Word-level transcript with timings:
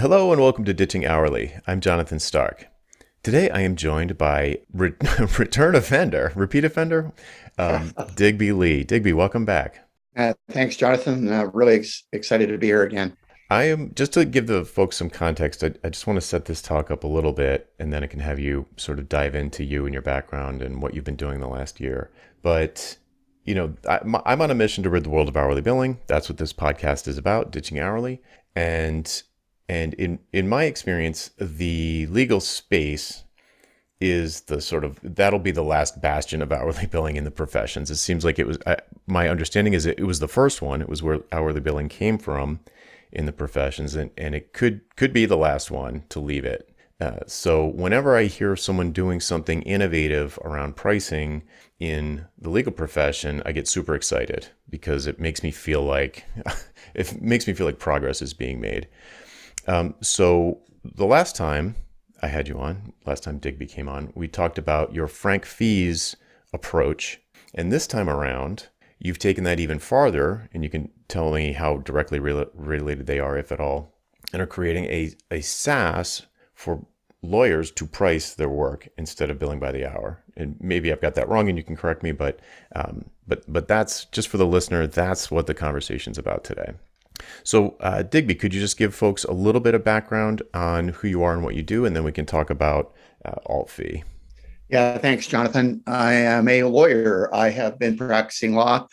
Hello 0.00 0.32
and 0.32 0.40
welcome 0.40 0.64
to 0.64 0.74
Ditching 0.74 1.06
Hourly. 1.06 1.54
I'm 1.68 1.80
Jonathan 1.80 2.18
Stark. 2.18 2.66
Today 3.22 3.48
I 3.48 3.60
am 3.60 3.76
joined 3.76 4.18
by 4.18 4.58
re- 4.72 4.94
return 5.38 5.76
offender, 5.76 6.32
repeat 6.34 6.64
offender, 6.64 7.12
um, 7.58 7.94
Digby 8.16 8.50
Leigh. 8.50 8.82
Digby, 8.82 9.12
welcome 9.12 9.44
back. 9.44 9.88
Uh, 10.16 10.34
thanks, 10.50 10.76
Jonathan. 10.76 11.32
Uh, 11.32 11.44
really 11.54 11.76
ex- 11.76 12.02
excited 12.12 12.48
to 12.48 12.58
be 12.58 12.66
here 12.66 12.82
again. 12.82 13.16
I 13.50 13.64
am 13.64 13.94
just 13.94 14.12
to 14.14 14.24
give 14.24 14.48
the 14.48 14.64
folks 14.64 14.96
some 14.96 15.10
context. 15.10 15.62
I, 15.62 15.74
I, 15.84 15.90
just 15.90 16.08
want 16.08 16.16
to 16.16 16.26
set 16.26 16.46
this 16.46 16.60
talk 16.60 16.90
up 16.90 17.04
a 17.04 17.08
little 17.08 17.32
bit, 17.32 17.72
and 17.78 17.92
then 17.92 18.02
I 18.02 18.08
can 18.08 18.20
have 18.20 18.40
you 18.40 18.66
sort 18.76 18.98
of 18.98 19.08
dive 19.08 19.36
into 19.36 19.62
you 19.62 19.84
and 19.84 19.94
your 19.94 20.02
background 20.02 20.60
and 20.60 20.82
what 20.82 20.94
you've 20.94 21.04
been 21.04 21.14
doing 21.14 21.38
the 21.38 21.46
last 21.46 21.78
year. 21.78 22.10
But 22.42 22.98
you 23.44 23.54
know, 23.54 23.74
I, 23.88 24.00
I'm 24.26 24.42
on 24.42 24.50
a 24.50 24.54
mission 24.56 24.82
to 24.82 24.90
rid 24.90 25.04
the 25.04 25.10
world 25.10 25.28
of 25.28 25.36
hourly 25.36 25.60
billing. 25.60 26.00
That's 26.08 26.28
what 26.28 26.38
this 26.38 26.52
podcast 26.52 27.06
is 27.06 27.16
about, 27.16 27.52
ditching 27.52 27.78
hourly. 27.78 28.20
And 28.56 29.22
and 29.68 29.94
in 29.94 30.18
in 30.32 30.48
my 30.48 30.64
experience, 30.64 31.30
the 31.38 32.06
legal 32.06 32.40
space 32.40 33.24
is 34.00 34.42
the 34.42 34.60
sort 34.60 34.84
of 34.84 34.98
that'll 35.02 35.38
be 35.38 35.50
the 35.50 35.62
last 35.62 36.00
bastion 36.00 36.42
of 36.42 36.52
hourly 36.52 36.86
billing 36.90 37.16
in 37.16 37.24
the 37.24 37.30
professions. 37.30 37.90
It 37.90 37.96
seems 37.96 38.24
like 38.24 38.38
it 38.38 38.46
was. 38.46 38.58
I, 38.66 38.76
my 39.06 39.28
understanding 39.28 39.72
is 39.72 39.86
it, 39.86 39.98
it 39.98 40.04
was 40.04 40.20
the 40.20 40.28
first 40.28 40.60
one. 40.60 40.80
It 40.80 40.88
was 40.88 41.02
where 41.02 41.20
hourly 41.32 41.60
billing 41.60 41.88
came 41.88 42.18
from 42.18 42.60
in 43.12 43.26
the 43.26 43.32
professions, 43.32 43.94
and, 43.94 44.10
and 44.18 44.34
it 44.34 44.52
could 44.52 44.82
could 44.96 45.12
be 45.12 45.26
the 45.26 45.36
last 45.36 45.70
one 45.70 46.04
to 46.10 46.20
leave 46.20 46.44
it. 46.44 46.70
Uh, 47.00 47.20
so 47.26 47.66
whenever 47.66 48.16
I 48.16 48.24
hear 48.24 48.54
someone 48.56 48.92
doing 48.92 49.20
something 49.20 49.62
innovative 49.62 50.38
around 50.44 50.76
pricing 50.76 51.42
in 51.80 52.26
the 52.38 52.50
legal 52.50 52.72
profession, 52.72 53.42
I 53.44 53.52
get 53.52 53.66
super 53.66 53.94
excited 53.94 54.48
because 54.70 55.06
it 55.06 55.18
makes 55.18 55.42
me 55.42 55.50
feel 55.50 55.82
like 55.82 56.24
it 56.94 57.20
makes 57.20 57.46
me 57.46 57.54
feel 57.54 57.66
like 57.66 57.78
progress 57.78 58.22
is 58.22 58.32
being 58.32 58.60
made. 58.60 58.88
Um, 59.66 59.94
so 60.00 60.60
the 60.84 61.06
last 61.06 61.36
time 61.36 61.76
I 62.22 62.28
had 62.28 62.48
you 62.48 62.58
on, 62.58 62.92
last 63.06 63.22
time 63.22 63.38
Digby 63.38 63.66
came 63.66 63.88
on, 63.88 64.12
we 64.14 64.28
talked 64.28 64.58
about 64.58 64.94
your 64.94 65.06
frank 65.06 65.44
fees 65.44 66.16
approach, 66.52 67.20
and 67.54 67.72
this 67.72 67.86
time 67.86 68.08
around, 68.08 68.68
you've 68.98 69.18
taken 69.18 69.44
that 69.44 69.60
even 69.60 69.78
farther, 69.78 70.48
and 70.52 70.62
you 70.62 70.70
can 70.70 70.90
tell 71.08 71.32
me 71.32 71.52
how 71.52 71.78
directly 71.78 72.18
re- 72.18 72.46
related 72.54 73.06
they 73.06 73.18
are, 73.18 73.36
if 73.36 73.52
at 73.52 73.60
all, 73.60 73.94
and 74.32 74.40
are 74.40 74.46
creating 74.46 74.84
a, 74.86 75.12
a 75.30 75.40
SaaS 75.40 76.26
for 76.54 76.86
lawyers 77.22 77.70
to 77.70 77.86
price 77.86 78.34
their 78.34 78.48
work 78.48 78.88
instead 78.98 79.30
of 79.30 79.38
billing 79.38 79.58
by 79.58 79.72
the 79.72 79.86
hour. 79.86 80.22
And 80.36 80.56
maybe 80.60 80.92
I've 80.92 81.00
got 81.00 81.14
that 81.14 81.28
wrong, 81.28 81.48
and 81.48 81.56
you 81.56 81.64
can 81.64 81.76
correct 81.76 82.02
me, 82.02 82.12
but 82.12 82.40
um, 82.74 83.06
but 83.26 83.44
but 83.50 83.68
that's 83.68 84.04
just 84.06 84.28
for 84.28 84.36
the 84.36 84.46
listener. 84.46 84.86
That's 84.86 85.30
what 85.30 85.46
the 85.46 85.54
conversation's 85.54 86.18
about 86.18 86.44
today. 86.44 86.74
So, 87.42 87.76
uh, 87.80 88.02
Digby, 88.02 88.34
could 88.34 88.54
you 88.54 88.60
just 88.60 88.76
give 88.76 88.94
folks 88.94 89.24
a 89.24 89.32
little 89.32 89.60
bit 89.60 89.74
of 89.74 89.84
background 89.84 90.42
on 90.52 90.88
who 90.88 91.08
you 91.08 91.22
are 91.22 91.32
and 91.32 91.44
what 91.44 91.54
you 91.54 91.62
do, 91.62 91.84
and 91.84 91.94
then 91.94 92.04
we 92.04 92.12
can 92.12 92.26
talk 92.26 92.50
about 92.50 92.92
uh, 93.24 93.36
alt 93.46 93.70
fee. 93.70 94.02
Yeah, 94.68 94.98
thanks, 94.98 95.26
Jonathan. 95.26 95.82
I 95.86 96.14
am 96.14 96.48
a 96.48 96.64
lawyer. 96.64 97.32
I 97.34 97.50
have 97.50 97.78
been 97.78 97.96
practicing 97.96 98.54
law 98.54 98.86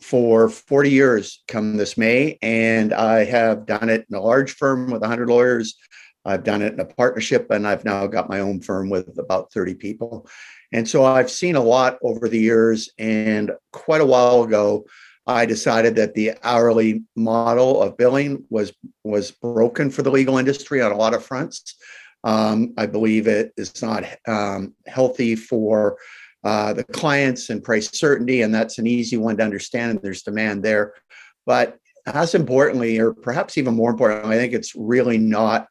for 0.00 0.48
40 0.48 0.90
years 0.90 1.42
come 1.48 1.76
this 1.76 1.96
May, 1.96 2.38
and 2.42 2.92
I 2.92 3.24
have 3.24 3.66
done 3.66 3.88
it 3.88 4.06
in 4.10 4.16
a 4.16 4.20
large 4.20 4.52
firm 4.52 4.90
with 4.90 5.02
100 5.02 5.28
lawyers. 5.28 5.76
I've 6.24 6.44
done 6.44 6.62
it 6.62 6.72
in 6.72 6.80
a 6.80 6.84
partnership, 6.84 7.50
and 7.50 7.66
I've 7.66 7.84
now 7.84 8.06
got 8.06 8.28
my 8.28 8.40
own 8.40 8.60
firm 8.60 8.90
with 8.90 9.18
about 9.18 9.52
30 9.52 9.74
people. 9.74 10.28
And 10.72 10.88
so 10.88 11.04
I've 11.04 11.30
seen 11.30 11.56
a 11.56 11.62
lot 11.62 11.98
over 12.02 12.28
the 12.28 12.38
years. 12.38 12.90
And 12.98 13.52
quite 13.72 14.00
a 14.00 14.06
while 14.06 14.42
ago, 14.42 14.86
I 15.26 15.46
decided 15.46 15.94
that 15.96 16.14
the 16.14 16.32
hourly 16.42 17.04
model 17.14 17.80
of 17.82 17.96
billing 17.96 18.44
was 18.50 18.72
was 19.04 19.30
broken 19.30 19.90
for 19.90 20.02
the 20.02 20.10
legal 20.10 20.38
industry 20.38 20.82
on 20.82 20.92
a 20.92 20.96
lot 20.96 21.14
of 21.14 21.24
fronts. 21.24 21.76
Um, 22.24 22.74
I 22.76 22.86
believe 22.86 23.26
it 23.26 23.52
is 23.56 23.82
not 23.82 24.04
um, 24.26 24.74
healthy 24.86 25.36
for 25.36 25.96
uh, 26.44 26.72
the 26.72 26.84
clients 26.84 27.50
and 27.50 27.62
price 27.62 27.90
certainty, 27.92 28.42
and 28.42 28.54
that's 28.54 28.78
an 28.78 28.86
easy 28.86 29.16
one 29.16 29.36
to 29.36 29.44
understand. 29.44 29.92
And 29.92 30.02
there's 30.02 30.22
demand 30.22 30.62
there, 30.62 30.94
but 31.46 31.78
as 32.06 32.34
importantly, 32.34 32.98
or 32.98 33.12
perhaps 33.12 33.56
even 33.58 33.74
more 33.74 33.90
importantly, 33.90 34.34
I 34.34 34.38
think 34.38 34.52
it's 34.52 34.74
really 34.74 35.18
not 35.18 35.68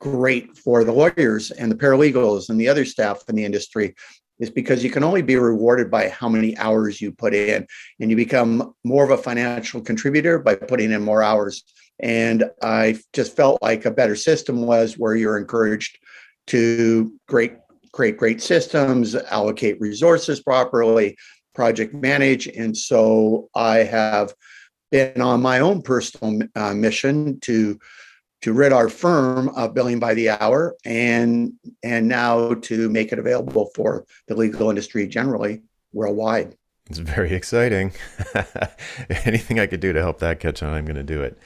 great 0.00 0.56
for 0.56 0.84
the 0.84 0.92
lawyers 0.92 1.50
and 1.50 1.70
the 1.70 1.76
paralegals 1.76 2.50
and 2.50 2.60
the 2.60 2.68
other 2.68 2.84
staff 2.84 3.22
in 3.28 3.36
the 3.36 3.44
industry 3.44 3.94
is 4.42 4.50
because 4.50 4.82
you 4.82 4.90
can 4.90 5.04
only 5.04 5.22
be 5.22 5.36
rewarded 5.36 5.88
by 5.88 6.08
how 6.08 6.28
many 6.28 6.58
hours 6.58 7.00
you 7.00 7.12
put 7.12 7.32
in 7.32 7.64
and 8.00 8.10
you 8.10 8.16
become 8.16 8.74
more 8.82 9.04
of 9.04 9.10
a 9.10 9.16
financial 9.16 9.80
contributor 9.80 10.40
by 10.40 10.56
putting 10.56 10.90
in 10.90 11.00
more 11.00 11.22
hours. 11.22 11.62
And 12.00 12.50
i 12.60 12.98
just 13.12 13.36
felt 13.36 13.62
like 13.62 13.84
a 13.84 13.90
better 13.92 14.16
system 14.16 14.66
was 14.66 14.98
where 14.98 15.14
you're 15.14 15.38
encouraged 15.38 15.96
to 16.48 17.12
great 17.28 17.52
create 17.92 18.16
great 18.16 18.42
systems 18.42 19.14
allocate 19.14 19.80
resources 19.80 20.42
properly 20.42 21.16
project 21.54 21.94
manage. 21.94 22.48
And 22.48 22.76
so 22.76 23.48
i 23.54 23.78
have 23.78 24.34
been 24.90 25.20
on 25.20 25.40
my 25.40 25.60
own 25.60 25.82
personal 25.82 26.48
uh, 26.56 26.74
mission 26.74 27.38
to 27.40 27.78
to 28.42 28.52
rid 28.52 28.72
our 28.72 28.88
firm 28.88 29.48
of 29.50 29.72
billing 29.74 29.98
by 29.98 30.14
the 30.14 30.30
hour 30.30 30.76
and 30.84 31.52
and 31.82 32.08
now 32.08 32.54
to 32.54 32.88
make 32.90 33.12
it 33.12 33.18
available 33.18 33.70
for 33.74 34.04
the 34.26 34.34
legal 34.34 34.68
industry 34.68 35.06
generally 35.06 35.62
worldwide. 35.92 36.56
It's 36.90 36.98
very 36.98 37.32
exciting. 37.32 37.92
Anything 39.24 39.58
I 39.58 39.66
could 39.66 39.80
do 39.80 39.92
to 39.92 40.00
help 40.00 40.18
that 40.18 40.40
catch 40.40 40.62
on, 40.62 40.74
I'm 40.74 40.84
going 40.84 40.96
to 40.96 41.02
do 41.02 41.22
it. 41.22 41.38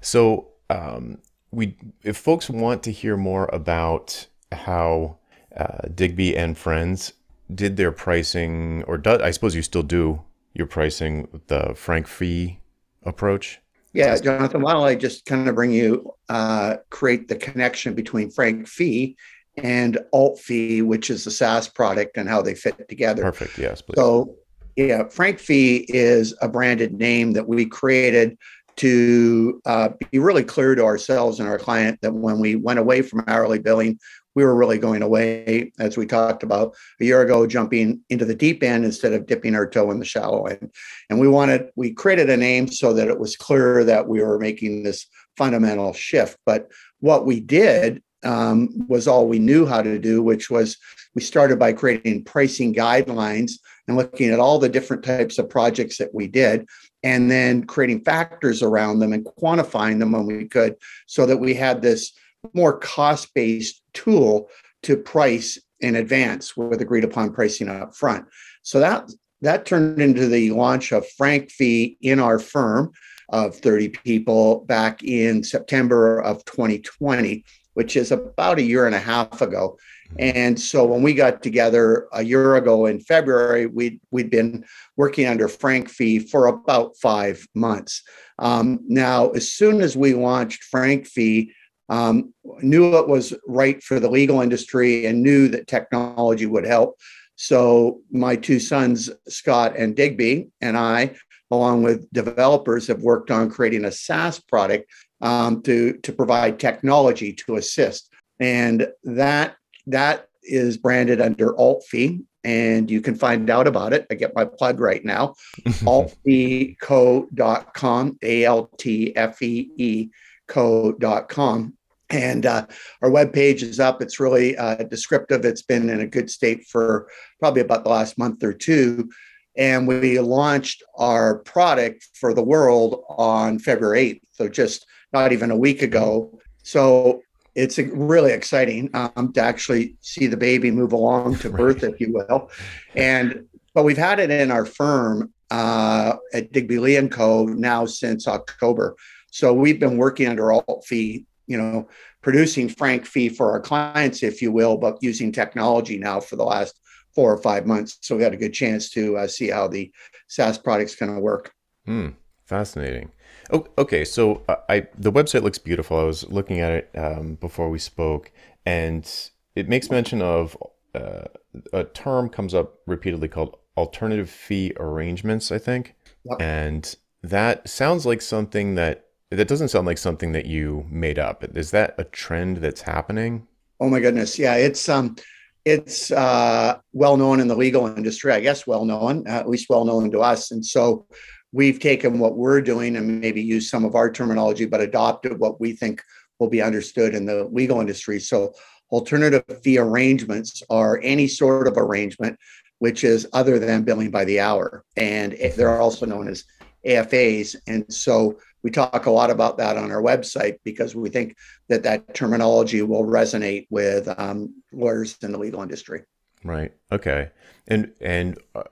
So, 0.00 0.48
um, 0.70 1.18
we 1.52 1.76
if 2.02 2.16
folks 2.16 2.48
want 2.48 2.82
to 2.84 2.92
hear 2.92 3.16
more 3.16 3.48
about 3.52 4.26
how 4.52 5.18
uh, 5.56 5.88
Digby 5.94 6.36
and 6.36 6.56
Friends 6.56 7.12
did 7.54 7.76
their 7.76 7.92
pricing, 7.92 8.84
or 8.86 8.98
do, 8.98 9.20
I 9.20 9.32
suppose 9.32 9.54
you 9.54 9.62
still 9.62 9.82
do 9.82 10.22
your 10.54 10.66
pricing 10.66 11.40
the 11.48 11.74
frank 11.74 12.06
fee 12.06 12.60
approach. 13.02 13.60
Yeah, 13.92 14.16
Jonathan, 14.18 14.62
why 14.62 14.72
don't 14.72 14.84
I 14.84 14.94
just 14.94 15.26
kind 15.26 15.48
of 15.48 15.54
bring 15.54 15.72
you 15.72 16.12
uh, 16.28 16.76
create 16.90 17.28
the 17.28 17.36
connection 17.36 17.94
between 17.94 18.30
Frank 18.30 18.68
Fee 18.68 19.16
and 19.56 19.98
Alt 20.12 20.38
Fee, 20.38 20.82
which 20.82 21.10
is 21.10 21.24
the 21.24 21.30
SaaS 21.30 21.68
product 21.68 22.16
and 22.16 22.28
how 22.28 22.40
they 22.40 22.54
fit 22.54 22.88
together. 22.88 23.22
Perfect. 23.22 23.58
Yes, 23.58 23.82
please. 23.82 23.96
So, 23.96 24.36
yeah, 24.76 25.08
Frank 25.08 25.38
Fee 25.38 25.86
is 25.88 26.34
a 26.40 26.48
branded 26.48 26.92
name 26.92 27.32
that 27.32 27.46
we 27.46 27.66
created 27.66 28.38
to 28.76 29.60
uh, 29.66 29.90
be 30.10 30.18
really 30.18 30.44
clear 30.44 30.74
to 30.74 30.84
ourselves 30.84 31.40
and 31.40 31.48
our 31.48 31.58
client 31.58 32.00
that 32.00 32.14
when 32.14 32.38
we 32.38 32.56
went 32.56 32.78
away 32.78 33.02
from 33.02 33.24
hourly 33.26 33.58
billing, 33.58 33.98
we 34.40 34.46
were 34.46 34.54
really 34.54 34.78
going 34.78 35.02
away, 35.02 35.70
as 35.78 35.98
we 35.98 36.06
talked 36.06 36.42
about 36.42 36.74
a 36.98 37.04
year 37.04 37.20
ago, 37.20 37.46
jumping 37.46 38.00
into 38.08 38.24
the 38.24 38.34
deep 38.34 38.62
end 38.62 38.86
instead 38.86 39.12
of 39.12 39.26
dipping 39.26 39.54
our 39.54 39.68
toe 39.68 39.90
in 39.90 39.98
the 39.98 40.04
shallow 40.06 40.46
end. 40.46 40.72
And 41.10 41.20
we 41.20 41.28
wanted, 41.28 41.68
we 41.76 41.92
created 41.92 42.30
a 42.30 42.38
name 42.38 42.66
so 42.68 42.94
that 42.94 43.08
it 43.08 43.20
was 43.20 43.36
clear 43.36 43.84
that 43.84 44.08
we 44.08 44.22
were 44.22 44.38
making 44.38 44.82
this 44.82 45.06
fundamental 45.36 45.92
shift. 45.92 46.38
But 46.46 46.70
what 47.00 47.26
we 47.26 47.38
did 47.38 48.02
um, 48.22 48.70
was 48.88 49.06
all 49.06 49.28
we 49.28 49.38
knew 49.38 49.66
how 49.66 49.82
to 49.82 49.98
do, 49.98 50.22
which 50.22 50.48
was 50.48 50.78
we 51.14 51.20
started 51.20 51.58
by 51.58 51.74
creating 51.74 52.24
pricing 52.24 52.74
guidelines 52.74 53.52
and 53.88 53.98
looking 53.98 54.30
at 54.30 54.40
all 54.40 54.58
the 54.58 54.70
different 54.70 55.04
types 55.04 55.38
of 55.38 55.50
projects 55.50 55.98
that 55.98 56.14
we 56.14 56.28
did, 56.28 56.66
and 57.02 57.30
then 57.30 57.64
creating 57.64 58.04
factors 58.04 58.62
around 58.62 59.00
them 59.00 59.12
and 59.12 59.26
quantifying 59.38 59.98
them 59.98 60.12
when 60.12 60.24
we 60.24 60.46
could, 60.46 60.76
so 61.06 61.26
that 61.26 61.38
we 61.38 61.52
had 61.52 61.82
this 61.82 62.12
more 62.54 62.78
cost 62.78 63.32
based 63.34 63.82
tool 63.92 64.48
to 64.82 64.96
price 64.96 65.58
in 65.80 65.96
advance 65.96 66.56
with 66.56 66.80
agreed 66.80 67.04
upon 67.04 67.32
pricing 67.32 67.68
up 67.68 67.94
front. 67.94 68.26
So 68.62 68.80
that 68.80 69.10
that 69.42 69.64
turned 69.64 70.00
into 70.00 70.26
the 70.26 70.50
launch 70.50 70.92
of 70.92 71.08
Frank 71.12 71.50
Fee 71.50 71.96
in 72.00 72.20
our 72.20 72.38
firm 72.38 72.92
of 73.30 73.56
30 73.56 73.88
people 73.88 74.64
back 74.66 75.02
in 75.02 75.42
September 75.42 76.20
of 76.20 76.44
2020, 76.44 77.44
which 77.74 77.96
is 77.96 78.12
about 78.12 78.58
a 78.58 78.62
year 78.62 78.86
and 78.86 78.94
a 78.94 79.00
half 79.00 79.40
ago. 79.40 79.78
And 80.18 80.60
so 80.60 80.84
when 80.84 81.02
we 81.02 81.14
got 81.14 81.42
together 81.42 82.08
a 82.12 82.22
year 82.22 82.56
ago 82.56 82.86
in 82.86 83.00
February, 83.00 83.66
we'd, 83.66 84.00
we'd 84.10 84.30
been 84.30 84.64
working 84.96 85.26
under 85.26 85.46
Frank 85.46 85.88
Fee 85.88 86.18
for 86.18 86.48
about 86.48 86.96
five 86.96 87.46
months. 87.54 88.02
Um, 88.38 88.80
now, 88.88 89.30
as 89.30 89.52
soon 89.52 89.80
as 89.80 89.96
we 89.96 90.14
launched 90.14 90.64
Frank 90.64 91.06
Fee, 91.06 91.52
um, 91.90 92.32
knew 92.62 92.96
it 92.96 93.08
was 93.08 93.34
right 93.46 93.82
for 93.82 94.00
the 94.00 94.08
legal 94.08 94.40
industry 94.40 95.04
and 95.06 95.22
knew 95.22 95.48
that 95.48 95.66
technology 95.66 96.46
would 96.46 96.64
help. 96.64 96.96
So 97.34 98.00
my 98.12 98.36
two 98.36 98.60
sons, 98.60 99.10
Scott 99.28 99.74
and 99.76 99.96
Digby, 99.96 100.50
and 100.60 100.78
I, 100.78 101.16
along 101.50 101.82
with 101.82 102.08
developers, 102.12 102.86
have 102.86 103.02
worked 103.02 103.32
on 103.32 103.50
creating 103.50 103.84
a 103.84 103.90
SaaS 103.90 104.38
product 104.38 104.88
um, 105.20 105.62
to 105.62 105.94
to 105.94 106.12
provide 106.12 106.60
technology 106.60 107.32
to 107.32 107.56
assist, 107.56 108.08
and 108.38 108.86
that 109.04 109.56
that 109.86 110.26
is 110.42 110.76
branded 110.76 111.20
under 111.20 111.52
AltFee, 111.54 112.22
and 112.44 112.90
you 112.90 113.00
can 113.00 113.14
find 113.16 113.50
out 113.50 113.66
about 113.66 113.92
it. 113.92 114.06
I 114.10 114.14
get 114.14 114.36
my 114.36 114.44
plug 114.44 114.78
right 114.78 115.04
now, 115.04 115.34
altfeeco.com, 115.66 118.18
A 118.22 118.44
L 118.44 118.70
T 118.78 119.16
F 119.16 119.42
E 119.42 119.70
E 119.76 120.10
co.com 120.46 121.74
And 122.10 122.44
uh, 122.44 122.66
our 123.02 123.10
web 123.10 123.32
page 123.32 123.62
is 123.62 123.78
up. 123.80 124.02
It's 124.02 124.20
really 124.20 124.56
uh, 124.56 124.76
descriptive. 124.76 125.44
It's 125.44 125.62
been 125.62 125.88
in 125.88 126.00
a 126.00 126.06
good 126.06 126.30
state 126.30 126.66
for 126.66 127.08
probably 127.38 127.62
about 127.62 127.84
the 127.84 127.90
last 127.90 128.18
month 128.18 128.42
or 128.42 128.52
two. 128.52 129.10
And 129.56 129.86
we 129.86 130.18
launched 130.20 130.82
our 130.96 131.38
product 131.40 132.08
for 132.14 132.34
the 132.34 132.42
world 132.42 133.04
on 133.08 133.58
February 133.58 134.14
8th. 134.14 134.20
So 134.32 134.48
just 134.48 134.86
not 135.12 135.32
even 135.32 135.50
a 135.50 135.56
week 135.56 135.82
ago. 135.82 136.38
So 136.62 137.22
it's 137.54 137.78
really 137.78 138.32
exciting 138.32 138.90
um, 138.94 139.32
to 139.32 139.40
actually 139.40 139.96
see 140.00 140.26
the 140.26 140.36
baby 140.36 140.70
move 140.70 140.92
along 140.92 141.36
to 141.38 141.50
birth, 141.50 141.82
right. 141.82 141.92
if 141.92 142.00
you 142.00 142.12
will. 142.12 142.50
And 142.94 143.46
but 143.74 143.84
we've 143.84 143.96
had 143.96 144.18
it 144.18 144.30
in 144.30 144.50
our 144.50 144.64
firm 144.64 145.32
uh, 145.50 146.14
at 146.32 146.52
Digby 146.52 146.78
Leigh 146.78 146.96
and 146.96 147.10
Co. 147.10 147.44
now 147.44 147.86
since 147.86 148.26
October. 148.26 148.96
So 149.30 149.52
we've 149.52 149.78
been 149.78 149.96
working 149.96 150.26
under 150.26 150.52
alt 150.52 150.84
fee, 150.86 151.24
you 151.50 151.58
know, 151.58 151.88
producing 152.22 152.68
frank 152.68 153.04
fee 153.04 153.28
for 153.28 153.50
our 153.50 153.60
clients, 153.60 154.22
if 154.22 154.40
you 154.40 154.52
will, 154.52 154.76
but 154.76 154.98
using 155.02 155.32
technology 155.32 155.98
now 155.98 156.20
for 156.20 156.36
the 156.36 156.44
last 156.44 156.80
four 157.12 157.32
or 157.32 157.38
five 157.38 157.66
months. 157.66 157.98
So 158.02 158.16
we 158.16 158.22
had 158.22 158.32
a 158.32 158.36
good 158.36 158.54
chance 158.54 158.88
to 158.90 159.16
uh, 159.16 159.26
see 159.26 159.48
how 159.48 159.66
the 159.66 159.92
SaaS 160.28 160.56
product's 160.56 160.94
going 160.94 161.12
to 161.12 161.20
work. 161.20 161.52
Hmm. 161.86 162.10
Fascinating. 162.46 163.10
Oh, 163.52 163.66
okay. 163.78 164.04
So 164.04 164.42
uh, 164.48 164.56
I 164.68 164.88
the 164.98 165.12
website 165.12 165.42
looks 165.42 165.58
beautiful. 165.58 165.98
I 165.98 166.02
was 166.02 166.28
looking 166.28 166.58
at 166.58 166.72
it 166.72 166.90
um, 166.96 167.34
before 167.36 167.70
we 167.70 167.78
spoke, 167.78 168.32
and 168.66 169.08
it 169.54 169.68
makes 169.68 169.88
mention 169.88 170.20
of 170.20 170.56
uh, 170.94 171.26
a 171.72 171.84
term 171.84 172.28
comes 172.28 172.54
up 172.54 172.80
repeatedly 172.86 173.28
called 173.28 173.56
alternative 173.76 174.28
fee 174.28 174.72
arrangements. 174.80 175.52
I 175.52 175.58
think, 175.58 175.94
yep. 176.24 176.42
and 176.42 176.92
that 177.22 177.68
sounds 177.68 178.04
like 178.04 178.20
something 178.20 178.74
that 178.74 179.09
that 179.30 179.48
doesn't 179.48 179.68
sound 179.68 179.86
like 179.86 179.98
something 179.98 180.32
that 180.32 180.46
you 180.46 180.86
made 180.90 181.18
up. 181.18 181.44
Is 181.56 181.70
that 181.70 181.94
a 181.98 182.04
trend 182.04 182.58
that's 182.58 182.82
happening? 182.82 183.46
Oh 183.78 183.88
my 183.88 184.00
goodness, 184.00 184.38
yeah. 184.38 184.56
It's 184.56 184.88
um, 184.88 185.16
it's 185.64 186.10
uh, 186.10 186.78
well 186.92 187.16
known 187.16 187.40
in 187.40 187.48
the 187.48 187.56
legal 187.56 187.86
industry. 187.86 188.32
I 188.32 188.40
guess 188.40 188.66
well 188.66 188.84
known, 188.84 189.26
at 189.26 189.48
least 189.48 189.70
well 189.70 189.84
known 189.84 190.10
to 190.10 190.20
us, 190.20 190.50
and 190.50 190.64
so 190.64 191.06
we've 191.52 191.80
taken 191.80 192.18
what 192.18 192.36
we're 192.36 192.60
doing 192.60 192.96
and 192.96 193.20
maybe 193.20 193.42
used 193.42 193.70
some 193.70 193.84
of 193.84 193.94
our 193.94 194.10
terminology, 194.10 194.66
but 194.66 194.80
adopted 194.80 195.38
what 195.38 195.60
we 195.60 195.72
think 195.72 196.02
will 196.38 196.48
be 196.48 196.62
understood 196.62 197.14
in 197.14 197.26
the 197.26 197.44
legal 197.52 197.80
industry. 197.80 198.20
So, 198.20 198.54
alternative 198.90 199.44
fee 199.62 199.78
arrangements 199.78 200.62
are 200.70 201.00
any 201.02 201.28
sort 201.28 201.68
of 201.68 201.76
arrangement 201.76 202.38
which 202.80 203.04
is 203.04 203.28
other 203.34 203.58
than 203.58 203.82
billing 203.82 204.10
by 204.10 204.24
the 204.24 204.40
hour. 204.40 204.84
And 204.96 205.36
they're 205.54 205.80
also 205.80 206.06
known 206.06 206.28
as 206.28 206.44
AFAs. 206.86 207.54
And 207.66 207.84
so, 207.92 208.38
we 208.62 208.70
talk 208.70 209.06
a 209.06 209.10
lot 209.10 209.30
about 209.30 209.58
that 209.58 209.76
on 209.76 209.90
our 209.90 210.02
website 210.02 210.56
because 210.64 210.94
we 210.94 211.08
think 211.08 211.36
that 211.68 211.82
that 211.82 212.14
terminology 212.14 212.82
will 212.82 213.04
resonate 213.04 213.66
with 213.70 214.08
um, 214.18 214.62
lawyers 214.72 215.16
in 215.22 215.32
the 215.32 215.38
legal 215.38 215.62
industry. 215.62 216.02
Right. 216.44 216.72
Okay. 216.92 217.30
And 217.68 217.92
and 218.00 218.38
uh, 218.54 218.64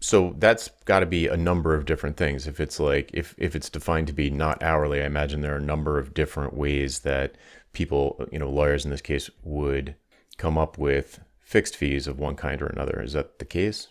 so 0.00 0.34
that's 0.38 0.68
got 0.84 1.00
to 1.00 1.06
be 1.06 1.28
a 1.28 1.36
number 1.36 1.74
of 1.74 1.86
different 1.86 2.18
things 2.18 2.46
if 2.46 2.60
it's 2.60 2.78
like 2.78 3.10
if 3.14 3.34
if 3.38 3.56
it's 3.56 3.70
defined 3.70 4.06
to 4.06 4.12
be 4.12 4.28
not 4.28 4.62
hourly 4.62 5.00
i 5.00 5.06
imagine 5.06 5.40
there 5.40 5.54
are 5.54 5.58
a 5.58 5.62
number 5.62 5.98
of 5.98 6.12
different 6.12 6.52
ways 6.52 7.00
that 7.00 7.36
people 7.72 8.22
you 8.30 8.38
know 8.38 8.50
lawyers 8.50 8.84
in 8.84 8.90
this 8.90 9.00
case 9.00 9.30
would 9.42 9.94
come 10.36 10.58
up 10.58 10.76
with 10.76 11.20
fixed 11.40 11.74
fees 11.74 12.06
of 12.06 12.18
one 12.18 12.36
kind 12.36 12.60
or 12.60 12.66
another 12.66 13.00
is 13.00 13.14
that 13.14 13.38
the 13.38 13.46
case 13.46 13.88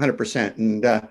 100% 0.00 0.56
and 0.56 0.84
uh, 0.86 1.02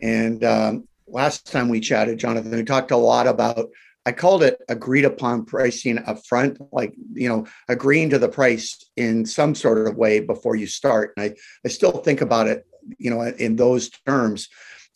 and 0.00 0.44
um, 0.44 0.88
last 1.08 1.50
time 1.50 1.68
we 1.68 1.80
chatted 1.80 2.18
jonathan 2.18 2.50
we 2.50 2.64
talked 2.64 2.90
a 2.90 2.96
lot 2.96 3.26
about 3.26 3.68
i 4.04 4.12
called 4.12 4.42
it 4.42 4.60
agreed 4.68 5.04
upon 5.04 5.44
pricing 5.44 5.98
up 6.06 6.24
front 6.26 6.58
like 6.72 6.94
you 7.12 7.28
know 7.28 7.46
agreeing 7.68 8.10
to 8.10 8.18
the 8.18 8.28
price 8.28 8.84
in 8.96 9.24
some 9.24 9.54
sort 9.54 9.86
of 9.86 9.96
way 9.96 10.20
before 10.20 10.56
you 10.56 10.66
start 10.66 11.12
and 11.16 11.30
i 11.30 11.34
i 11.64 11.68
still 11.68 11.92
think 11.92 12.20
about 12.20 12.46
it 12.46 12.66
you 12.98 13.10
know, 13.10 13.22
in 13.22 13.56
those 13.56 13.90
terms. 14.06 14.48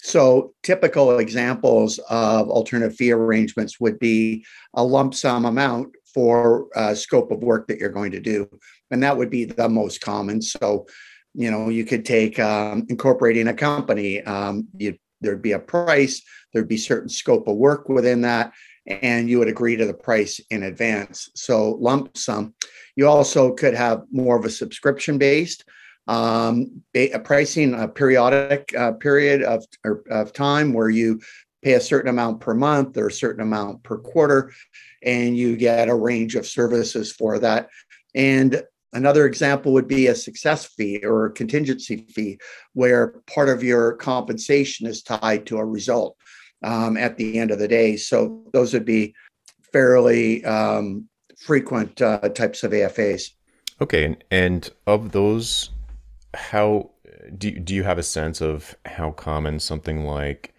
So, 0.02 0.54
typical 0.62 1.18
examples 1.18 1.98
of 2.08 2.48
alternative 2.48 2.96
fee 2.96 3.12
arrangements 3.12 3.78
would 3.80 3.98
be 3.98 4.44
a 4.74 4.82
lump 4.82 5.14
sum 5.14 5.44
amount 5.44 5.94
for 6.14 6.68
a 6.74 6.96
scope 6.96 7.30
of 7.30 7.42
work 7.42 7.68
that 7.68 7.78
you're 7.78 7.90
going 7.90 8.12
to 8.12 8.20
do. 8.20 8.48
And 8.90 9.02
that 9.02 9.16
would 9.16 9.30
be 9.30 9.44
the 9.44 9.68
most 9.68 10.00
common. 10.00 10.40
So, 10.40 10.86
you 11.34 11.50
know, 11.50 11.68
you 11.68 11.84
could 11.84 12.04
take 12.04 12.38
um, 12.38 12.86
incorporating 12.88 13.46
a 13.48 13.54
company, 13.54 14.22
um, 14.22 14.68
you, 14.76 14.96
there'd 15.20 15.42
be 15.42 15.52
a 15.52 15.58
price, 15.58 16.22
there'd 16.52 16.68
be 16.68 16.76
certain 16.76 17.08
scope 17.08 17.48
of 17.48 17.56
work 17.56 17.88
within 17.88 18.22
that, 18.22 18.52
and 18.86 19.28
you 19.28 19.38
would 19.38 19.48
agree 19.48 19.76
to 19.76 19.86
the 19.86 19.94
price 19.94 20.40
in 20.50 20.62
advance. 20.64 21.30
So, 21.34 21.72
lump 21.80 22.16
sum. 22.16 22.54
You 22.96 23.08
also 23.08 23.52
could 23.52 23.74
have 23.74 24.02
more 24.10 24.36
of 24.36 24.44
a 24.44 24.50
subscription 24.50 25.18
based 25.18 25.64
um, 26.10 26.82
a 26.94 27.18
pricing 27.20 27.72
a 27.74 27.86
periodic 27.86 28.74
uh, 28.76 28.92
period 28.92 29.42
of, 29.42 29.64
of 30.10 30.32
time 30.32 30.72
where 30.72 30.90
you 30.90 31.20
pay 31.62 31.74
a 31.74 31.80
certain 31.80 32.10
amount 32.10 32.40
per 32.40 32.52
month 32.52 32.96
or 32.96 33.06
a 33.06 33.12
certain 33.12 33.42
amount 33.42 33.82
per 33.84 33.98
quarter, 33.98 34.52
and 35.04 35.36
you 35.36 35.56
get 35.56 35.88
a 35.88 35.94
range 35.94 36.34
of 36.34 36.46
services 36.46 37.12
for 37.12 37.38
that. 37.38 37.68
And 38.14 38.60
another 38.92 39.26
example 39.26 39.72
would 39.72 39.88
be 39.88 40.06
a 40.06 40.14
success 40.14 40.66
fee 40.66 41.00
or 41.04 41.26
a 41.26 41.32
contingency 41.32 42.06
fee, 42.08 42.38
where 42.74 43.20
part 43.26 43.48
of 43.48 43.62
your 43.62 43.94
compensation 43.94 44.86
is 44.86 45.02
tied 45.02 45.46
to 45.46 45.58
a 45.58 45.64
result 45.64 46.16
um, 46.62 46.96
at 46.96 47.16
the 47.16 47.38
end 47.38 47.50
of 47.50 47.58
the 47.58 47.68
day. 47.68 47.96
So 47.96 48.44
those 48.52 48.72
would 48.72 48.84
be 48.84 49.14
fairly 49.72 50.44
um, 50.44 51.08
frequent 51.38 52.00
uh, 52.02 52.28
types 52.30 52.62
of 52.62 52.72
AFAs. 52.72 53.30
Okay, 53.80 54.16
and, 54.30 54.70
of 54.86 55.12
those 55.12 55.70
how 56.34 56.90
do 57.36 57.50
do 57.50 57.74
you 57.74 57.82
have 57.82 57.98
a 57.98 58.02
sense 58.02 58.40
of 58.40 58.76
how 58.86 59.10
common 59.10 59.58
something 59.58 60.04
like 60.04 60.54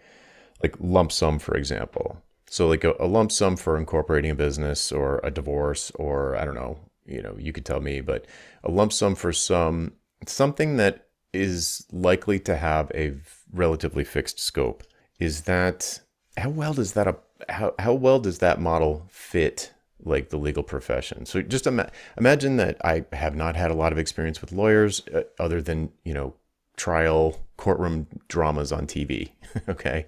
like 0.62 0.74
lump 0.80 1.12
sum, 1.12 1.38
for 1.38 1.56
example? 1.56 2.22
So 2.46 2.68
like 2.68 2.84
a, 2.84 2.94
a, 3.00 3.06
lump 3.06 3.32
sum 3.32 3.56
for 3.56 3.78
incorporating 3.78 4.30
a 4.30 4.34
business 4.34 4.92
or 4.92 5.20
a 5.24 5.30
divorce 5.30 5.90
or 5.94 6.36
I 6.36 6.44
don't 6.44 6.54
know, 6.54 6.78
you 7.06 7.22
know, 7.22 7.36
you 7.38 7.52
could 7.52 7.64
tell 7.64 7.80
me, 7.80 8.00
but 8.00 8.26
a 8.64 8.70
lump 8.70 8.92
sum 8.92 9.14
for 9.14 9.32
some 9.32 9.92
something 10.26 10.76
that 10.76 11.06
is 11.32 11.86
likely 11.90 12.38
to 12.38 12.56
have 12.56 12.90
a 12.94 13.14
relatively 13.52 14.04
fixed 14.04 14.38
scope. 14.38 14.84
Is 15.18 15.42
that 15.42 16.00
how 16.36 16.50
well 16.50 16.74
does 16.74 16.92
that 16.92 17.22
how 17.48 17.74
how 17.78 17.92
well 17.92 18.20
does 18.20 18.38
that 18.38 18.60
model 18.60 19.06
fit 19.08 19.72
like 20.04 20.30
the 20.30 20.36
legal 20.36 20.62
profession. 20.62 21.26
So 21.26 21.42
just 21.42 21.66
ima- 21.66 21.90
imagine 22.18 22.56
that 22.56 22.76
I 22.84 23.04
have 23.12 23.34
not 23.34 23.56
had 23.56 23.70
a 23.70 23.74
lot 23.74 23.92
of 23.92 23.98
experience 23.98 24.40
with 24.40 24.52
lawyers 24.52 25.02
uh, 25.14 25.22
other 25.38 25.62
than, 25.62 25.92
you 26.04 26.14
know, 26.14 26.34
trial 26.76 27.38
courtroom 27.56 28.06
dramas 28.28 28.72
on 28.72 28.86
TV, 28.86 29.30
okay? 29.68 30.06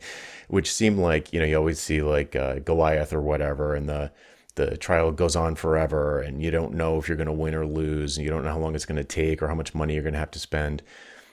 Which 0.48 0.72
seem 0.72 0.98
like, 0.98 1.32
you 1.32 1.40
know, 1.40 1.46
you 1.46 1.56
always 1.56 1.78
see 1.78 2.02
like 2.02 2.34
uh, 2.34 2.56
Goliath 2.56 3.12
or 3.12 3.20
whatever 3.20 3.74
and 3.74 3.88
the 3.88 4.10
the 4.56 4.76
trial 4.76 5.10
goes 5.10 5.36
on 5.36 5.54
forever 5.54 6.20
and 6.20 6.42
you 6.42 6.50
don't 6.50 6.74
know 6.74 6.98
if 6.98 7.08
you're 7.08 7.16
going 7.16 7.26
to 7.26 7.32
win 7.32 7.54
or 7.54 7.66
lose 7.66 8.16
and 8.16 8.24
you 8.24 8.30
don't 8.30 8.44
know 8.44 8.52
how 8.52 8.58
long 8.58 8.74
it's 8.74 8.86
going 8.86 8.96
to 8.96 9.04
take 9.04 9.42
or 9.42 9.48
how 9.48 9.54
much 9.54 9.74
money 9.74 9.94
you're 9.94 10.02
going 10.02 10.12
to 10.12 10.18
have 10.18 10.30
to 10.30 10.38
spend. 10.38 10.82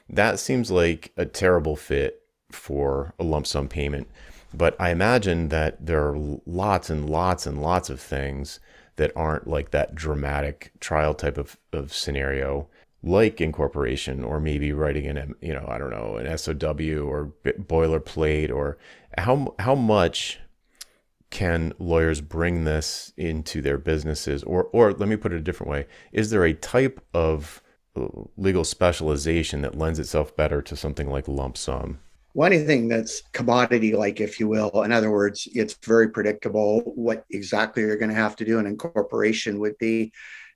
That 0.10 0.40
seems 0.40 0.72
like 0.72 1.12
a 1.18 1.26
terrible 1.26 1.76
fit 1.76 2.24
for 2.52 3.14
a 3.20 3.24
lump 3.24 3.48
sum 3.48 3.68
payment. 3.68 4.08
But 4.54 4.76
I 4.80 4.90
imagine 4.90 5.50
that 5.50 5.86
there 5.86 6.06
are 6.08 6.40
lots 6.46 6.90
and 6.90 7.10
lots 7.10 7.46
and 7.46 7.62
lots 7.62 7.90
of 7.90 8.02
things 8.02 8.60
that 8.98 9.12
aren't 9.16 9.48
like 9.48 9.72
that 9.72 9.96
dramatic 9.96 10.72
trial 10.80 11.14
type 11.14 11.38
of, 11.38 11.58
of 11.72 11.94
scenario, 11.94 12.68
like 13.02 13.40
incorporation 13.40 14.24
or 14.24 14.40
maybe 14.40 14.74
writing 14.74 15.08
an, 15.08 15.36
you 15.42 15.54
know, 15.54 15.66
I 15.68 15.78
don't 15.78 15.92
know, 15.92 16.18
an 16.18 16.38
SOW 16.38 17.08
or 17.08 17.32
boilerplate 17.46 18.52
or 18.52 18.78
how, 19.18 19.56
how 19.60 19.76
much 19.76 20.40
can 21.32 21.74
lawyers 21.80 22.22
bring 22.22 22.66
this 22.66 23.14
into 23.18 23.62
their 23.62 23.78
businesses 23.78 24.44
or, 24.44 24.66
or 24.66 24.92
let 24.94 25.10
me 25.10 25.16
put 25.16 25.34
it 25.34 25.38
a 25.38 25.42
different 25.42 25.72
way. 25.72 25.88
Is 26.12 26.30
there 26.30 26.44
a 26.44 26.54
type 26.54 27.04
of 27.14 27.64
uh, 27.96 28.08
legal 28.38 28.64
specialization 28.64 29.62
that 29.62 29.78
lends 29.78 29.98
itself 29.98 30.36
better 30.36 30.62
to 30.62 30.76
something 30.76 31.10
like 31.10 31.28
lump 31.28 31.58
sum? 31.58 32.00
Well, 32.34 32.52
anything 32.52 32.88
that's 32.88 33.24
commodity 33.34 33.94
like, 33.94 34.22
if 34.22 34.40
you 34.40 34.48
will, 34.48 34.84
in 34.84 34.92
other 34.92 35.12
words, 35.12 35.48
it's 35.54 35.74
very 35.84 36.10
predictable 36.10 36.82
what 36.96 37.26
exactly 37.30 37.84
you're 37.84 37.98
going 37.98 38.10
to 38.10 38.16
have 38.16 38.36
to 38.38 38.46
do. 38.46 38.60
An 38.60 38.66
incorporation 38.66 39.60
would 39.60 39.78
be 39.78 40.14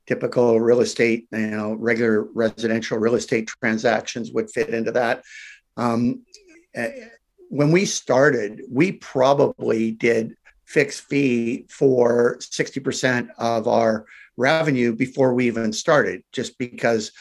typical 0.08 0.60
real 0.62 0.82
estate, 0.82 1.28
you 1.32 1.48
know, 1.48 1.74
regular 1.74 2.24
residential 2.34 2.98
real 2.98 3.16
estate 3.16 3.48
transactions 3.48 4.32
would 4.32 4.52
fit 4.52 4.70
into 4.70 4.92
that. 4.92 5.24
Um, 5.76 6.24
eh, 6.74 6.92
when 7.50 7.72
we 7.72 7.86
started, 7.86 8.62
we 8.70 8.94
probably 8.94 9.92
did 9.92 10.36
fixed 10.66 11.04
fee 11.04 11.66
for 11.70 12.38
60% 12.40 13.30
of 13.38 13.68
our 13.68 14.06
revenue 14.38 14.94
before 14.94 15.34
we 15.34 15.48
even 15.48 15.72
started, 15.72 16.24
just 16.32 16.58
because 16.58 17.12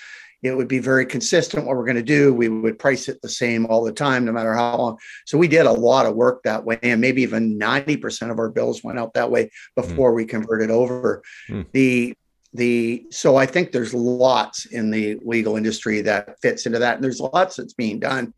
it 0.43 0.55
would 0.55 0.69
be 0.69 0.79
very 0.79 1.07
consistent 1.07 1.65
what 1.65 1.75
we're 1.75 1.87
going 1.87 1.97
to 1.97 2.03
do. 2.03 2.35
We 2.35 2.49
would 2.49 2.79
price 2.79 3.09
it 3.09 3.23
the 3.23 3.29
same 3.29 3.65
all 3.67 3.83
the 3.83 3.93
time, 3.93 4.27
no 4.27 4.33
matter 4.33 4.53
how 4.53 4.77
long. 4.77 4.99
So 5.25 5.39
we 5.39 5.49
did 5.49 5.65
a 5.65 5.73
lot 5.73 6.05
of 6.05 6.17
work 6.17 6.43
that 6.43 6.65
way, 6.65 6.79
and 6.83 7.01
maybe 7.01 7.23
even 7.23 7.59
90% 7.59 8.31
of 8.31 8.39
our 8.39 8.51
bills 8.51 8.85
went 8.85 8.99
out 8.99 9.15
that 9.15 9.31
way 9.31 9.51
before 9.75 10.13
mm. 10.13 10.17
we 10.17 10.27
converted 10.27 10.71
over. 10.71 11.23
Mm. 11.49 11.67
The 11.73 12.15
the 12.53 13.05
so 13.11 13.35
I 13.35 13.47
think 13.47 13.73
there's 13.73 13.93
lots 13.93 14.67
in 14.67 14.93
the 14.93 15.19
legal 15.25 15.57
industry 15.57 16.03
that 16.03 16.41
fits 16.41 16.67
into 16.67 16.79
that, 16.79 16.97
and 16.97 17.03
there's 17.03 17.21
lots 17.21 17.57
that's 17.57 17.73
being 17.73 17.99
done, 17.99 18.33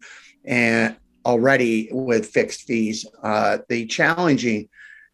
and 0.44 0.96
already 1.26 1.88
with 1.90 2.28
fixed 2.28 2.62
fees. 2.62 3.04
Uh, 3.22 3.58
the 3.68 3.84
challenging 3.86 4.68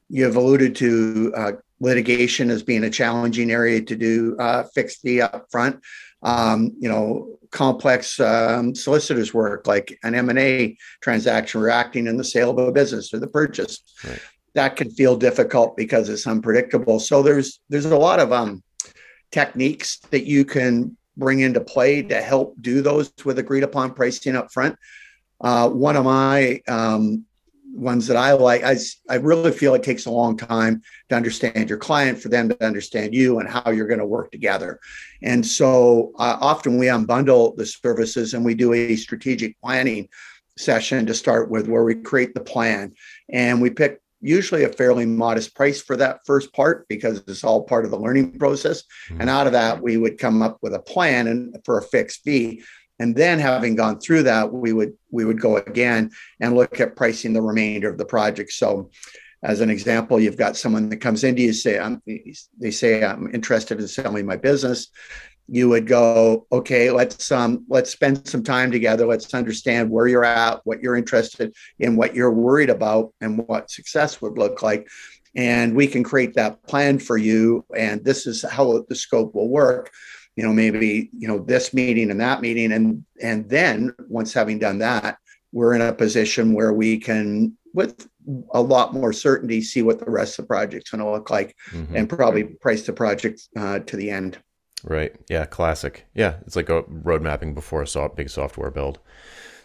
you've 0.09 0.37
alluded 0.37 0.75
to 0.77 1.33
uh, 1.37 1.53
litigation 1.81 2.51
as 2.51 2.63
being 2.63 2.85
a 2.85 2.91
challenging 2.91 3.51
area 3.51 3.81
to 3.81 3.97
do 3.97 4.37
uh, 4.39 4.65
fixed 4.75 5.01
fee 5.03 5.21
up 5.21 5.47
front 5.51 5.81
um, 6.23 6.73
you 6.79 6.89
know, 6.89 7.39
complex 7.51 8.19
um, 8.21 8.75
solicitors 8.75 9.35
work 9.35 9.67
like 9.67 9.99
an 10.03 10.15
M&A 10.15 10.77
transaction 11.01 11.61
reacting 11.61 12.07
in 12.07 12.17
the 12.17 12.25
sale 12.25 12.51
of 12.51 12.59
a 12.59 12.73
business 12.73 13.13
or 13.13 13.19
the 13.19 13.27
purchase. 13.27 13.83
Right. 14.05 14.21
That 14.55 14.77
can 14.77 14.91
feel 14.91 15.17
difficult 15.17 15.77
because 15.77 16.09
it's 16.09 16.27
unpredictable. 16.27 17.01
So 17.01 17.23
there's 17.23 17.61
there's 17.71 17.87
a 17.87 17.97
lot 17.97 18.21
of 18.21 18.33
um, 18.33 18.63
techniques 19.31 19.99
that 20.11 20.27
you 20.27 20.45
can 20.45 20.97
bring 21.17 21.41
into 21.41 21.61
play 21.61 22.03
to 22.03 22.21
help 22.21 22.55
do 22.61 22.83
those 22.83 23.13
with 23.25 23.39
agreed 23.39 23.65
upon 23.65 23.95
pricing 23.95 24.37
up 24.37 24.53
front. 24.53 24.77
Uh, 25.41 25.69
one 25.71 25.97
of 25.97 26.05
my 26.05 26.61
um, 26.69 27.25
ones 27.73 28.07
that 28.07 28.17
I 28.17 28.33
like. 28.33 28.63
I, 28.63 28.77
I 29.09 29.17
really 29.17 29.51
feel 29.51 29.75
it 29.75 29.83
takes 29.83 30.07
a 30.07 30.11
long 30.11 30.37
time 30.37 30.83
to 31.09 31.17
understand 31.17 31.69
your 31.69 31.79
client, 31.79 32.19
for 32.19 32.29
them 32.29 32.49
to 32.49 32.65
understand 32.65 33.15
you 33.15 33.39
and 33.39 33.49
how 33.49 33.71
you're 33.71 33.87
going 33.87 33.99
to 33.99 34.07
work 34.07 34.31
together. 34.31 34.79
And 35.23 35.45
so 35.45 36.13
uh, 36.19 36.37
often 36.41 36.79
we 36.79 36.87
unbundle 36.87 37.57
the 37.57 37.67
services 37.67 38.35
and 38.35 38.45
we 38.45 38.55
do 38.55 38.73
a 38.73 38.97
strategic 38.97 39.61
planning 39.61 40.09
session 40.59 41.07
to 41.07 41.15
start 41.15 41.51
with 41.51 41.67
where 41.67 41.85
we 41.85 41.95
create 41.95 42.35
the 42.35 42.41
plan 42.41 42.93
and 43.31 43.61
we 43.63 43.71
pick 43.71 44.01
usually 44.21 44.63
a 44.63 44.69
fairly 44.69 45.05
modest 45.05 45.55
price 45.55 45.83
for 45.83 45.97
that 45.97 46.21
first 46.25 46.53
part 46.53 46.87
because 46.89 47.23
it's 47.27 47.43
all 47.43 47.65
part 47.65 47.85
of 47.85 47.91
the 47.91 47.99
learning 47.99 48.39
process. 48.39 48.85
Mm-hmm. 49.09 49.21
And 49.21 49.31
out 49.31 49.47
of 49.47 49.53
that, 49.55 49.83
we 49.83 49.97
would 49.97 50.19
come 50.19 50.43
up 50.43 50.59
with 50.63 50.75
a 50.75 50.79
plan 50.79 51.27
and 51.27 51.57
for 51.65 51.79
a 51.79 51.83
fixed 51.83 52.23
fee 52.23 52.63
and 52.99 53.17
then 53.17 53.39
having 53.39 53.75
gone 53.75 53.99
through 54.01 54.25
that, 54.25 54.53
we 54.53 54.73
would 54.73 54.93
we 55.11 55.25
would 55.25 55.41
go 55.41 55.57
again 55.57 56.11
and 56.41 56.55
look 56.55 56.81
at 56.81 56.97
pricing 56.97 57.33
the 57.33 57.43
remainder 57.43 57.89
of 57.89 57.99
the 57.99 58.05
project. 58.05 58.53
So 58.53 58.91
as 59.43 59.61
an 59.61 59.71
example, 59.71 60.21
you've 60.21 60.37
got 60.37 60.57
someone 60.57 60.89
that 60.89 60.99
comes 60.99 61.25
into 61.25 61.43
you 61.43 61.53
say, 61.53 61.79
I'm, 61.79 62.01
they 62.59 62.71
say, 62.71 63.05
I'm 63.05 63.35
interested 63.35 63.81
in 63.81 63.89
selling 63.89 64.25
my 64.25 64.37
business. 64.37 64.89
You 65.49 65.69
would 65.71 65.89
go, 65.89 66.47
okay, 66.53 66.91
let's 66.93 67.33
um, 67.33 67.65
let's 67.69 67.91
spend 67.91 68.29
some 68.29 68.45
time 68.45 68.71
together. 68.71 69.05
Let's 69.05 69.35
understand 69.35 69.91
where 69.91 70.07
you're 70.07 70.25
at, 70.25 70.61
what 70.65 70.81
you're 70.81 70.97
interested 70.97 71.53
in, 71.81 71.97
what 71.97 72.15
you're 72.15 72.33
worried 72.33 72.71
about, 72.71 73.13
and 73.21 73.39
what 73.49 73.71
success 73.71 74.23
would 74.23 74.39
look 74.39 74.63
like. 74.63 74.89
And 75.35 75.75
we 75.75 75.89
can 75.89 76.05
create 76.05 76.35
that 76.35 76.63
plan 76.69 77.01
for 77.01 77.17
you. 77.17 77.65
And 77.77 78.05
this 78.05 78.27
is 78.27 78.43
how 78.43 78.85
the 78.89 78.95
scope 78.95 79.35
will 79.35 79.49
work 79.49 79.91
you 80.37 80.43
know 80.43 80.53
maybe 80.53 81.11
you 81.17 81.29
know 81.29 81.39
this 81.39 81.75
meeting 81.75 82.11
and 82.11 82.21
that 82.21 82.41
meeting. 82.41 82.73
And 82.73 83.05
and 83.21 83.49
then 83.49 83.95
once 84.09 84.33
having 84.33 84.59
done 84.59 84.79
that 84.79 85.19
we're 85.53 85.75
in 85.75 85.83
a 85.83 85.93
position 85.93 86.55
where 86.55 86.73
we 86.73 86.99
can 86.99 87.57
with 87.75 88.09
a 88.53 88.61
lot 88.61 88.95
more 88.95 89.13
certainty 89.13 89.61
see 89.61 89.83
what 89.83 89.99
the 89.99 90.11
rest 90.11 90.39
of 90.39 90.45
the 90.45 90.49
project's 90.49 90.91
going 90.91 91.03
to 91.03 91.11
look 91.11 91.31
like 91.31 91.57
mm-hmm. 91.71 91.95
and 91.95 92.09
probably 92.09 92.45
price 92.45 92.83
the 92.83 92.93
project 92.93 93.49
uh, 93.57 93.79
to 93.81 93.97
the 93.97 94.11
end. 94.11 94.39
Right. 94.85 95.15
Yeah 95.29 95.45
classic. 95.45 96.07
Yeah 96.15 96.37
it's 96.47 96.57
like 96.57 96.69
a 96.69 96.83
road 96.89 97.23
mapping 97.23 97.55
before 97.55 97.83
a 97.83 98.09
big 98.09 98.31
software 98.31 98.71
build. 98.71 98.99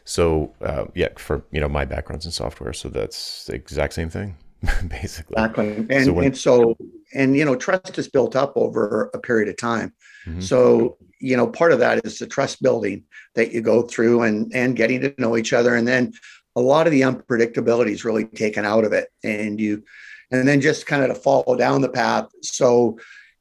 So 0.04 0.54
uh, 0.62 0.86
yeah 0.94 1.10
for 1.18 1.44
you 1.52 1.62
know 1.62 1.70
my 1.70 1.86
background's 1.86 2.26
in 2.26 2.32
software 2.32 2.74
so 2.74 2.90
that's 2.90 3.46
the 3.46 3.56
exact 3.56 3.94
same 3.94 4.10
thing 4.10 4.38
basically 4.88 5.36
exactly 5.38 5.86
and 5.90 6.06
so, 6.06 6.14
when, 6.14 6.26
and 6.26 6.38
so 6.38 6.78
and 7.14 7.38
you 7.38 7.46
know 7.46 7.56
trust 7.56 7.98
is 7.98 8.08
built 8.08 8.36
up 8.36 8.54
over 8.56 9.10
a 9.14 9.20
period 9.20 9.48
of 9.48 9.58
time 9.58 9.94
Mm-hmm. 10.28 10.42
So, 10.42 10.98
you 11.20 11.38
know, 11.38 11.48
part 11.48 11.72
of 11.72 11.80
that 11.80 12.06
is 12.06 12.20
the 12.20 12.28
trust 12.28 12.62
building 12.62 13.04
that 13.36 13.52
you 13.52 13.62
go 13.62 13.84
through 13.84 14.24
and 14.24 14.52
and 14.54 14.76
getting 14.76 15.02
to 15.02 15.14
know 15.18 15.38
each 15.38 15.54
other. 15.54 15.76
And 15.76 15.88
then 15.88 16.14
a 16.56 16.62
lot 16.62 16.88
of 16.88 16.92
the 16.92 17.02
unpredictability 17.02 17.92
is 17.92 18.06
really 18.06 18.26
taken 18.26 18.66
out 18.66 18.84
of 18.84 18.94
it. 18.94 19.10
And 19.24 19.60
you 19.60 19.84
and 20.32 20.48
then 20.48 20.60
just 20.60 20.86
kind 20.86 21.04
of 21.04 21.10
to 21.10 21.16
follow 21.16 21.56
down 21.56 21.82
the 21.82 21.90
path. 21.90 22.28
So 22.42 23.00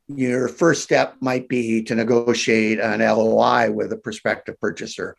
your 0.09 0.47
first 0.47 0.85
step 0.85 1.17
might 1.21 1.49
be 1.49 1.83
to 1.83 1.95
negotiate 1.97 2.79
an 2.79 3.01
LOI 3.01 3.73
with 3.73 3.93
a 3.93 3.97
prospective 3.97 4.59
purchaser. 4.61 5.17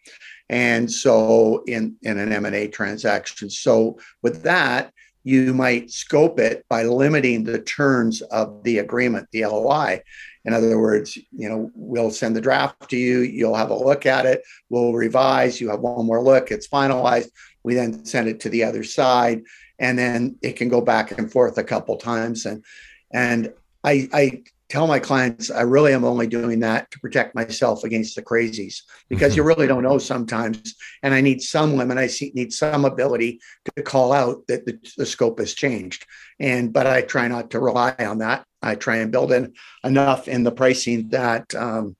And 0.48 0.90
so 0.90 1.64
in, 1.68 1.98
in 2.04 2.18
an 2.18 2.32
M&A 2.32 2.70
transaction. 2.70 3.50
So 3.50 4.00
with 4.24 4.44
that, 4.44 4.94
you 5.28 5.54
might 5.54 5.92
scope 5.92 6.40
it 6.40 6.66
by 6.70 6.84
limiting 6.84 7.44
the 7.44 7.60
terms 7.60 8.22
of 8.22 8.64
the 8.64 8.78
agreement, 8.78 9.28
the 9.34 9.46
LOI. 9.46 10.02
In 10.46 10.54
other 10.54 10.80
words, 10.80 11.18
you 11.34 11.50
know, 11.50 11.70
we'll 11.76 12.12
send 12.12 12.34
the 12.34 12.40
draft 12.40 12.90
to 12.92 12.98
you, 12.98 13.20
you'll 13.20 13.54
have 13.54 13.70
a 13.70 13.76
look 13.76 14.06
at 14.06 14.26
it, 14.26 14.42
we'll 14.70 14.94
revise, 14.94 15.60
you 15.60 15.70
have 15.70 15.82
one 15.82 16.06
more 16.06 16.24
look, 16.24 16.50
it's 16.50 16.70
finalized. 16.70 17.28
We 17.64 17.74
then 17.74 18.06
send 18.06 18.30
it 18.30 18.40
to 18.42 18.50
the 18.50 18.64
other 18.64 18.86
side, 18.86 19.44
and 19.80 20.00
then 20.00 20.38
it 20.42 20.54
can 20.54 20.70
go 20.70 20.80
back 20.80 21.12
and 21.12 21.30
forth 21.30 21.58
a 21.58 21.64
couple 21.64 21.98
times. 21.98 22.46
And 22.46 22.64
and 23.12 23.52
I, 23.84 24.08
I 24.14 24.44
tell 24.70 24.88
my 24.88 25.00
clients 25.00 25.50
I 25.50 25.62
really 25.62 25.94
am 25.94 26.04
only 26.04 26.28
doing 26.28 26.60
that 26.60 26.92
to 26.92 27.00
protect 27.00 27.36
myself 27.36 27.84
against 27.84 28.16
the 28.16 28.22
crazies 28.22 28.82
because 29.08 29.36
you 29.36 29.44
really 29.44 29.68
don't 29.68 29.84
know 29.84 29.98
sometimes. 29.98 30.76
And 31.04 31.14
I 31.14 31.22
need 31.22 31.42
some 31.42 31.76
limit. 31.76 31.98
I 31.98 32.08
see, 32.08 32.32
need 32.36 32.52
some 32.52 32.84
ability 32.84 33.40
to 33.76 33.84
call 33.84 34.12
out 34.12 34.46
that 34.48 34.66
the, 34.66 34.78
the, 34.98 35.06
scope 35.06 35.40
has 35.40 35.54
changed. 35.54 36.06
And 36.40 36.74
but 36.74 36.86
I 36.86 37.02
try 37.02 37.28
not 37.28 37.52
to 37.52 37.60
rely 37.60 37.96
on 38.00 38.20
that. 38.20 38.46
I 38.62 38.76
try 38.76 38.98
and 38.98 39.12
build 39.12 39.32
in 39.32 39.54
enough 39.84 40.28
in 40.28 40.44
the 40.44 40.52
pricing 40.52 41.10
that 41.10 41.54
um, 41.56 41.96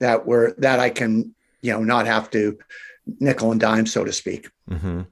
that 0.00 0.26
we're 0.26 0.54
that 0.58 0.80
I 0.80 0.90
can 0.90 1.34
you 1.62 1.72
know 1.72 1.82
not 1.82 2.06
have 2.06 2.30
to 2.30 2.58
nickel 3.20 3.52
and 3.52 3.60
dime 3.60 3.86
so 3.86 4.04
to 4.04 4.12
speak. 4.12 4.50
Mm-hmm. 4.68 5.02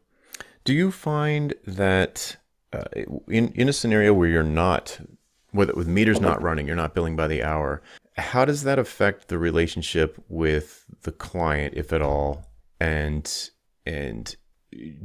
Do 0.64 0.72
you 0.74 0.90
find 0.90 1.54
that 1.66 2.36
uh, 2.72 2.84
in 3.28 3.52
in 3.52 3.68
a 3.68 3.72
scenario 3.72 4.12
where 4.12 4.28
you're 4.28 4.42
not 4.42 5.00
with 5.52 5.74
with 5.74 5.86
meters 5.86 6.20
not 6.20 6.42
running, 6.42 6.66
you're 6.66 6.76
not 6.76 6.94
billing 6.94 7.16
by 7.16 7.28
the 7.28 7.42
hour. 7.42 7.82
How 8.16 8.44
does 8.44 8.62
that 8.64 8.78
affect 8.78 9.28
the 9.28 9.38
relationship 9.38 10.22
with 10.28 10.84
the 11.02 11.12
client, 11.12 11.74
if 11.76 11.92
at 11.92 12.02
all? 12.02 12.46
And 12.80 13.50
and 13.86 14.34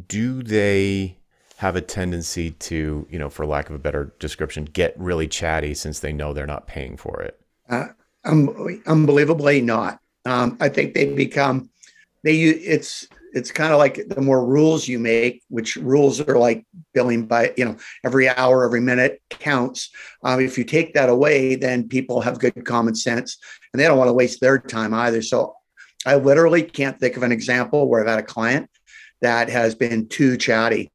do 0.07 0.43
they 0.43 1.17
have 1.57 1.75
a 1.75 1.81
tendency 1.81 2.51
to, 2.51 3.07
you 3.09 3.17
know, 3.19 3.29
for 3.29 3.45
lack 3.45 3.69
of 3.69 3.75
a 3.75 3.79
better 3.79 4.13
description, 4.19 4.65
get 4.65 4.93
really 4.97 5.27
chatty 5.27 5.73
since 5.73 5.99
they 5.99 6.13
know 6.13 6.33
they're 6.33 6.45
not 6.45 6.67
paying 6.67 6.97
for 6.97 7.21
it? 7.21 7.39
Uh, 7.69 7.87
um, 8.25 8.81
unbelievably 8.85 9.61
not. 9.61 9.99
Um, 10.25 10.57
I 10.59 10.69
think 10.69 10.93
they 10.93 11.13
become 11.13 11.69
they. 12.23 12.41
It's 12.41 13.07
it's 13.33 13.51
kind 13.51 13.73
of 13.73 13.79
like 13.79 14.07
the 14.07 14.21
more 14.21 14.45
rules 14.45 14.87
you 14.87 14.99
make, 14.99 15.43
which 15.49 15.75
rules 15.75 16.19
are 16.21 16.37
like 16.37 16.65
billing 16.93 17.25
by, 17.25 17.53
you 17.57 17.65
know, 17.65 17.77
every 18.05 18.29
hour, 18.29 18.65
every 18.65 18.79
minute 18.79 19.21
counts. 19.29 19.89
Um, 20.23 20.39
if 20.39 20.57
you 20.57 20.63
take 20.63 20.93
that 20.93 21.09
away, 21.09 21.55
then 21.55 21.87
people 21.87 22.21
have 22.21 22.39
good 22.39 22.65
common 22.65 22.95
sense 22.95 23.37
and 23.73 23.79
they 23.79 23.85
don't 23.85 23.97
want 23.97 24.09
to 24.09 24.13
waste 24.13 24.39
their 24.41 24.57
time 24.57 24.93
either. 24.93 25.21
So 25.21 25.55
I 26.05 26.15
literally 26.15 26.63
can't 26.63 26.99
think 26.99 27.17
of 27.17 27.23
an 27.23 27.31
example 27.31 27.87
where 27.87 28.01
I've 28.01 28.07
had 28.07 28.19
a 28.19 28.23
client 28.23 28.69
that 29.21 29.49
has 29.49 29.75
been 29.75 30.07
too 30.07 30.37
chatty. 30.37 30.91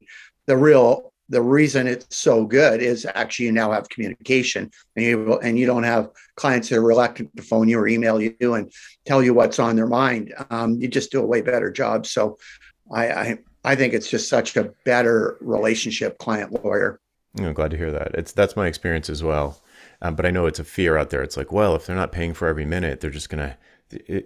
The 0.47 0.57
real 0.57 1.12
the 1.33 1.41
reason 1.41 1.87
it's 1.87 2.15
so 2.15 2.45
good 2.45 2.81
is 2.81 3.05
actually 3.15 3.47
you 3.47 3.51
now 3.51 3.71
have 3.71 3.89
communication 3.89 4.71
and 4.95 5.05
you 5.05 5.39
and 5.39 5.57
you 5.57 5.65
don't 5.65 5.83
have 5.83 6.09
clients 6.35 6.69
that 6.69 6.77
are 6.77 6.81
reluctant 6.81 7.35
to 7.35 7.43
phone 7.43 7.67
you 7.67 7.79
or 7.79 7.87
email 7.87 8.21
you 8.21 8.53
and 8.53 8.71
tell 9.05 9.23
you 9.23 9.33
what's 9.33 9.59
on 9.59 9.75
their 9.75 9.87
mind. 9.87 10.33
Um, 10.49 10.75
you 10.75 10.87
just 10.87 11.11
do 11.11 11.21
a 11.21 11.25
way 11.25 11.41
better 11.41 11.71
job. 11.71 12.05
So 12.05 12.37
I, 12.91 13.07
I, 13.07 13.37
I 13.63 13.75
think 13.75 13.93
it's 13.93 14.09
just 14.09 14.29
such 14.29 14.55
a 14.55 14.71
better 14.85 15.37
relationship 15.41 16.17
client 16.19 16.63
lawyer. 16.63 16.99
I'm 17.39 17.53
glad 17.53 17.71
to 17.71 17.77
hear 17.77 17.91
that. 17.91 18.13
It's 18.13 18.31
that's 18.31 18.55
my 18.55 18.67
experience 18.67 19.09
as 19.09 19.23
well. 19.23 19.61
Um, 20.01 20.15
but 20.15 20.25
I 20.25 20.31
know 20.31 20.45
it's 20.45 20.59
a 20.59 20.63
fear 20.63 20.97
out 20.97 21.09
there. 21.09 21.23
It's 21.23 21.37
like, 21.37 21.51
well, 21.51 21.75
if 21.75 21.85
they're 21.85 21.95
not 21.95 22.11
paying 22.11 22.33
for 22.33 22.47
every 22.47 22.65
minute, 22.65 23.01
they're 23.01 23.09
just 23.09 23.29
gonna 23.29 23.57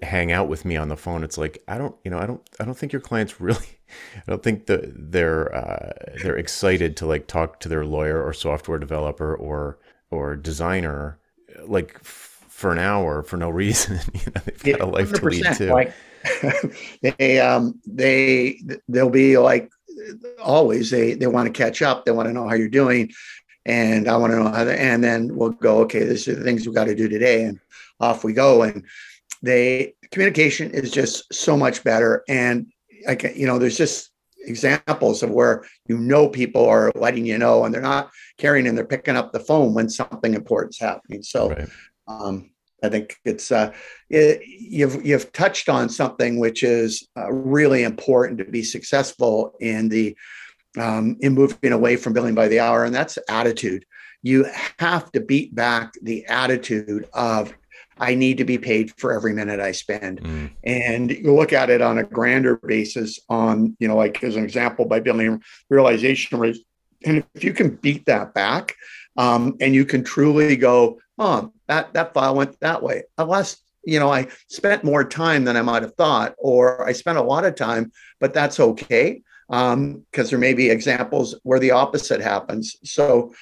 hang 0.02 0.32
out 0.32 0.48
with 0.48 0.66
me 0.66 0.76
on 0.78 0.90
the 0.90 0.98
phone. 0.98 1.24
It's 1.24 1.38
like 1.38 1.64
I 1.68 1.78
don't, 1.78 1.96
you 2.04 2.12
know, 2.12 2.20
I 2.20 2.26
don't, 2.26 2.42
I 2.60 2.66
don't 2.66 2.78
think 2.78 2.92
your 2.94 3.02
clients 3.02 3.40
really 3.42 3.78
I 4.16 4.32
don't 4.32 4.44
think 4.44 4.66
that 4.68 5.12
they're 5.12 5.54
uh, 5.56 5.94
they're 6.22 6.38
excited 6.38 6.98
to 6.98 7.06
like 7.06 7.28
talk 7.28 7.60
to 7.62 7.70
their 7.70 7.86
lawyer 7.86 8.24
or 8.24 8.34
software 8.34 8.80
developer 8.80 9.36
or 9.36 9.80
or 10.10 10.36
designer 10.36 11.20
like 11.66 11.96
f- 11.96 12.46
for 12.50 12.72
an 12.72 12.80
hour 12.80 13.24
for 13.24 13.38
no 13.38 13.50
reason. 13.50 14.00
you 14.14 14.32
know, 14.36 14.42
they've 14.46 14.78
got 14.78 14.82
a 14.82 14.86
life 14.86 15.14
to 15.14 15.26
lead 15.26 15.46
too. 15.56 15.70
Like, 15.72 15.94
they 17.18 17.40
um 17.40 17.80
they 17.86 18.62
they'll 18.88 19.10
be 19.10 19.38
like 19.38 19.70
always 20.42 20.90
they 20.90 21.14
they 21.14 21.28
want 21.28 21.48
to 21.48 21.54
catch 21.58 21.82
up. 21.82 22.06
They 22.06 22.12
want 22.12 22.28
to 22.28 22.34
know 22.34 22.48
how 22.48 22.56
you're 22.56 22.70
doing, 22.70 23.12
and 23.66 24.08
I 24.08 24.18
want 24.18 24.32
to 24.32 24.38
know 24.38 24.50
how. 24.50 24.64
They 24.64 24.78
and 24.78 25.04
then 25.04 25.36
we'll 25.36 25.52
go. 25.52 25.80
Okay, 25.80 26.04
these 26.04 26.28
are 26.28 26.36
the 26.36 26.44
things 26.44 26.68
we 26.68 26.74
got 26.74 26.86
to 26.86 26.96
do 26.96 27.08
today, 27.08 27.44
and 27.44 27.60
off 28.00 28.24
we 28.24 28.34
go. 28.34 28.64
And 28.64 28.84
they 29.42 29.94
communication 30.12 30.72
is 30.72 30.92
just 30.92 31.34
so 31.34 31.58
much 31.58 31.84
better. 31.84 32.24
And 32.28 32.68
like 33.06 33.24
you 33.36 33.48
know, 33.48 33.60
there's 33.60 33.78
just 33.78 34.12
examples 34.46 35.24
of 35.24 35.30
where 35.30 35.66
you 35.88 35.98
know 35.98 36.30
people 36.30 36.66
are 36.66 36.92
letting 36.96 37.26
you 37.26 37.38
know 37.38 37.66
and 37.66 37.74
they're 37.74 37.82
not 37.82 38.10
carrying 38.38 38.68
and 38.68 38.78
they're 38.78 38.86
picking 38.86 39.16
up 39.16 39.32
the 39.32 39.40
phone 39.40 39.74
when 39.74 39.90
something 39.90 40.34
important's 40.34 40.80
happening. 40.80 41.22
So 41.22 41.50
right. 41.50 41.70
um, 42.08 42.52
I 42.84 42.90
think 42.90 43.18
it's 43.26 43.52
uh, 43.52 43.74
it, 44.10 44.42
you've 44.46 45.06
you've 45.06 45.32
touched 45.32 45.70
on 45.70 45.90
something 45.90 46.40
which 46.40 46.64
is 46.64 47.08
uh, 47.18 47.32
really 47.32 47.84
important 47.84 48.38
to 48.40 48.46
be 48.46 48.64
successful 48.64 49.56
in 49.60 49.90
the 49.90 50.16
um, 50.78 51.18
in 51.22 51.34
moving 51.34 51.72
away 51.72 51.96
from 51.96 52.14
billing 52.14 52.36
by 52.36 52.48
the 52.48 52.60
hour, 52.60 52.86
and 52.86 52.94
that's 52.94 53.18
attitude. 53.30 53.86
You 54.22 54.46
have 54.80 55.12
to 55.14 55.22
beat 55.22 55.56
back 55.56 55.94
the 56.02 56.26
attitude 56.28 57.08
of 57.14 57.54
I 58.00 58.16
need 58.16 58.38
to 58.38 58.46
be 58.46 58.58
paid 58.58 58.94
for 58.98 59.14
every 59.14 59.34
minute 59.34 59.60
I 59.60 59.72
spend. 59.72 60.22
Mm. 60.22 60.52
And 60.64 61.12
you 61.12 61.34
look 61.34 61.54
at 61.54 61.70
it 61.70 61.82
on 61.82 61.98
a 61.98 62.04
grander 62.04 62.58
basis, 62.58 63.20
on, 63.30 63.76
you 63.80 63.88
know, 63.88 63.96
like 63.96 64.24
as 64.24 64.36
an 64.36 64.44
example, 64.44 64.86
by 64.86 65.00
billing 65.00 65.42
realization 65.70 66.40
rate. 66.40 66.58
And 67.06 67.24
if 67.36 67.44
you 67.44 67.54
can 67.54 67.76
beat 67.76 68.06
that 68.06 68.34
back 68.34 68.76
um, 69.18 69.56
and 69.62 69.74
you 69.74 69.86
can 69.86 70.04
truly 70.04 70.56
go, 70.56 71.00
oh, 71.18 71.52
that, 71.68 71.94
that 71.94 72.14
file 72.14 72.36
went 72.36 72.60
that 72.60 72.82
way. 72.82 73.04
Unless, 73.18 73.58
you 73.84 74.00
know, 74.00 74.12
I 74.12 74.28
spent 74.50 74.84
more 74.84 75.04
time 75.04 75.46
than 75.46 75.58
I 75.58 75.62
might 75.62 75.84
have 75.84 75.96
thought, 75.96 76.36
or 76.38 76.88
I 76.88 76.92
spent 76.92 77.18
a 77.18 77.24
lot 77.24 77.46
of 77.46 77.56
time, 77.56 77.92
but 78.20 78.34
that's 78.34 78.60
okay. 78.60 79.22
Because 79.50 79.74
um, 79.74 80.04
there 80.14 80.40
may 80.40 80.54
be 80.54 80.70
examples 80.70 81.36
where 81.44 81.60
the 81.60 81.72
opposite 81.72 82.20
happens. 82.20 82.76
So 82.84 83.34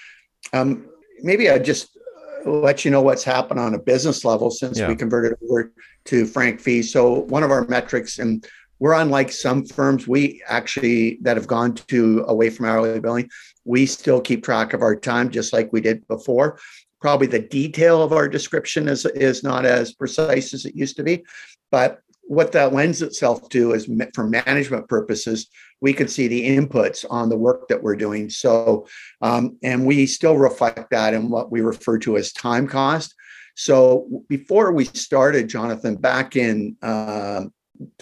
um, 0.53 0.87
maybe 1.21 1.49
I 1.49 1.57
just 1.57 1.97
let 2.45 2.85
you 2.85 2.91
know 2.91 3.01
what's 3.01 3.23
happened 3.23 3.59
on 3.59 3.73
a 3.73 3.79
business 3.79 4.23
level 4.23 4.51
since 4.51 4.79
yeah. 4.79 4.87
we 4.87 4.95
converted 4.95 5.37
over 5.43 5.71
to 6.05 6.25
frank 6.25 6.59
fee. 6.59 6.83
So 6.83 7.21
one 7.21 7.43
of 7.43 7.51
our 7.51 7.65
metrics, 7.67 8.19
and 8.19 8.45
we're 8.79 8.93
unlike 8.93 9.31
some 9.31 9.65
firms, 9.65 10.07
we 10.07 10.43
actually 10.47 11.17
that 11.21 11.37
have 11.37 11.47
gone 11.47 11.73
to 11.73 12.23
away 12.27 12.49
from 12.49 12.65
hourly 12.65 12.99
billing, 12.99 13.29
we 13.63 13.85
still 13.85 14.21
keep 14.21 14.43
track 14.43 14.73
of 14.73 14.81
our 14.81 14.95
time 14.95 15.29
just 15.29 15.53
like 15.53 15.73
we 15.73 15.81
did 15.81 16.07
before. 16.07 16.59
Probably 17.01 17.27
the 17.27 17.39
detail 17.39 18.01
of 18.01 18.13
our 18.13 18.27
description 18.27 18.87
is 18.87 19.05
is 19.05 19.43
not 19.43 19.65
as 19.65 19.93
precise 19.93 20.53
as 20.53 20.65
it 20.65 20.75
used 20.75 20.97
to 20.97 21.03
be, 21.03 21.23
but 21.71 22.01
what 22.27 22.51
that 22.53 22.73
lends 22.73 23.01
itself 23.01 23.49
to 23.49 23.73
is 23.73 23.89
for 24.13 24.27
management 24.27 24.87
purposes, 24.87 25.47
we 25.81 25.93
can 25.93 26.07
see 26.07 26.27
the 26.27 26.57
inputs 26.57 27.05
on 27.09 27.29
the 27.29 27.37
work 27.37 27.67
that 27.67 27.81
we're 27.81 27.95
doing. 27.95 28.29
So, 28.29 28.87
um, 29.21 29.57
and 29.63 29.85
we 29.85 30.05
still 30.05 30.37
reflect 30.37 30.89
that 30.91 31.13
in 31.13 31.29
what 31.29 31.51
we 31.51 31.61
refer 31.61 31.99
to 31.99 32.17
as 32.17 32.33
time 32.33 32.67
cost. 32.67 33.13
So, 33.55 34.23
before 34.27 34.71
we 34.71 34.85
started, 34.85 35.47
Jonathan, 35.47 35.95
back 35.95 36.35
in 36.35 36.75
uh, 36.81 37.45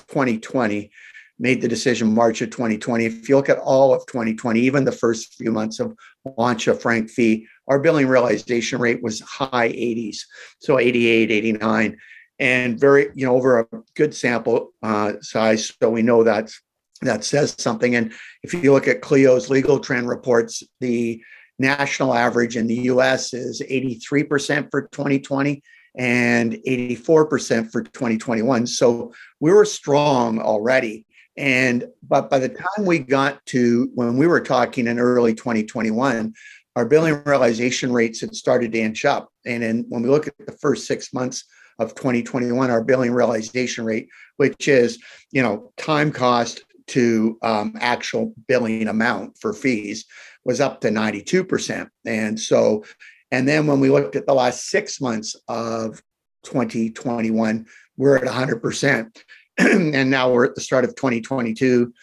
2020, 0.07 0.91
made 1.39 1.61
the 1.61 1.67
decision 1.67 2.13
March 2.13 2.41
of 2.41 2.51
2020. 2.51 3.05
If 3.05 3.27
you 3.27 3.35
look 3.35 3.49
at 3.49 3.57
all 3.57 3.93
of 3.93 4.05
2020, 4.05 4.59
even 4.61 4.85
the 4.85 4.91
first 4.91 5.33
few 5.33 5.51
months 5.51 5.79
of 5.79 5.95
launch 6.37 6.67
of 6.67 6.81
Frank 6.81 7.09
Fee, 7.09 7.47
our 7.67 7.79
billing 7.79 8.07
realization 8.07 8.79
rate 8.79 9.03
was 9.03 9.19
high 9.21 9.69
80s, 9.69 10.19
so 10.59 10.79
88, 10.79 11.31
89 11.31 11.97
and 12.39 12.79
very, 12.79 13.09
you 13.13 13.25
know, 13.25 13.35
over 13.35 13.59
a 13.59 13.67
good 13.95 14.15
sample 14.15 14.73
uh, 14.81 15.13
size. 15.21 15.73
So 15.81 15.89
we 15.89 16.01
know 16.01 16.23
that's 16.23 16.61
that 17.01 17.23
says 17.23 17.55
something. 17.57 17.95
And 17.95 18.13
if 18.43 18.53
you 18.53 18.71
look 18.71 18.87
at 18.87 19.01
Clio's 19.01 19.49
legal 19.49 19.79
trend 19.79 20.07
reports, 20.07 20.63
the 20.79 21.21
national 21.59 22.13
average 22.13 22.57
in 22.57 22.67
the 22.67 22.75
US 22.75 23.33
is 23.33 23.61
83% 23.61 24.69
for 24.71 24.83
2020 24.91 25.61
and 25.95 26.53
84% 26.53 27.71
for 27.71 27.83
2021. 27.83 28.65
So 28.67 29.13
we 29.39 29.51
were 29.51 29.65
strong 29.65 30.39
already. 30.39 31.05
And 31.35 31.87
but 32.07 32.29
by 32.29 32.39
the 32.39 32.49
time 32.49 32.85
we 32.85 32.99
got 32.99 33.43
to 33.47 33.89
when 33.95 34.17
we 34.17 34.27
were 34.27 34.41
talking 34.41 34.87
in 34.87 34.99
early 34.99 35.33
2021, 35.33 36.33
our 36.75 36.85
billing 36.85 37.21
realization 37.25 37.91
rates 37.91 38.21
had 38.21 38.35
started 38.35 38.71
to 38.71 38.79
inch 38.79 39.05
up. 39.05 39.29
And 39.45 39.63
then 39.63 39.85
when 39.89 40.03
we 40.03 40.09
look 40.09 40.27
at 40.27 40.33
the 40.45 40.51
first 40.53 40.87
six 40.87 41.13
months 41.13 41.45
of 41.79 41.95
2021, 41.95 42.69
our 42.69 42.83
billing 42.83 43.11
realization 43.11 43.85
rate, 43.85 44.09
which 44.37 44.67
is, 44.67 44.99
you 45.31 45.41
know, 45.41 45.71
time 45.77 46.11
cost 46.11 46.63
to 46.87 47.37
um, 47.41 47.73
actual 47.79 48.33
billing 48.47 48.87
amount 48.87 49.37
for 49.39 49.53
fees, 49.53 50.05
was 50.45 50.59
up 50.59 50.81
to 50.81 50.89
92%. 50.89 51.87
And 52.05 52.39
so, 52.39 52.83
and 53.31 53.47
then 53.47 53.67
when 53.67 53.79
we 53.79 53.89
looked 53.89 54.15
at 54.15 54.27
the 54.27 54.33
last 54.33 54.69
six 54.69 54.99
months 55.01 55.35
of 55.47 56.01
2021, 56.43 57.65
we're 57.97 58.17
at 58.17 58.23
100%. 58.23 59.17
and 59.57 60.09
now 60.09 60.31
we're 60.31 60.45
at 60.45 60.55
the 60.55 60.61
start 60.61 60.83
of 60.83 60.95
2022. 60.95 61.93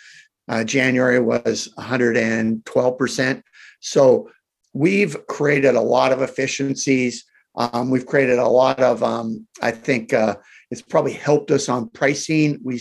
Uh, 0.48 0.64
January 0.64 1.20
was 1.20 1.72
112%. 1.78 3.42
So 3.80 4.30
we've 4.72 5.26
created 5.26 5.74
a 5.74 5.80
lot 5.80 6.12
of 6.12 6.22
efficiencies 6.22 7.24
um, 7.56 7.90
we've 7.90 8.06
created 8.06 8.38
a 8.38 8.48
lot 8.48 8.80
of, 8.80 9.02
um, 9.02 9.46
I 9.60 9.70
think 9.70 10.12
uh, 10.12 10.36
it's 10.70 10.82
probably 10.82 11.12
helped 11.12 11.50
us 11.50 11.68
on 11.68 11.88
pricing. 11.90 12.60
We, 12.62 12.80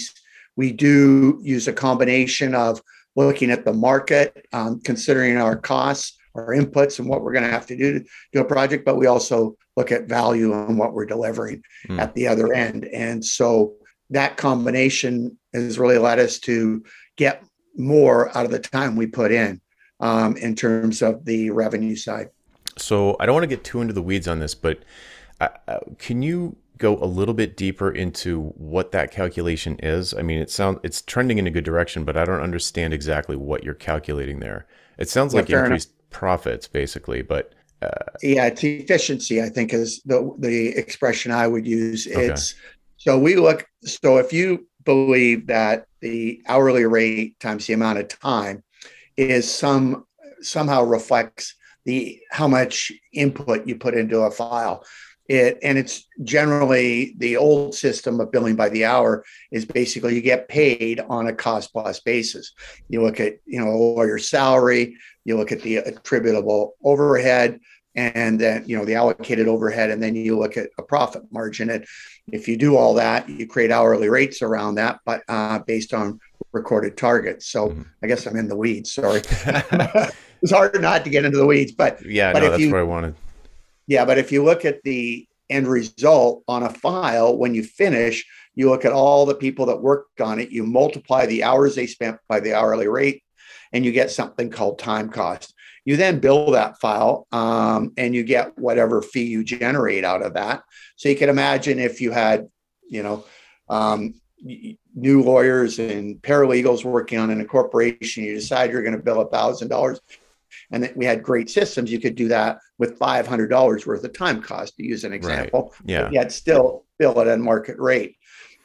we 0.55 0.71
do 0.71 1.39
use 1.41 1.67
a 1.67 1.73
combination 1.73 2.53
of 2.55 2.82
looking 3.15 3.51
at 3.51 3.65
the 3.65 3.73
market, 3.73 4.45
um, 4.53 4.79
considering 4.82 5.38
our 5.38 5.58
costs, 5.58 6.17
our 6.36 6.49
inputs, 6.49 6.99
and 6.99 7.10
what 7.10 7.21
we're 7.21 7.34
going 7.34 7.43
to 7.45 7.51
have 7.51 7.65
to 7.67 7.75
do 7.75 7.99
to 7.99 8.05
do 8.34 8.41
a 8.41 8.45
project, 8.45 8.86
but 8.86 8.97
we 8.97 9.08
also 9.08 9.55
look 9.75 9.91
at 9.91 10.08
value 10.08 10.53
and 10.53 10.77
what 10.77 10.93
we're 10.93 11.05
delivering 11.05 11.63
mm. 11.88 11.99
at 11.99 12.13
the 12.13 12.27
other 12.27 12.53
end. 12.53 12.86
And 12.86 13.23
so 13.23 13.73
that 14.12 14.38
combination 14.38 15.38
has 15.53 15.79
really 15.79 15.97
led 15.97 16.19
us 16.19 16.39
to 16.39 16.84
get 17.17 17.43
more 17.75 18.36
out 18.38 18.45
of 18.45 18.51
the 18.51 18.60
time 18.60 18.95
we 18.95 19.08
put 19.08 19.32
in 19.32 19.62
um, 19.99 20.38
in 20.38 20.55
terms 20.55 21.01
of 21.01 21.25
the 21.25 21.49
revenue 21.49 21.95
side. 21.95 22.29
So 22.82 23.15
I 23.20 23.26
don't 23.26 23.34
want 23.34 23.44
to 23.44 23.56
get 23.56 23.63
too 23.63 23.82
into 23.82 23.94
the 23.94 24.02
weeds 24.02 24.28
on 24.28 24.39
this, 24.39 24.56
but 24.56 24.80
uh, 25.39 25.50
uh, 25.68 25.80
can 25.98 26.22
you 26.22 26.56
go 26.78 26.98
a 26.98 27.06
little 27.06 27.34
bit 27.34 27.58
deeper 27.58 27.92
into 27.92 28.54
what 28.58 28.92
that 28.92 29.12
calculation 29.12 29.78
is? 29.84 30.13
I 30.13 30.22
mean, 30.22 30.39
it 30.39 30.50
sounds 30.50 30.80
it's 30.84 31.02
trending 31.02 31.38
in 31.38 31.48
a 31.48 31.52
good 31.52 31.63
direction, 31.63 32.04
but 32.06 32.18
I 32.18 32.26
don't 32.26 32.42
understand 32.42 32.94
exactly 32.94 33.36
what 33.36 33.63
you're 33.63 33.74
calculating 33.74 34.39
there. 34.39 34.65
It 34.98 35.10
sounds 35.10 35.34
yeah, 35.34 35.42
like 35.42 35.50
increased 35.50 35.89
enough. 35.89 36.10
profits, 36.10 36.68
basically, 36.68 37.22
but 37.22 37.54
uh, 37.82 37.89
yeah, 38.22 38.48
it's 38.48 38.63
efficiency. 38.63 39.42
I 39.42 39.50
think 39.50 39.74
is 39.74 40.02
the 40.06 40.34
the 40.39 40.70
expression 40.70 41.32
I 41.32 41.48
would 41.48 41.68
use. 41.68 42.08
Okay. 42.08 42.28
It's 42.28 42.56
so 42.98 43.18
we 43.18 43.36
look. 43.36 43.65
So 43.84 44.18
if 44.18 44.34
you 44.34 44.68
believe 44.84 45.48
that 45.48 45.86
the 46.02 46.42
hourly 46.48 46.86
rate 46.86 47.39
times 47.39 47.68
the 47.68 47.74
amount 47.74 48.00
of 48.00 48.08
time 48.08 48.63
is 49.18 49.50
some 49.50 50.06
somehow 50.42 50.84
reflects 50.84 51.56
the 51.89 52.21
how 52.30 52.47
much 52.47 52.91
input 53.12 53.65
you 53.65 53.75
put 53.75 53.95
into 53.95 54.19
a 54.19 54.30
file. 54.30 54.86
It, 55.28 55.58
and 55.62 55.78
it's 55.78 56.08
generally 56.23 57.15
the 57.17 57.38
old 57.38 57.75
system 57.75 58.19
of 58.19 58.32
billing 58.32 58.56
by 58.56 58.69
the 58.69 58.86
hour 58.86 59.23
is 59.52 59.65
basically 59.65 60.15
you 60.15 60.21
get 60.21 60.47
paid 60.47 60.99
on 60.99 61.28
a 61.28 61.34
cost 61.34 61.71
plus 61.71 61.99
basis. 61.99 62.54
You 62.89 63.04
look 63.04 63.19
at 63.19 63.39
you 63.45 63.60
know 63.60 63.69
a 63.69 63.78
lawyer's 63.78 64.30
salary, 64.30 64.97
you 65.25 65.36
look 65.36 65.52
at 65.52 65.62
the 65.62 65.78
attributable 65.78 66.75
overhead, 66.84 67.60
and 67.95 68.39
then 68.39 68.63
you 68.67 68.78
know 68.78 68.86
the 68.86 68.95
allocated 68.95 69.47
overhead, 69.47 69.89
and 69.89 70.02
then 70.02 70.15
you 70.15 70.38
look 70.38 70.58
at 70.58 70.69
a 70.78 70.84
profit 70.84 71.23
margin. 71.32 71.71
And 71.71 71.86
if 72.32 72.47
you 72.47 72.56
do 72.56 72.75
all 72.75 72.93
that, 72.95 73.28
you 73.30 73.47
create 73.47 73.71
hourly 73.71 74.10
rates 74.10 74.43
around 74.43 74.75
that, 74.75 74.99
but 75.06 75.23
uh, 75.28 75.60
based 75.60 75.93
on 75.93 76.19
recorded 76.52 76.97
targets. 76.97 77.47
So 77.47 77.69
mm-hmm. 77.69 77.82
I 78.04 78.08
guess 78.08 78.28
I'm 78.28 78.36
in 78.36 78.47
the 78.47 78.56
weeds. 78.56 78.93
Sorry. 78.93 79.21
it's 80.41 80.52
hard 80.52 80.80
not 80.82 81.04
to 81.04 81.10
get 81.10 81.25
into 81.25 81.38
the 81.38 81.45
weeds, 81.45 81.71
but 81.71 82.04
yeah, 82.06 82.34
but 82.34 82.39
no, 82.39 82.49
that's 82.52 82.62
you, 82.62 82.71
what 82.71 82.80
I 82.80 82.84
wanted. 82.84 83.15
Yeah, 83.88 84.06
but 84.06 84.17
if 84.17 84.32
you 84.32 84.43
look 84.43 84.65
at 84.65 84.84
the 84.84 85.28
end 85.49 85.67
result 85.67 86.43
on 86.47 86.63
a 86.63 86.69
file 86.69 87.36
when 87.38 87.56
you 87.56 87.63
finish, 87.63 88.25
you 88.56 88.69
look 88.69 88.86
at 88.86 88.91
all 88.91 89.25
the 89.25 89.36
people 89.36 89.65
that 89.67 89.82
worked 89.82 90.21
on 90.21 90.39
it, 90.39 90.52
you 90.52 90.63
multiply 90.63 91.25
the 91.25 91.43
hours 91.43 91.75
they 91.75 91.88
spent 91.88 92.17
by 92.28 92.39
the 92.39 92.54
hourly 92.54 92.88
rate, 92.88 93.23
and 93.73 93.84
you 93.84 93.91
get 93.91 94.12
something 94.12 94.49
called 94.49 94.80
time 94.80 95.10
cost. 95.10 95.54
You 95.86 95.97
then 95.97 96.19
bill 96.19 96.52
that 96.52 96.80
file 96.80 97.25
um, 97.32 97.93
and 97.97 98.13
you 98.13 98.23
get 98.23 98.58
whatever 98.58 99.02
fee 99.02 99.25
you 99.25 99.43
generate 99.43 100.04
out 100.04 100.21
of 100.21 100.34
that. 100.34 100.62
So 100.97 101.10
you 101.10 101.15
can 101.15 101.30
imagine 101.30 101.80
if 101.80 101.99
you 102.02 102.12
had, 102.12 102.47
you 102.88 103.02
know, 103.02 103.25
um, 103.69 104.13
new 104.95 105.23
lawyers 105.23 105.80
and 105.80 106.21
paralegals 106.21 106.84
working 106.84 107.17
on 107.17 107.30
an 107.30 107.39
incorporation, 107.39 108.23
you 108.23 108.36
decide 108.36 108.71
you're 108.71 108.84
going 108.84 108.95
to 108.95 109.04
bill 109.04 109.21
a 109.21 109.30
thousand 109.30 109.69
dollars 109.69 109.99
and 110.71 110.83
that 110.83 110.95
we 110.95 111.05
had 111.05 111.23
great 111.23 111.49
systems, 111.49 111.91
you 111.91 111.99
could 111.99 112.15
do 112.15 112.27
that 112.29 112.59
with 112.77 112.97
five 112.97 113.27
hundred 113.27 113.49
dollars 113.49 113.85
worth 113.85 114.03
of 114.03 114.13
time 114.13 114.41
cost, 114.41 114.75
to 114.77 114.83
use 114.83 115.03
an 115.03 115.13
example. 115.13 115.73
Right. 115.81 115.89
Yeah, 115.89 116.09
yet 116.12 116.31
still 116.31 116.85
bill 116.97 117.19
it 117.19 117.27
at 117.27 117.39
market 117.39 117.77
rate, 117.79 118.17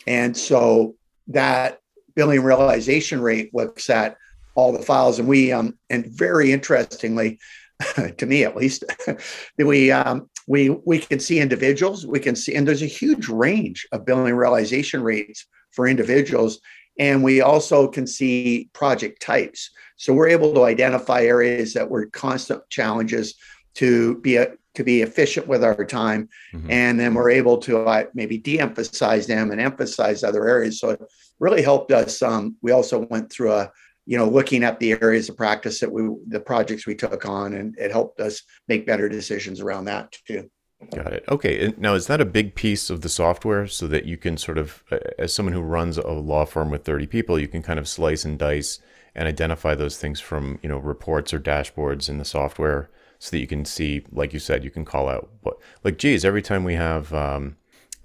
and 0.06 0.36
so 0.36 0.96
that 1.28 1.80
billing 2.14 2.42
realization 2.42 3.20
rate 3.20 3.54
looks 3.54 3.90
at 3.90 4.16
all 4.54 4.72
the 4.72 4.82
files, 4.82 5.18
and 5.18 5.28
we 5.28 5.52
um 5.52 5.78
and 5.90 6.06
very 6.06 6.52
interestingly, 6.52 7.38
to 8.18 8.26
me 8.26 8.44
at 8.44 8.56
least, 8.56 8.84
we 9.58 9.90
um, 9.90 10.28
we 10.46 10.70
we 10.70 10.98
can 10.98 11.20
see 11.20 11.40
individuals. 11.40 12.06
We 12.06 12.20
can 12.20 12.36
see, 12.36 12.54
and 12.54 12.66
there's 12.66 12.82
a 12.82 12.86
huge 12.86 13.28
range 13.28 13.86
of 13.92 14.04
billing 14.04 14.34
realization 14.34 15.02
rates 15.02 15.46
for 15.72 15.88
individuals, 15.88 16.60
and 16.98 17.22
we 17.22 17.40
also 17.40 17.88
can 17.88 18.06
see 18.06 18.70
project 18.72 19.20
types. 19.20 19.70
So 19.96 20.12
we're 20.12 20.28
able 20.28 20.54
to 20.54 20.64
identify 20.64 21.22
areas 21.22 21.74
that 21.74 21.88
were 21.88 22.06
constant 22.06 22.62
challenges 22.68 23.34
to 23.74 24.20
be 24.20 24.36
a, 24.36 24.52
to 24.74 24.84
be 24.84 25.02
efficient 25.02 25.46
with 25.46 25.62
our 25.62 25.84
time, 25.84 26.28
mm-hmm. 26.52 26.70
and 26.70 26.98
then 26.98 27.14
we're 27.14 27.30
able 27.30 27.58
to 27.58 27.78
uh, 27.78 28.04
maybe 28.14 28.38
de-emphasize 28.38 29.26
them 29.26 29.50
and 29.50 29.60
emphasize 29.60 30.24
other 30.24 30.48
areas. 30.48 30.80
So 30.80 30.90
it 30.90 31.02
really 31.38 31.62
helped 31.62 31.92
us. 31.92 32.22
Um, 32.22 32.56
we 32.60 32.72
also 32.72 33.06
went 33.10 33.30
through 33.30 33.52
a 33.52 33.70
you 34.06 34.18
know 34.18 34.28
looking 34.28 34.64
at 34.64 34.78
the 34.80 34.92
areas 34.92 35.28
of 35.28 35.36
practice 35.36 35.80
that 35.80 35.90
we 35.90 36.02
the 36.28 36.40
projects 36.40 36.86
we 36.86 36.94
took 36.94 37.26
on, 37.26 37.54
and 37.54 37.76
it 37.78 37.90
helped 37.90 38.20
us 38.20 38.42
make 38.68 38.86
better 38.86 39.08
decisions 39.08 39.60
around 39.60 39.86
that 39.86 40.12
too. 40.26 40.50
Got 40.92 41.12
it. 41.12 41.24
Okay. 41.28 41.72
Now, 41.76 41.94
is 41.94 42.06
that 42.06 42.20
a 42.20 42.24
big 42.24 42.54
piece 42.54 42.90
of 42.90 43.00
the 43.00 43.08
software 43.08 43.66
so 43.66 43.86
that 43.88 44.04
you 44.04 44.16
can 44.16 44.36
sort 44.36 44.58
of, 44.58 44.82
uh, 44.90 44.98
as 45.18 45.32
someone 45.32 45.52
who 45.52 45.60
runs 45.60 45.98
a 45.98 46.08
law 46.08 46.44
firm 46.44 46.70
with 46.70 46.84
30 46.84 47.06
people, 47.06 47.38
you 47.38 47.48
can 47.48 47.62
kind 47.62 47.78
of 47.78 47.88
slice 47.88 48.24
and 48.24 48.38
dice 48.38 48.80
and 49.14 49.28
identify 49.28 49.74
those 49.74 49.96
things 49.96 50.20
from, 50.20 50.58
you 50.62 50.68
know, 50.68 50.78
reports 50.78 51.32
or 51.32 51.38
dashboards 51.38 52.08
in 52.08 52.18
the 52.18 52.24
software 52.24 52.90
so 53.18 53.30
that 53.30 53.40
you 53.40 53.46
can 53.46 53.64
see, 53.64 54.04
like 54.10 54.32
you 54.32 54.38
said, 54.40 54.64
you 54.64 54.70
can 54.70 54.84
call 54.84 55.08
out 55.08 55.30
what, 55.42 55.58
like, 55.84 55.98
geez, 55.98 56.24
every 56.24 56.42
time 56.42 56.64
we 56.64 56.74
have, 56.74 57.12
um, 57.14 57.56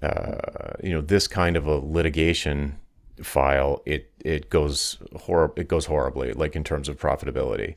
uh, 0.02 0.72
you 0.82 0.90
know, 0.90 1.00
this 1.00 1.26
kind 1.26 1.56
of 1.56 1.66
a 1.66 1.74
litigation 1.76 2.78
file, 3.22 3.82
it 3.84 4.10
it 4.20 4.50
goes 4.50 4.98
hor- 5.14 5.52
it 5.56 5.68
goes 5.68 5.86
horribly, 5.86 6.32
like 6.32 6.56
in 6.56 6.64
terms 6.64 6.88
of 6.88 6.98
profitability, 6.98 7.76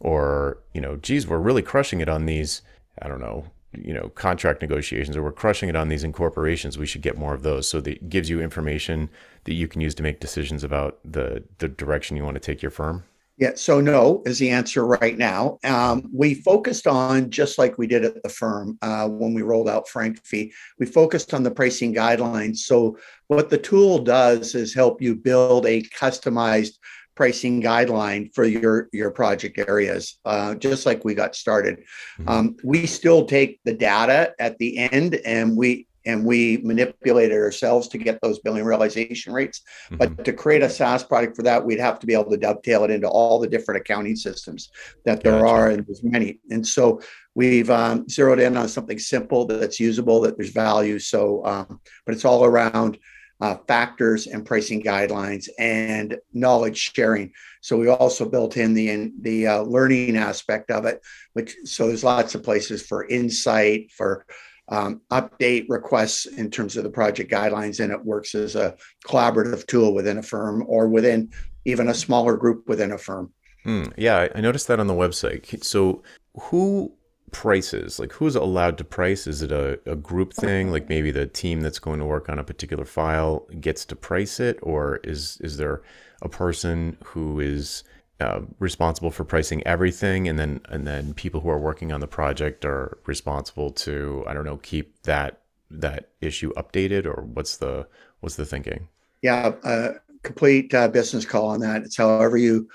or 0.00 0.58
you 0.72 0.80
know, 0.80 0.96
geez, 0.96 1.26
we're 1.26 1.38
really 1.38 1.62
crushing 1.62 2.00
it 2.00 2.08
on 2.08 2.26
these. 2.26 2.62
I 3.02 3.08
don't 3.08 3.20
know, 3.20 3.46
you 3.82 3.94
know, 3.94 4.08
contract 4.10 4.62
negotiations, 4.62 5.16
or 5.16 5.22
we're 5.22 5.32
crushing 5.32 5.68
it 5.68 5.76
on 5.76 5.88
these 5.88 6.04
incorporations. 6.04 6.78
We 6.78 6.86
should 6.86 7.02
get 7.02 7.16
more 7.16 7.34
of 7.34 7.42
those, 7.42 7.68
so 7.68 7.80
that 7.80 8.08
gives 8.08 8.28
you 8.30 8.40
information 8.40 9.10
that 9.44 9.54
you 9.54 9.68
can 9.68 9.80
use 9.80 9.94
to 9.96 10.02
make 10.02 10.20
decisions 10.20 10.64
about 10.64 10.98
the 11.04 11.44
the 11.58 11.68
direction 11.68 12.16
you 12.16 12.24
want 12.24 12.36
to 12.36 12.40
take 12.40 12.62
your 12.62 12.70
firm. 12.70 13.04
Yeah, 13.36 13.52
so 13.56 13.80
no 13.80 14.22
is 14.26 14.38
the 14.38 14.50
answer 14.50 14.86
right 14.86 15.18
now. 15.18 15.58
Um, 15.64 16.08
we 16.14 16.34
focused 16.34 16.86
on 16.86 17.30
just 17.30 17.58
like 17.58 17.76
we 17.78 17.88
did 17.88 18.04
at 18.04 18.22
the 18.22 18.28
firm 18.28 18.78
uh, 18.80 19.08
when 19.08 19.34
we 19.34 19.42
rolled 19.42 19.68
out 19.68 19.88
Frank 19.88 20.24
Fee. 20.24 20.52
We 20.78 20.86
focused 20.86 21.34
on 21.34 21.42
the 21.42 21.50
pricing 21.50 21.92
guidelines. 21.92 22.58
So 22.58 22.96
what 23.26 23.50
the 23.50 23.58
tool 23.58 23.98
does 23.98 24.54
is 24.54 24.72
help 24.72 25.02
you 25.02 25.16
build 25.16 25.66
a 25.66 25.82
customized 25.82 26.78
pricing 27.14 27.62
guideline 27.62 28.34
for 28.34 28.44
your 28.44 28.88
your 28.92 29.10
project 29.10 29.58
areas. 29.58 30.18
Uh, 30.24 30.54
just 30.54 30.86
like 30.86 31.04
we 31.04 31.14
got 31.14 31.34
started, 31.34 31.78
mm-hmm. 32.18 32.28
um, 32.28 32.56
we 32.64 32.86
still 32.86 33.24
take 33.24 33.60
the 33.64 33.74
data 33.74 34.34
at 34.38 34.58
the 34.58 34.78
end 34.78 35.14
and 35.24 35.56
we 35.56 35.86
and 36.06 36.24
we 36.24 36.58
manipulated 36.58 37.36
ourselves 37.36 37.88
to 37.88 37.98
get 37.98 38.20
those 38.20 38.38
billing 38.40 38.64
realization 38.64 39.32
rates. 39.32 39.62
Mm-hmm. 39.86 39.96
But 39.96 40.24
to 40.24 40.32
create 40.32 40.62
a 40.62 40.68
SaaS 40.68 41.02
product 41.02 41.36
for 41.36 41.42
that, 41.42 41.64
we'd 41.64 41.80
have 41.80 41.98
to 42.00 42.06
be 42.06 42.12
able 42.12 42.30
to 42.30 42.36
dovetail 42.36 42.84
it 42.84 42.90
into 42.90 43.08
all 43.08 43.38
the 43.38 43.48
different 43.48 43.80
accounting 43.80 44.16
systems 44.16 44.70
that 45.04 45.22
there 45.22 45.40
gotcha. 45.40 45.46
are, 45.46 45.70
and 45.70 45.86
there's 45.86 46.02
many. 46.02 46.40
And 46.50 46.66
so 46.66 47.00
we've 47.34 47.70
um, 47.70 48.08
zeroed 48.08 48.40
in 48.40 48.56
on 48.56 48.68
something 48.68 48.98
simple 48.98 49.46
that's 49.46 49.80
usable, 49.80 50.20
that 50.22 50.36
there's 50.36 50.50
value. 50.50 50.98
So, 50.98 51.44
um, 51.46 51.80
but 52.04 52.14
it's 52.14 52.24
all 52.24 52.44
around 52.44 52.98
uh, 53.44 53.58
factors 53.68 54.26
and 54.26 54.46
pricing 54.46 54.82
guidelines 54.82 55.50
and 55.58 56.16
knowledge 56.32 56.92
sharing. 56.94 57.30
So 57.60 57.76
we 57.76 57.88
also 57.90 58.26
built 58.26 58.56
in 58.56 58.72
the 58.72 59.12
the 59.20 59.46
uh, 59.46 59.60
learning 59.60 60.16
aspect 60.16 60.70
of 60.70 60.86
it, 60.86 61.02
which 61.34 61.54
so 61.64 61.86
there's 61.86 62.02
lots 62.02 62.34
of 62.34 62.42
places 62.42 62.86
for 62.86 63.06
insight 63.06 63.92
for 63.92 64.24
um, 64.68 65.02
update 65.10 65.66
requests 65.68 66.24
in 66.24 66.50
terms 66.50 66.78
of 66.78 66.84
the 66.84 66.90
project 66.90 67.30
guidelines, 67.30 67.80
and 67.80 67.92
it 67.92 68.02
works 68.02 68.34
as 68.34 68.56
a 68.56 68.76
collaborative 69.06 69.66
tool 69.66 69.92
within 69.92 70.16
a 70.16 70.22
firm 70.22 70.64
or 70.66 70.88
within 70.88 71.30
even 71.66 71.88
a 71.88 71.94
smaller 71.94 72.38
group 72.38 72.66
within 72.66 72.92
a 72.92 72.98
firm. 72.98 73.30
Hmm. 73.64 73.84
yeah, 73.98 74.28
I 74.34 74.40
noticed 74.40 74.68
that 74.68 74.80
on 74.80 74.86
the 74.86 74.94
website. 74.94 75.62
So, 75.64 76.02
who 76.34 76.94
prices? 77.34 77.98
Like, 77.98 78.12
who's 78.12 78.36
allowed 78.36 78.78
to 78.78 78.84
price? 78.84 79.26
Is 79.26 79.42
it 79.42 79.52
a, 79.52 79.78
a 79.86 79.96
group 79.96 80.32
thing? 80.32 80.70
Like 80.70 80.88
maybe 80.88 81.10
the 81.10 81.26
team 81.26 81.60
that's 81.60 81.80
going 81.80 81.98
to 81.98 82.06
work 82.06 82.28
on 82.30 82.38
a 82.38 82.44
particular 82.44 82.84
file 82.86 83.46
gets 83.60 83.84
to 83.86 83.96
price 83.96 84.40
it, 84.40 84.58
or 84.62 84.98
is 85.04 85.38
is 85.42 85.56
there 85.58 85.82
a 86.22 86.28
person 86.28 86.96
who 87.04 87.40
is 87.40 87.82
uh, 88.20 88.40
responsible 88.60 89.10
for 89.10 89.24
pricing 89.24 89.66
everything, 89.66 90.28
and 90.28 90.38
then 90.38 90.60
and 90.70 90.86
then 90.86 91.12
people 91.14 91.40
who 91.40 91.50
are 91.50 91.58
working 91.58 91.92
on 91.92 92.00
the 92.00 92.06
project 92.06 92.64
are 92.64 92.98
responsible 93.06 93.70
to 93.72 94.24
I 94.28 94.32
don't 94.34 94.44
know 94.46 94.58
keep 94.58 95.02
that 95.02 95.42
that 95.70 96.10
issue 96.20 96.52
updated, 96.54 97.04
or 97.04 97.24
what's 97.24 97.56
the 97.56 97.86
what's 98.20 98.36
the 98.36 98.46
thinking? 98.46 98.88
Yeah, 99.22 99.54
uh, 99.64 99.88
complete 100.22 100.72
uh, 100.72 100.88
business 100.88 101.24
call 101.24 101.48
on 101.48 101.60
that. 101.60 101.82
It's 101.82 101.96
however 101.96 102.36
you 102.36 102.68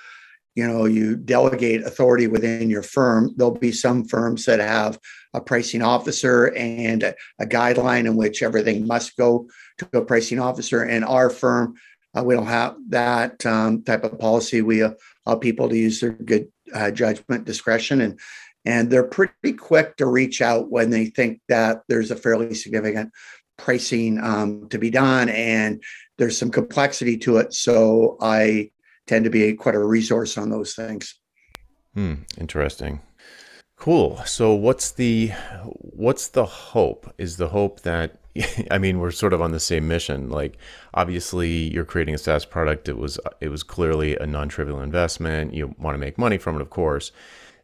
you 0.56 0.68
know 0.68 0.86
you 0.86 1.16
delegate 1.16 1.84
authority 1.84 2.28
within 2.28 2.70
your 2.70 2.84
firm. 2.84 3.34
There'll 3.36 3.54
be 3.54 3.72
some 3.72 4.06
firms 4.06 4.46
that 4.46 4.60
have 4.60 5.00
a 5.34 5.42
pricing 5.42 5.82
officer 5.82 6.54
and 6.56 7.04
a, 7.04 7.16
a 7.40 7.46
guideline 7.46 8.06
in 8.06 8.16
which 8.16 8.42
everything 8.42 8.88
must 8.88 9.16
go 9.16 9.48
to 9.78 9.88
a 9.94 10.06
pricing 10.06 10.40
officer. 10.40 10.84
And 10.84 11.06
our 11.06 11.30
firm 11.30 11.76
uh, 12.18 12.24
we 12.24 12.34
don't 12.34 12.48
have 12.48 12.76
that 12.90 13.46
um, 13.46 13.84
type 13.84 14.04
of 14.04 14.18
policy. 14.20 14.62
We 14.62 14.82
uh, 14.82 14.92
allow 15.26 15.38
people 15.38 15.70
to 15.70 15.78
use 15.78 16.00
their 16.00 16.12
good 16.12 16.48
uh, 16.74 16.92
judgment, 16.92 17.46
discretion, 17.46 18.02
and 18.02 18.20
and 18.66 18.90
they're 18.90 19.04
pretty 19.04 19.54
quick 19.54 19.96
to 19.98 20.06
reach 20.06 20.42
out 20.42 20.70
when 20.70 20.90
they 20.90 21.06
think 21.06 21.40
that 21.48 21.82
there's 21.88 22.12
a 22.12 22.16
fairly 22.16 22.54
significant 22.54 23.12
pricing 23.58 24.20
um, 24.22 24.68
to 24.70 24.78
be 24.78 24.90
done, 24.90 25.30
and 25.30 25.82
there's 26.18 26.38
some 26.38 26.52
complexity 26.52 27.18
to 27.18 27.38
it. 27.38 27.54
So 27.54 28.18
I 28.22 28.72
tend 29.10 29.26
to 29.26 29.32
be 29.32 29.54
quite 29.54 29.76
a 29.76 29.84
resource 29.84 30.38
on 30.38 30.50
those 30.50 30.76
things. 30.76 31.16
Hmm, 31.96 32.14
interesting. 32.38 33.02
Cool. 33.76 34.22
So 34.26 34.54
what's 34.54 34.92
the 34.92 35.32
what's 35.74 36.28
the 36.28 36.46
hope? 36.46 37.12
Is 37.18 37.38
the 37.38 37.48
hope 37.48 37.82
that 37.82 38.20
I 38.72 38.78
mean 38.78 39.00
we're 39.00 39.12
sort 39.12 39.34
of 39.34 39.42
on 39.42 39.52
the 39.52 39.60
same 39.60 39.88
mission. 39.88 40.30
Like 40.30 40.58
obviously 40.94 41.50
you're 41.74 41.86
creating 41.86 42.14
a 42.14 42.20
SaaS 42.20 42.46
product. 42.46 42.88
It 42.88 42.98
was 42.98 43.20
it 43.42 43.50
was 43.50 43.64
clearly 43.64 44.16
a 44.18 44.28
non-trivial 44.28 44.82
investment. 44.82 45.54
You 45.54 45.74
want 45.80 45.96
to 45.96 46.00
make 46.00 46.18
money 46.18 46.38
from 46.38 46.56
it, 46.56 46.62
of 46.62 46.70
course. 46.70 47.12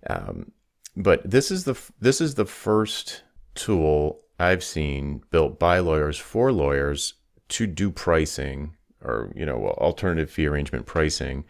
Um, 0.10 0.52
but 0.96 1.30
this 1.30 1.52
is 1.52 1.66
the 1.66 1.80
this 2.00 2.22
is 2.22 2.36
the 2.36 2.46
first 2.46 3.22
tool 3.54 4.22
I've 4.40 4.64
seen 4.64 5.22
built 5.30 5.60
by 5.60 5.80
lawyers 5.80 6.18
for 6.18 6.52
lawyers 6.52 7.14
to 7.50 7.68
do 7.68 7.92
pricing 7.92 8.76
or 9.06 9.32
you 9.36 9.46
know 9.46 9.68
alternative 9.78 10.30
fee 10.30 10.48
arrangement 10.48 10.86
pricing. 10.86 11.46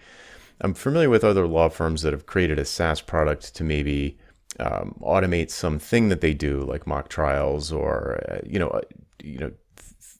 I'm 0.61 0.73
familiar 0.73 1.09
with 1.09 1.23
other 1.23 1.47
law 1.47 1.69
firms 1.69 2.01
that 2.03 2.13
have 2.13 2.25
created 2.25 2.59
a 2.59 2.65
SaaS 2.65 3.01
product 3.01 3.55
to 3.55 3.63
maybe 3.63 4.17
um, 4.59 4.95
automate 5.01 5.49
something 5.49 6.09
that 6.09 6.21
they 6.21 6.33
do, 6.33 6.61
like 6.61 6.87
mock 6.87 7.09
trials, 7.09 7.71
or 7.71 8.23
uh, 8.29 8.39
you 8.45 8.59
know, 8.59 8.69
uh, 8.69 8.81
you 9.21 9.39
know, 9.39 9.51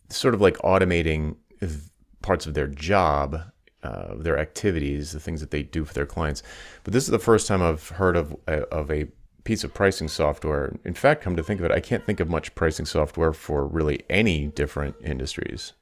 sort 0.10 0.34
of 0.34 0.41
like 0.41 0.58
automating 0.58 1.36
parts 2.21 2.45
of 2.45 2.54
their 2.54 2.67
job, 2.67 3.41
uh, 3.84 4.15
their 4.15 4.38
activities, 4.38 5.12
the 5.12 5.19
things 5.19 5.39
that 5.39 5.52
they 5.52 5.63
do 5.63 5.86
for 5.86 5.93
their 5.93 6.06
clients. 6.06 6.43
But 6.84 6.93
this 6.93 7.04
is 7.04 7.12
the 7.12 7.19
first 7.19 7.48
time 7.48 7.62
I've 7.62 7.89
heard 7.89 8.17
of 8.17 8.36
uh, 8.48 8.65
of 8.71 8.91
a 8.91 9.08
piece 9.45 9.63
of 9.63 9.74
pricing 9.74 10.08
software. 10.08 10.76
In 10.84 10.95
fact, 10.95 11.21
come 11.21 11.36
to 11.36 11.43
think 11.43 11.60
of 11.60 11.65
it, 11.65 11.71
I 11.71 11.80
can't 11.80 12.04
think 12.04 12.19
of 12.19 12.28
much 12.28 12.56
pricing 12.56 12.86
software 12.86 13.32
for 13.32 13.65
really 13.65 14.04
any 14.10 14.48
different 14.48 14.95
industries. 15.02 15.74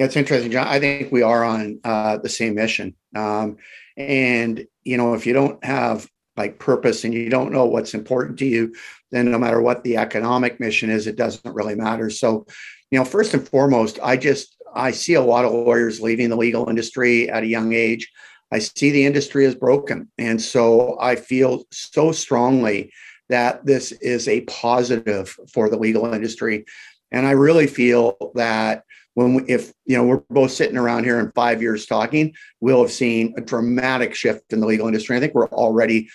Yeah, 0.00 0.06
it's 0.06 0.16
interesting, 0.16 0.50
John. 0.50 0.66
I 0.66 0.80
think 0.80 1.12
we 1.12 1.20
are 1.20 1.44
on 1.44 1.78
uh, 1.84 2.16
the 2.16 2.30
same 2.30 2.54
mission. 2.54 2.94
Um, 3.14 3.58
and 3.98 4.66
you 4.82 4.96
know, 4.96 5.12
if 5.12 5.26
you 5.26 5.34
don't 5.34 5.62
have 5.62 6.08
like 6.38 6.58
purpose 6.58 7.04
and 7.04 7.12
you 7.12 7.28
don't 7.28 7.52
know 7.52 7.66
what's 7.66 7.92
important 7.92 8.38
to 8.38 8.46
you, 8.46 8.74
then 9.10 9.30
no 9.30 9.36
matter 9.36 9.60
what 9.60 9.84
the 9.84 9.98
economic 9.98 10.58
mission 10.58 10.88
is, 10.88 11.06
it 11.06 11.16
doesn't 11.16 11.54
really 11.54 11.74
matter. 11.74 12.08
So, 12.08 12.46
you 12.90 12.98
know, 12.98 13.04
first 13.04 13.34
and 13.34 13.46
foremost, 13.46 13.98
I 14.02 14.16
just 14.16 14.56
I 14.74 14.90
see 14.92 15.12
a 15.12 15.20
lot 15.20 15.44
of 15.44 15.52
lawyers 15.52 16.00
leaving 16.00 16.30
the 16.30 16.36
legal 16.36 16.70
industry 16.70 17.28
at 17.28 17.42
a 17.42 17.46
young 17.46 17.74
age. 17.74 18.10
I 18.50 18.60
see 18.60 18.90
the 18.90 19.04
industry 19.04 19.44
is 19.44 19.54
broken. 19.54 20.10
And 20.16 20.40
so 20.40 20.96
I 20.98 21.16
feel 21.16 21.64
so 21.72 22.10
strongly 22.12 22.90
that 23.28 23.66
this 23.66 23.92
is 23.92 24.28
a 24.28 24.40
positive 24.46 25.36
for 25.52 25.68
the 25.68 25.76
legal 25.76 26.10
industry. 26.14 26.64
And 27.12 27.26
I 27.26 27.32
really 27.32 27.66
feel 27.66 28.32
that 28.34 28.84
when 29.14 29.34
we, 29.34 29.42
if 29.44 29.72
you 29.86 29.96
know 29.96 30.04
we're 30.04 30.22
both 30.30 30.52
sitting 30.52 30.76
around 30.76 31.04
here 31.04 31.18
in 31.18 31.32
five 31.32 31.60
years 31.60 31.86
talking, 31.86 32.34
we'll 32.60 32.82
have 32.82 32.92
seen 32.92 33.34
a 33.36 33.40
dramatic 33.40 34.14
shift 34.14 34.52
in 34.52 34.60
the 34.60 34.66
legal 34.66 34.86
industry. 34.86 35.16
I 35.16 35.20
think 35.20 35.34
we're 35.34 35.48
already 35.48 36.08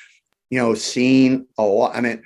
you 0.49 0.59
know, 0.59 0.73
seeing 0.73 1.45
a 1.57 1.63
lot. 1.63 1.95
I 1.95 2.01
mean, 2.01 2.23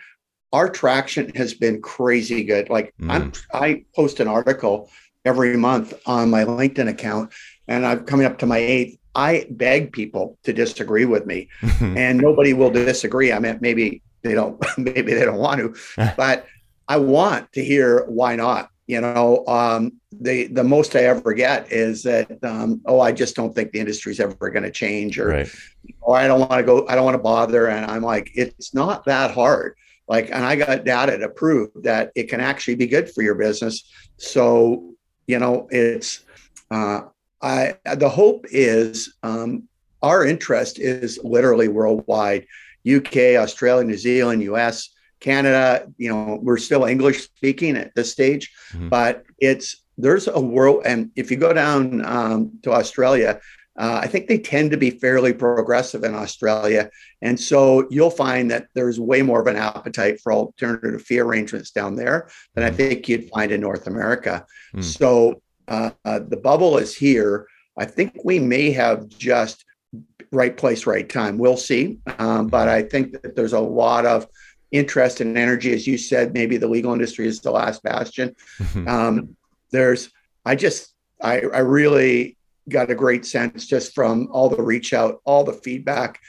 our 0.51 0.69
traction 0.69 1.31
has 1.35 1.53
been 1.53 1.81
crazy 1.81 2.43
good. 2.43 2.69
Like 2.69 2.93
mm. 3.01 3.11
I'm, 3.11 3.33
I 3.53 3.85
post 3.95 4.19
an 4.19 4.27
article 4.27 4.89
every 5.25 5.57
month 5.57 5.93
on 6.05 6.29
my 6.29 6.43
LinkedIn 6.43 6.87
account, 6.87 7.31
and 7.67 7.85
I'm 7.85 8.05
coming 8.05 8.25
up 8.25 8.39
to 8.39 8.45
my 8.45 8.57
eighth. 8.57 8.97
I 9.15 9.47
beg 9.49 9.91
people 9.91 10.37
to 10.43 10.53
disagree 10.53 11.05
with 11.05 11.25
me, 11.25 11.49
and 11.81 12.19
nobody 12.19 12.53
will 12.53 12.71
disagree. 12.71 13.31
I 13.31 13.39
mean, 13.39 13.59
maybe 13.61 14.01
they 14.21 14.33
don't 14.33 14.63
maybe 14.77 15.13
they 15.13 15.25
don't 15.25 15.39
want 15.39 15.59
to, 15.59 16.13
but 16.17 16.45
I 16.87 16.97
want 16.97 17.51
to 17.53 17.63
hear 17.63 18.05
why 18.07 18.35
not. 18.35 18.69
You 18.89 19.01
know, 19.01 19.45
um, 19.45 19.99
the 20.11 20.47
the 20.47 20.63
most 20.63 20.95
I 20.95 21.01
ever 21.01 21.33
get 21.33 21.71
is 21.71 22.01
that 22.03 22.43
um, 22.43 22.81
oh, 22.87 22.99
I 22.99 23.11
just 23.11 23.35
don't 23.35 23.53
think 23.53 23.71
the 23.71 23.79
industry's 23.79 24.19
ever 24.19 24.49
going 24.49 24.63
to 24.63 24.71
change, 24.71 25.19
or 25.19 25.27
right. 25.27 25.55
or 26.01 26.17
I 26.17 26.25
don't 26.25 26.39
want 26.39 26.53
to 26.53 26.63
go, 26.63 26.87
I 26.87 26.95
don't 26.95 27.05
want 27.05 27.13
to 27.13 27.21
bother, 27.21 27.67
and 27.67 27.85
I'm 27.85 28.01
like, 28.01 28.31
it's 28.33 28.73
not 28.73 29.05
that 29.05 29.29
hard. 29.29 29.75
Like, 30.07 30.31
and 30.31 30.43
I 30.43 30.55
got 30.55 30.85
data 30.85 31.19
to 31.19 31.29
prove 31.29 31.69
that 31.83 32.11
it 32.15 32.29
can 32.29 32.39
actually 32.41 32.77
be 32.77 32.87
good 32.87 33.11
for 33.11 33.21
your 33.21 33.35
business. 33.35 33.83
So, 34.17 34.95
you 35.27 35.37
know, 35.37 35.67
it's 35.69 36.23
uh, 36.71 37.01
I 37.43 37.75
the 37.95 38.09
hope 38.09 38.47
is 38.49 39.13
um, 39.21 39.67
our 40.01 40.25
interest 40.25 40.79
is 40.79 41.19
literally 41.23 41.67
worldwide, 41.67 42.47
UK, 42.91 43.37
Australia, 43.37 43.85
New 43.85 43.97
Zealand, 43.97 44.41
US 44.41 44.89
Canada, 45.19 45.87
you 45.97 46.09
know, 46.09 46.39
we're 46.41 46.57
still 46.57 46.85
English 46.85 47.23
speaking 47.23 47.75
at 47.75 47.93
this 47.95 48.11
stage, 48.11 48.51
mm-hmm. 48.73 48.89
but 48.89 49.23
it's 49.39 49.83
there's 49.97 50.27
a 50.27 50.39
world. 50.39 50.83
And 50.85 51.11
if 51.15 51.29
you 51.29 51.37
go 51.37 51.51
down 51.53 52.05
um, 52.05 52.59
to 52.63 52.71
Australia, 52.71 53.41
uh, 53.77 53.99
I 54.03 54.07
think 54.07 54.27
they 54.27 54.37
tend 54.37 54.71
to 54.71 54.77
be 54.77 54.91
fairly 54.91 55.33
progressive 55.33 56.03
in 56.03 56.13
Australia. 56.13 56.89
And 57.21 57.39
so 57.39 57.87
you'll 57.89 58.09
find 58.09 58.51
that 58.51 58.67
there's 58.75 58.99
way 58.99 59.21
more 59.21 59.41
of 59.41 59.47
an 59.47 59.55
appetite 59.55 60.19
for 60.21 60.33
alternative 60.33 61.01
fee 61.01 61.19
arrangements 61.19 61.71
down 61.71 61.95
there 61.95 62.29
than 62.55 62.63
I 62.63 62.67
mm-hmm. 62.67 62.77
think 62.77 63.09
you'd 63.09 63.29
find 63.29 63.51
in 63.51 63.61
North 63.61 63.87
America. 63.87 64.45
Mm. 64.75 64.83
So 64.83 65.41
uh, 65.67 65.91
uh, 66.03 66.19
the 66.27 66.37
bubble 66.37 66.77
is 66.77 66.95
here. 66.95 67.47
I 67.77 67.85
think 67.85 68.19
we 68.25 68.39
may 68.39 68.71
have 68.71 69.07
just 69.07 69.63
right 70.31 70.55
place, 70.55 70.85
right 70.85 71.07
time. 71.07 71.37
We'll 71.37 71.57
see. 71.57 71.99
Um, 72.19 72.47
but 72.47 72.67
I 72.67 72.83
think 72.83 73.21
that 73.21 73.35
there's 73.35 73.53
a 73.53 73.59
lot 73.59 74.05
of 74.05 74.27
interest 74.71 75.21
and 75.21 75.37
energy. 75.37 75.73
As 75.73 75.87
you 75.87 75.97
said, 75.97 76.33
maybe 76.33 76.57
the 76.57 76.67
legal 76.67 76.93
industry 76.93 77.27
is 77.27 77.41
the 77.41 77.51
last 77.51 77.83
bastion. 77.83 78.35
Mm-hmm. 78.59 78.87
Um, 78.87 79.35
there's, 79.71 80.11
I 80.45 80.55
just, 80.55 80.93
I, 81.21 81.41
I 81.41 81.59
really 81.59 82.37
got 82.67 82.91
a 82.91 82.95
great 82.95 83.25
sense 83.25 83.65
just 83.65 83.95
from 83.95 84.29
all 84.31 84.49
the 84.49 84.61
reach 84.61 84.93
out, 84.93 85.21
all 85.25 85.43
the 85.43 85.53
feedback. 85.53 86.19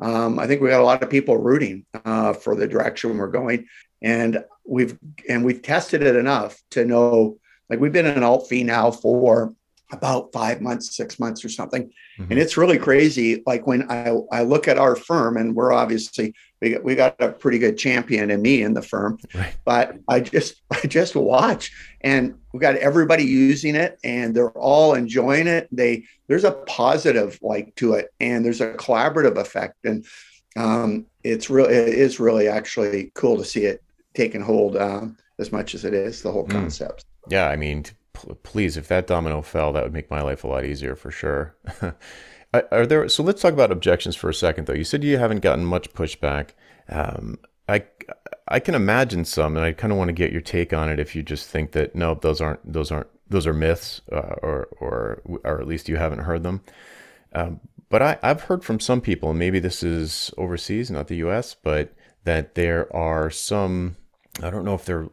Um, 0.00 0.38
I 0.38 0.46
think 0.46 0.60
we 0.60 0.68
got 0.68 0.80
a 0.80 0.84
lot 0.84 1.02
of 1.02 1.10
people 1.10 1.36
rooting 1.36 1.84
uh, 2.04 2.32
for 2.32 2.54
the 2.54 2.68
direction 2.68 3.18
we're 3.18 3.28
going, 3.28 3.66
and 4.00 4.44
we've 4.64 4.96
and 5.28 5.44
we've 5.44 5.60
tested 5.60 6.02
it 6.02 6.14
enough 6.14 6.56
to 6.70 6.84
know. 6.84 7.38
Like 7.68 7.80
we've 7.80 7.92
been 7.92 8.06
in 8.06 8.22
alt 8.22 8.48
fee 8.48 8.62
now 8.62 8.92
for 8.92 9.52
about 9.90 10.32
five 10.32 10.60
months, 10.60 10.94
six 10.94 11.18
months 11.18 11.44
or 11.44 11.48
something. 11.48 11.84
Mm-hmm. 12.18 12.30
And 12.30 12.40
it's 12.40 12.56
really 12.56 12.78
crazy. 12.78 13.42
Like 13.46 13.66
when 13.66 13.90
I, 13.90 14.14
I 14.30 14.42
look 14.42 14.68
at 14.68 14.78
our 14.78 14.94
firm 14.94 15.36
and 15.36 15.54
we're 15.54 15.72
obviously, 15.72 16.34
we 16.60 16.72
got, 16.72 16.84
we 16.84 16.94
got 16.94 17.16
a 17.20 17.32
pretty 17.32 17.58
good 17.58 17.78
champion 17.78 18.30
in 18.30 18.42
me 18.42 18.62
in 18.62 18.74
the 18.74 18.82
firm, 18.82 19.18
right. 19.34 19.56
but 19.64 19.96
I 20.06 20.20
just, 20.20 20.62
I 20.70 20.86
just 20.86 21.16
watch 21.16 21.72
and 22.02 22.38
we 22.52 22.60
got 22.60 22.76
everybody 22.76 23.24
using 23.24 23.76
it 23.76 23.98
and 24.04 24.34
they're 24.34 24.50
all 24.50 24.94
enjoying 24.94 25.46
it. 25.46 25.68
They, 25.72 26.04
there's 26.26 26.44
a 26.44 26.52
positive 26.52 27.38
like 27.40 27.74
to 27.76 27.94
it 27.94 28.08
and 28.20 28.44
there's 28.44 28.60
a 28.60 28.74
collaborative 28.74 29.38
effect. 29.38 29.84
And 29.84 30.04
um, 30.56 31.06
it's 31.24 31.48
really, 31.48 31.74
it 31.74 31.88
is 31.88 32.20
really 32.20 32.48
actually 32.48 33.10
cool 33.14 33.38
to 33.38 33.44
see 33.44 33.64
it 33.64 33.82
taking 34.12 34.42
hold 34.42 34.76
um, 34.76 35.16
as 35.38 35.50
much 35.50 35.74
as 35.74 35.84
it 35.86 35.94
is 35.94 36.22
the 36.22 36.32
whole 36.32 36.46
mm. 36.46 36.50
concept. 36.50 37.06
Yeah. 37.28 37.48
I 37.48 37.56
mean, 37.56 37.84
please, 38.42 38.76
if 38.76 38.88
that 38.88 39.06
domino 39.06 39.42
fell, 39.42 39.72
that 39.72 39.82
would 39.82 39.92
make 39.92 40.10
my 40.10 40.22
life 40.22 40.44
a 40.44 40.48
lot 40.48 40.64
easier 40.64 40.96
for 40.96 41.10
sure. 41.10 41.56
Are 42.72 42.86
there? 42.86 43.08
So 43.08 43.22
let's 43.22 43.42
talk 43.42 43.52
about 43.52 43.70
objections 43.70 44.16
for 44.16 44.30
a 44.30 44.34
second, 44.34 44.66
though. 44.66 44.74
You 44.74 44.84
said 44.84 45.04
you 45.04 45.18
haven't 45.18 45.40
gotten 45.40 45.64
much 45.64 45.92
pushback. 45.92 46.50
Um, 46.88 47.38
I 47.68 47.84
I 48.48 48.60
can 48.60 48.74
imagine 48.74 49.24
some, 49.26 49.56
and 49.56 49.64
I 49.64 49.72
kind 49.72 49.92
of 49.92 49.98
want 49.98 50.08
to 50.08 50.14
get 50.14 50.32
your 50.32 50.40
take 50.40 50.72
on 50.72 50.88
it. 50.88 50.98
If 50.98 51.14
you 51.14 51.22
just 51.22 51.48
think 51.48 51.72
that 51.72 51.94
no, 51.94 52.14
those 52.14 52.40
aren't 52.40 52.72
those 52.72 52.90
aren't 52.90 53.08
those 53.28 53.46
are 53.46 53.52
myths, 53.52 54.00
uh, 54.10 54.34
or 54.42 54.68
or 54.80 55.22
or 55.44 55.60
at 55.60 55.66
least 55.66 55.88
you 55.88 55.96
haven't 55.96 56.20
heard 56.20 56.42
them. 56.42 56.62
Um, 57.34 57.60
but 57.90 58.02
I, 58.02 58.18
I've 58.22 58.42
heard 58.42 58.64
from 58.64 58.80
some 58.80 59.00
people, 59.00 59.30
and 59.30 59.38
maybe 59.38 59.58
this 59.58 59.82
is 59.82 60.32
overseas, 60.36 60.90
not 60.90 61.08
the 61.08 61.16
U.S., 61.16 61.54
but 61.54 61.94
that 62.24 62.54
there 62.54 62.94
are 62.94 63.30
some. 63.30 63.96
I 64.42 64.50
don't 64.50 64.64
know 64.64 64.74
if 64.74 64.84
they're 64.84 65.08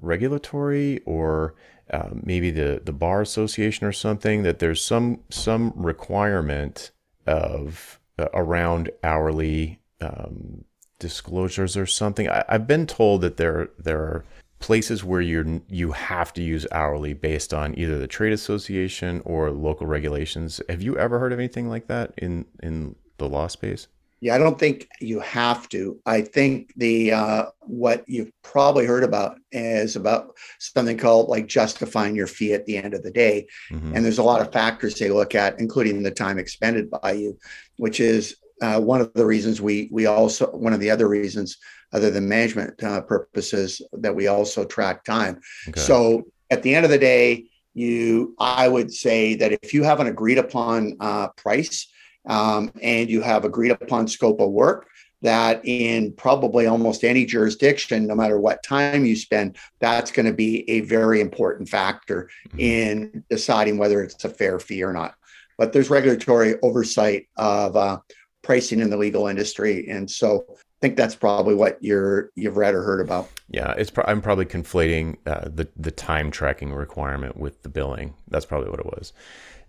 regulatory 0.00 1.00
or 1.04 1.54
uh, 1.92 2.10
maybe 2.12 2.50
the 2.50 2.80
the 2.84 2.92
bar 2.92 3.20
association 3.20 3.86
or 3.86 3.92
something 3.92 4.42
that 4.42 4.58
there's 4.58 4.82
some 4.82 5.20
some 5.30 5.72
requirement 5.76 6.90
of 7.26 8.00
uh, 8.18 8.28
around 8.34 8.90
hourly 9.02 9.80
um, 10.00 10.64
disclosures 10.98 11.76
or 11.76 11.86
something. 11.86 12.28
I, 12.28 12.44
have 12.48 12.66
been 12.66 12.86
told 12.86 13.20
that 13.22 13.36
there 13.36 13.70
there 13.78 13.98
are 13.98 14.24
places 14.58 15.04
where 15.04 15.20
you 15.20 15.62
you 15.68 15.92
have 15.92 16.32
to 16.34 16.42
use 16.42 16.66
hourly 16.72 17.12
based 17.12 17.52
on 17.52 17.76
either 17.78 17.98
the 17.98 18.06
trade 18.06 18.32
association 18.32 19.20
or 19.24 19.50
local 19.50 19.86
regulations. 19.86 20.60
Have 20.68 20.82
you 20.82 20.96
ever 20.96 21.18
heard 21.18 21.32
of 21.32 21.38
anything 21.38 21.68
like 21.68 21.88
that 21.88 22.14
in 22.16 22.46
in 22.62 22.96
the 23.18 23.28
law 23.28 23.48
space? 23.48 23.88
Yeah, 24.22 24.36
I 24.36 24.38
don't 24.38 24.56
think 24.56 24.88
you 25.00 25.18
have 25.18 25.68
to. 25.70 25.98
I 26.06 26.20
think 26.20 26.72
the 26.76 27.10
uh, 27.10 27.46
what 27.58 28.04
you've 28.06 28.30
probably 28.42 28.86
heard 28.86 29.02
about 29.02 29.36
is 29.50 29.96
about 29.96 30.36
something 30.60 30.96
called 30.96 31.28
like 31.28 31.48
justifying 31.48 32.14
your 32.14 32.28
fee 32.28 32.52
at 32.52 32.64
the 32.64 32.76
end 32.76 32.94
of 32.94 33.02
the 33.02 33.10
day, 33.10 33.48
mm-hmm. 33.68 33.96
and 33.96 34.04
there's 34.04 34.18
a 34.18 34.22
lot 34.22 34.40
of 34.40 34.52
factors 34.52 34.94
they 34.94 35.10
look 35.10 35.34
at, 35.34 35.58
including 35.58 36.04
the 36.04 36.12
time 36.12 36.38
expended 36.38 36.88
by 36.88 37.10
you, 37.10 37.36
which 37.78 37.98
is 37.98 38.36
uh, 38.62 38.80
one 38.80 39.00
of 39.00 39.12
the 39.14 39.26
reasons 39.26 39.60
we 39.60 39.88
we 39.90 40.06
also 40.06 40.46
one 40.52 40.72
of 40.72 40.78
the 40.78 40.90
other 40.90 41.08
reasons 41.08 41.58
other 41.92 42.08
than 42.08 42.28
management 42.28 42.80
uh, 42.84 43.00
purposes 43.00 43.82
that 43.92 44.14
we 44.14 44.28
also 44.28 44.64
track 44.64 45.02
time. 45.02 45.40
Okay. 45.68 45.80
So 45.80 46.28
at 46.48 46.62
the 46.62 46.76
end 46.76 46.84
of 46.84 46.92
the 46.92 46.98
day, 46.98 47.46
you 47.74 48.36
I 48.38 48.68
would 48.68 48.94
say 48.94 49.34
that 49.34 49.50
if 49.50 49.74
you 49.74 49.82
have 49.82 49.98
an 49.98 50.06
agreed 50.06 50.38
upon 50.38 50.96
uh, 51.00 51.30
price 51.30 51.88
um, 52.26 52.72
and 52.82 53.10
you 53.10 53.20
have 53.20 53.44
agreed 53.44 53.70
upon 53.70 54.08
scope 54.08 54.40
of 54.40 54.50
work 54.50 54.88
that 55.22 55.60
in 55.64 56.12
probably 56.12 56.66
almost 56.66 57.04
any 57.04 57.24
jurisdiction, 57.24 58.06
no 58.06 58.14
matter 58.14 58.38
what 58.38 58.62
time 58.62 59.04
you 59.04 59.16
spend, 59.16 59.56
that's 59.78 60.10
going 60.10 60.26
to 60.26 60.32
be 60.32 60.68
a 60.68 60.80
very 60.80 61.20
important 61.20 61.68
factor 61.68 62.28
mm-hmm. 62.48 62.60
in 62.60 63.24
deciding 63.30 63.78
whether 63.78 64.02
it's 64.02 64.24
a 64.24 64.28
fair 64.28 64.58
fee 64.58 64.82
or 64.82 64.92
not. 64.92 65.14
But 65.58 65.72
there's 65.72 65.90
regulatory 65.90 66.56
oversight 66.62 67.28
of 67.36 67.76
uh, 67.76 67.98
pricing 68.42 68.80
in 68.80 68.90
the 68.90 68.96
legal 68.96 69.28
industry, 69.28 69.88
and 69.88 70.10
so 70.10 70.44
I 70.48 70.54
think 70.80 70.96
that's 70.96 71.14
probably 71.14 71.54
what 71.54 71.78
you're 71.80 72.30
you've 72.34 72.56
read 72.56 72.74
or 72.74 72.82
heard 72.82 73.00
about. 73.00 73.28
Yeah, 73.48 73.72
it's 73.72 73.90
pro- 73.90 74.04
I'm 74.08 74.22
probably 74.22 74.46
conflating 74.46 75.18
uh, 75.26 75.48
the 75.54 75.68
the 75.76 75.92
time 75.92 76.32
tracking 76.32 76.72
requirement 76.72 77.36
with 77.36 77.62
the 77.62 77.68
billing. 77.68 78.14
That's 78.28 78.46
probably 78.46 78.70
what 78.70 78.80
it 78.80 78.86
was. 78.86 79.12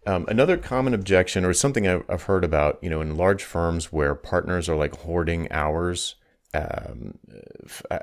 Um, 0.05 0.25
another 0.27 0.57
common 0.57 0.93
objection, 0.93 1.45
or 1.45 1.53
something 1.53 1.87
I've, 1.87 2.03
I've, 2.09 2.23
heard 2.23 2.43
about, 2.43 2.77
you 2.81 2.89
know, 2.89 3.01
in 3.01 3.15
large 3.15 3.43
firms 3.43 3.91
where 3.91 4.15
partners 4.15 4.67
are 4.67 4.75
like 4.75 4.95
hoarding 4.97 5.49
hours. 5.51 6.15
Um, 6.53 7.17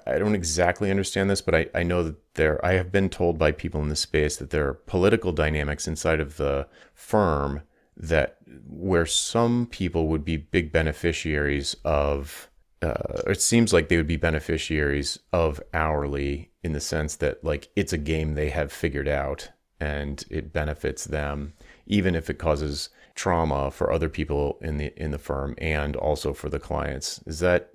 I, 0.07 0.19
don't 0.19 0.35
exactly 0.35 0.91
understand 0.91 1.31
this, 1.31 1.41
but 1.41 1.55
I, 1.55 1.69
I 1.75 1.83
know 1.83 2.03
that 2.03 2.17
there. 2.35 2.65
I 2.65 2.73
have 2.73 2.91
been 2.91 3.09
told 3.09 3.39
by 3.39 3.53
people 3.53 3.81
in 3.83 3.91
this 3.91 4.01
space 4.01 4.37
that 4.39 4.51
there 4.51 4.67
are 4.67 4.75
political 4.75 5.31
dynamics 5.31 5.87
inside 5.87 6.21
of 6.21 6.37
the 6.37 6.67
firm 6.95 7.63
that 7.97 8.39
where 8.67 9.07
some 9.07 9.67
people 9.67 10.09
would 10.09 10.25
be 10.25 10.37
big 10.37 10.73
beneficiaries 10.73 11.77
of. 11.85 12.49
Uh, 12.83 13.21
it 13.27 13.43
seems 13.43 13.75
like 13.75 13.89
they 13.89 13.99
would 13.99 14.07
be 14.07 14.17
beneficiaries 14.17 15.19
of 15.35 15.61
hourly 15.75 16.51
in 16.63 16.73
the 16.73 16.81
sense 16.81 17.17
that 17.17 17.45
like 17.45 17.69
it's 17.77 17.93
a 17.93 17.99
game 17.99 18.35
they 18.35 18.49
have 18.49 18.73
figured 18.73 19.07
out 19.07 19.51
and 19.81 20.25
it 20.31 20.53
benefits 20.53 21.05
them 21.05 21.55
even 21.91 22.15
if 22.15 22.31
it 22.31 22.39
causes 22.39 22.89
trauma 23.15 23.71
for 23.71 23.93
other 23.93 24.09
people 24.09 24.57
in 24.63 24.79
the 24.79 24.93
in 24.97 25.11
the 25.11 25.19
firm 25.19 25.55
and 25.59 25.97
also 25.97 26.33
for 26.33 26.49
the 26.49 26.61
clients. 26.61 27.21
Is 27.27 27.41
that 27.41 27.71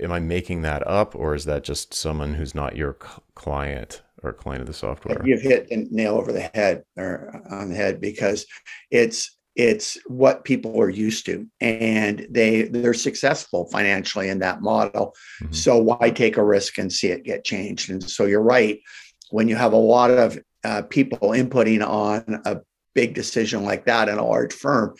am 0.00 0.10
I 0.10 0.18
making 0.18 0.62
that 0.62 0.84
up 0.86 1.14
or 1.14 1.34
is 1.34 1.44
that 1.44 1.62
just 1.62 1.94
someone 1.94 2.34
who's 2.34 2.54
not 2.54 2.76
your 2.76 2.94
client 3.34 4.02
or 4.22 4.32
client 4.32 4.62
of 4.62 4.66
the 4.66 4.72
software? 4.72 5.20
You've 5.24 5.42
hit 5.42 5.70
a 5.70 5.86
nail 5.94 6.16
over 6.16 6.32
the 6.32 6.50
head 6.54 6.84
or 6.96 7.42
on 7.50 7.68
the 7.68 7.76
head 7.76 8.00
because 8.00 8.46
it's 8.90 9.36
it's 9.54 9.98
what 10.06 10.44
people 10.44 10.80
are 10.80 10.88
used 10.88 11.26
to 11.26 11.46
and 11.60 12.26
they 12.30 12.62
they're 12.62 12.94
successful 12.94 13.68
financially 13.70 14.28
in 14.28 14.38
that 14.38 14.62
model 14.62 15.12
mm-hmm. 15.42 15.52
so 15.52 15.76
why 15.76 16.08
take 16.08 16.36
a 16.36 16.44
risk 16.44 16.78
and 16.78 16.92
see 16.92 17.08
it 17.08 17.24
get 17.24 17.44
changed 17.44 17.90
and 17.90 18.08
so 18.08 18.26
you're 18.26 18.40
right 18.40 18.78
when 19.30 19.48
you 19.48 19.56
have 19.56 19.72
a 19.72 19.76
lot 19.76 20.08
of 20.12 20.38
uh, 20.62 20.82
people 20.82 21.30
inputting 21.30 21.84
on 21.84 22.40
a 22.44 22.60
big 22.94 23.14
decision 23.14 23.64
like 23.64 23.84
that 23.86 24.08
in 24.08 24.18
a 24.18 24.26
large 24.26 24.52
firm, 24.52 24.94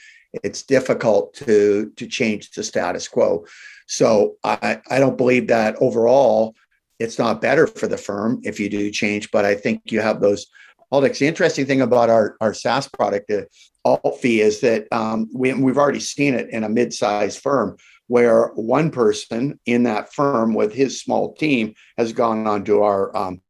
it's 0.45 0.63
difficult 0.63 1.35
to 1.35 1.93
to 1.97 2.07
change 2.07 2.51
the 2.51 2.63
status 2.63 3.09
quo. 3.09 3.45
So 3.87 4.37
I, 4.45 4.81
I 4.89 5.01
don't 5.01 5.17
believe 5.17 5.49
that 5.49 5.77
overall 5.81 6.55
it's 7.01 7.19
not 7.19 7.41
better 7.41 7.67
for 7.67 7.89
the 7.89 7.97
firm 7.97 8.41
if 8.45 8.61
you 8.61 8.69
do 8.69 8.91
change, 8.91 9.31
but 9.31 9.45
I 9.45 9.55
think 9.55 9.81
you 9.87 10.01
have 10.01 10.21
those 10.21 10.47
politics. 10.91 11.19
The 11.19 11.27
interesting 11.27 11.67
thing 11.67 11.81
about 11.81 12.11
our, 12.11 12.37
our 12.41 12.55
SaaS 12.55 12.89
product, 12.89 13.29
the 13.29 13.47
alt 13.85 14.21
fee, 14.21 14.43
is 14.43 14.61
that 14.61 14.87
um, 14.93 15.29
we, 15.35 15.53
we've 15.55 15.79
already 15.79 16.01
seen 16.01 16.35
it 16.35 16.51
in 16.51 16.63
a 16.63 16.69
mid-sized 16.69 17.41
firm 17.41 17.77
where 18.07 18.49
one 18.49 18.91
person 18.91 19.59
in 19.67 19.85
that 19.85 20.13
firm 20.13 20.53
with 20.53 20.73
his 20.73 21.01
small 21.01 21.33
team 21.35 21.75
has 21.97 22.13
gone 22.13 22.47
onto 22.47 22.83
our 22.83 23.17
um, 23.17 23.41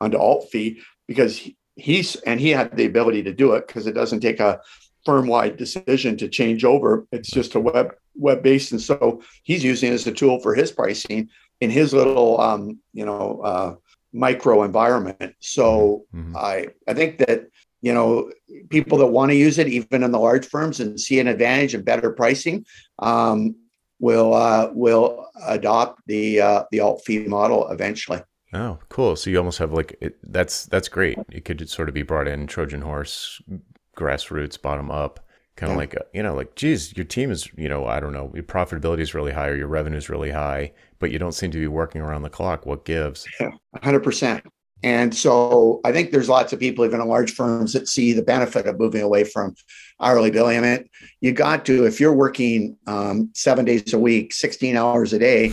onto 0.00 0.18
AltFee 0.18 0.80
because 1.06 1.38
he, 1.38 1.56
he's 1.78 2.16
and 2.16 2.40
he 2.40 2.50
had 2.50 2.76
the 2.76 2.86
ability 2.86 3.22
to 3.22 3.32
do 3.32 3.52
it 3.52 3.66
because 3.66 3.86
it 3.86 3.94
doesn't 3.94 4.20
take 4.20 4.40
a 4.40 4.60
firm-wide 5.04 5.56
decision 5.56 6.16
to 6.18 6.28
change 6.28 6.64
over. 6.64 7.06
It's 7.12 7.30
just 7.30 7.54
a 7.54 7.60
web 7.60 7.94
web-based, 8.14 8.72
and 8.72 8.80
so 8.80 9.22
he's 9.44 9.64
using 9.64 9.92
it 9.92 9.94
as 9.94 10.06
a 10.06 10.12
tool 10.12 10.40
for 10.40 10.54
his 10.54 10.72
pricing 10.72 11.30
in 11.60 11.70
his 11.70 11.92
little 11.92 12.40
um, 12.40 12.78
you 12.92 13.06
know 13.06 13.40
uh, 13.42 13.74
micro 14.12 14.64
environment. 14.64 15.34
So 15.38 16.04
mm-hmm. 16.14 16.36
I 16.36 16.68
I 16.86 16.94
think 16.94 17.18
that 17.18 17.46
you 17.80 17.94
know 17.94 18.30
people 18.70 18.98
that 18.98 19.06
want 19.06 19.30
to 19.30 19.36
use 19.36 19.58
it 19.58 19.68
even 19.68 20.02
in 20.02 20.10
the 20.10 20.18
large 20.18 20.46
firms 20.46 20.80
and 20.80 21.00
see 21.00 21.20
an 21.20 21.28
advantage 21.28 21.74
and 21.74 21.84
better 21.84 22.10
pricing 22.10 22.66
um, 22.98 23.54
will 24.00 24.34
uh, 24.34 24.70
will 24.72 25.26
adopt 25.46 26.02
the 26.06 26.40
uh, 26.40 26.64
the 26.72 26.80
alt 26.80 27.02
fee 27.06 27.20
model 27.20 27.68
eventually. 27.70 28.20
Oh, 28.52 28.78
cool! 28.88 29.16
So 29.16 29.30
you 29.30 29.38
almost 29.38 29.58
have 29.58 29.72
like 29.72 29.96
it, 30.00 30.16
that's 30.22 30.66
that's 30.66 30.88
great. 30.88 31.18
It 31.30 31.44
could 31.44 31.68
sort 31.68 31.88
of 31.88 31.94
be 31.94 32.02
brought 32.02 32.28
in 32.28 32.46
Trojan 32.46 32.80
horse, 32.80 33.42
grassroots, 33.96 34.60
bottom 34.60 34.90
up, 34.90 35.20
kind 35.56 35.70
of 35.70 35.76
yeah. 35.76 35.80
like 35.80 35.94
a, 35.94 36.04
you 36.14 36.22
know, 36.22 36.34
like 36.34 36.54
geez, 36.54 36.96
your 36.96 37.04
team 37.04 37.30
is 37.30 37.48
you 37.56 37.68
know 37.68 37.86
I 37.86 38.00
don't 38.00 38.12
know, 38.12 38.30
your 38.34 38.44
profitability 38.44 39.00
is 39.00 39.14
really 39.14 39.32
high 39.32 39.48
or 39.48 39.56
your 39.56 39.68
revenue 39.68 39.98
is 39.98 40.08
really 40.08 40.30
high, 40.30 40.72
but 40.98 41.10
you 41.10 41.18
don't 41.18 41.32
seem 41.32 41.50
to 41.50 41.58
be 41.58 41.66
working 41.66 42.00
around 42.00 42.22
the 42.22 42.30
clock. 42.30 42.64
What 42.64 42.86
gives? 42.86 43.26
Yeah, 43.38 43.50
hundred 43.82 44.00
percent. 44.00 44.44
And 44.82 45.14
so 45.14 45.80
I 45.84 45.92
think 45.92 46.12
there's 46.12 46.28
lots 46.28 46.52
of 46.52 46.60
people, 46.60 46.84
even 46.84 47.00
in 47.00 47.08
large 47.08 47.32
firms, 47.32 47.72
that 47.72 47.88
see 47.88 48.12
the 48.12 48.22
benefit 48.22 48.66
of 48.66 48.78
moving 48.78 49.02
away 49.02 49.24
from 49.24 49.56
hourly 50.00 50.30
billing. 50.30 50.58
I 50.58 50.60
mean, 50.60 50.88
you 51.20 51.32
got 51.32 51.66
to, 51.66 51.84
if 51.84 51.98
you're 51.98 52.14
working 52.14 52.76
um, 52.86 53.30
seven 53.34 53.64
days 53.64 53.92
a 53.92 53.98
week, 53.98 54.32
16 54.32 54.76
hours 54.76 55.12
a 55.12 55.18
day, 55.18 55.52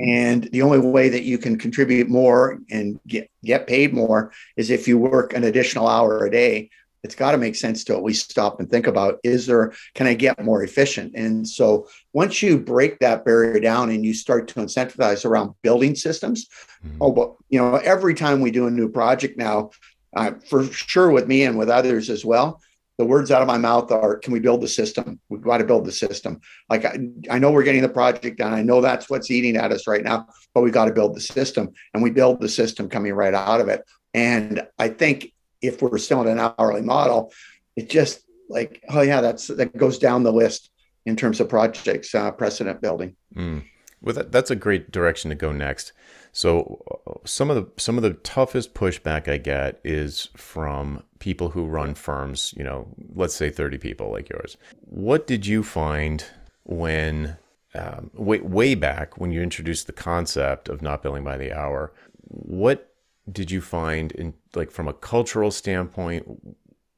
and 0.00 0.44
the 0.44 0.62
only 0.62 0.78
way 0.78 1.08
that 1.08 1.24
you 1.24 1.38
can 1.38 1.58
contribute 1.58 2.08
more 2.08 2.58
and 2.70 2.98
get, 3.06 3.30
get 3.44 3.66
paid 3.66 3.92
more 3.92 4.32
is 4.56 4.70
if 4.70 4.88
you 4.88 4.98
work 4.98 5.34
an 5.34 5.44
additional 5.44 5.86
hour 5.86 6.24
a 6.24 6.30
day 6.30 6.70
it's 7.02 7.14
got 7.14 7.32
to 7.32 7.38
make 7.38 7.56
sense 7.56 7.82
to 7.84 7.94
at 7.94 8.02
least 8.02 8.30
stop 8.30 8.60
and 8.60 8.70
think 8.70 8.86
about 8.86 9.18
is 9.24 9.46
there 9.46 9.72
can 9.94 10.06
i 10.06 10.14
get 10.14 10.42
more 10.44 10.62
efficient 10.62 11.14
and 11.14 11.46
so 11.46 11.88
once 12.12 12.42
you 12.42 12.58
break 12.58 12.98
that 12.98 13.24
barrier 13.24 13.60
down 13.60 13.90
and 13.90 14.04
you 14.04 14.14
start 14.14 14.48
to 14.48 14.54
incentivize 14.56 15.24
around 15.24 15.54
building 15.62 15.94
systems 15.94 16.46
mm-hmm. 16.84 16.98
oh 17.00 17.12
but 17.12 17.34
you 17.48 17.58
know 17.58 17.76
every 17.76 18.14
time 18.14 18.40
we 18.40 18.50
do 18.50 18.66
a 18.66 18.70
new 18.70 18.88
project 18.88 19.36
now 19.36 19.70
uh, 20.16 20.32
for 20.48 20.64
sure 20.64 21.10
with 21.10 21.28
me 21.28 21.44
and 21.44 21.56
with 21.56 21.68
others 21.68 22.10
as 22.10 22.24
well 22.24 22.60
the 23.00 23.06
words 23.06 23.30
out 23.30 23.42
of 23.42 23.48
my 23.48 23.58
mouth 23.58 23.90
are 23.90 24.18
can 24.18 24.32
we 24.32 24.40
build 24.40 24.60
the 24.60 24.68
system 24.68 25.18
we've 25.28 25.42
got 25.42 25.58
to 25.58 25.64
build 25.64 25.84
the 25.84 25.92
system 25.92 26.40
like 26.68 26.84
I, 26.84 26.98
I 27.30 27.38
know 27.38 27.50
we're 27.50 27.62
getting 27.62 27.82
the 27.82 27.88
project 27.88 28.38
done 28.38 28.52
i 28.52 28.62
know 28.62 28.80
that's 28.80 29.08
what's 29.08 29.30
eating 29.30 29.56
at 29.56 29.72
us 29.72 29.86
right 29.86 30.04
now 30.04 30.26
but 30.54 30.62
we 30.62 30.70
got 30.70 30.84
to 30.84 30.92
build 30.92 31.16
the 31.16 31.20
system 31.20 31.70
and 31.94 32.02
we 32.02 32.10
build 32.10 32.40
the 32.40 32.48
system 32.48 32.88
coming 32.88 33.14
right 33.14 33.34
out 33.34 33.60
of 33.60 33.68
it 33.68 33.82
and 34.14 34.66
i 34.78 34.88
think 34.88 35.32
if 35.62 35.82
we're 35.82 35.98
still 35.98 36.22
in 36.22 36.38
an 36.38 36.52
hourly 36.58 36.82
model, 36.82 37.32
it 37.76 37.90
just 37.90 38.22
like, 38.48 38.82
oh 38.88 39.02
yeah, 39.02 39.20
that's 39.20 39.48
that 39.48 39.76
goes 39.76 39.98
down 39.98 40.22
the 40.22 40.32
list 40.32 40.70
in 41.06 41.16
terms 41.16 41.40
of 41.40 41.48
projects 41.48 42.14
uh, 42.14 42.30
precedent 42.30 42.80
building. 42.80 43.16
Mm. 43.34 43.64
Well, 44.02 44.14
that, 44.14 44.32
that's 44.32 44.50
a 44.50 44.56
great 44.56 44.90
direction 44.90 45.28
to 45.30 45.34
go 45.34 45.52
next. 45.52 45.92
So 46.32 46.82
some 47.24 47.50
of 47.50 47.56
the 47.56 47.80
some 47.80 47.96
of 47.96 48.02
the 48.02 48.14
toughest 48.14 48.74
pushback 48.74 49.28
I 49.28 49.36
get 49.38 49.80
is 49.84 50.28
from 50.36 51.02
people 51.18 51.50
who 51.50 51.66
run 51.66 51.94
firms. 51.94 52.54
You 52.56 52.64
know, 52.64 52.88
let's 53.14 53.34
say 53.34 53.50
thirty 53.50 53.78
people 53.78 54.10
like 54.10 54.28
yours. 54.28 54.56
What 54.82 55.26
did 55.26 55.46
you 55.46 55.62
find 55.62 56.24
when 56.64 57.36
um, 57.74 58.10
way 58.14 58.40
way 58.40 58.74
back 58.74 59.18
when 59.18 59.32
you 59.32 59.42
introduced 59.42 59.86
the 59.86 59.92
concept 59.92 60.68
of 60.68 60.82
not 60.82 61.02
billing 61.02 61.24
by 61.24 61.36
the 61.36 61.52
hour? 61.52 61.92
What 62.28 62.92
did 63.30 63.50
you 63.50 63.60
find 63.60 64.12
in 64.12 64.34
like 64.54 64.70
from 64.70 64.88
a 64.88 64.92
cultural 64.92 65.50
standpoint 65.50 66.26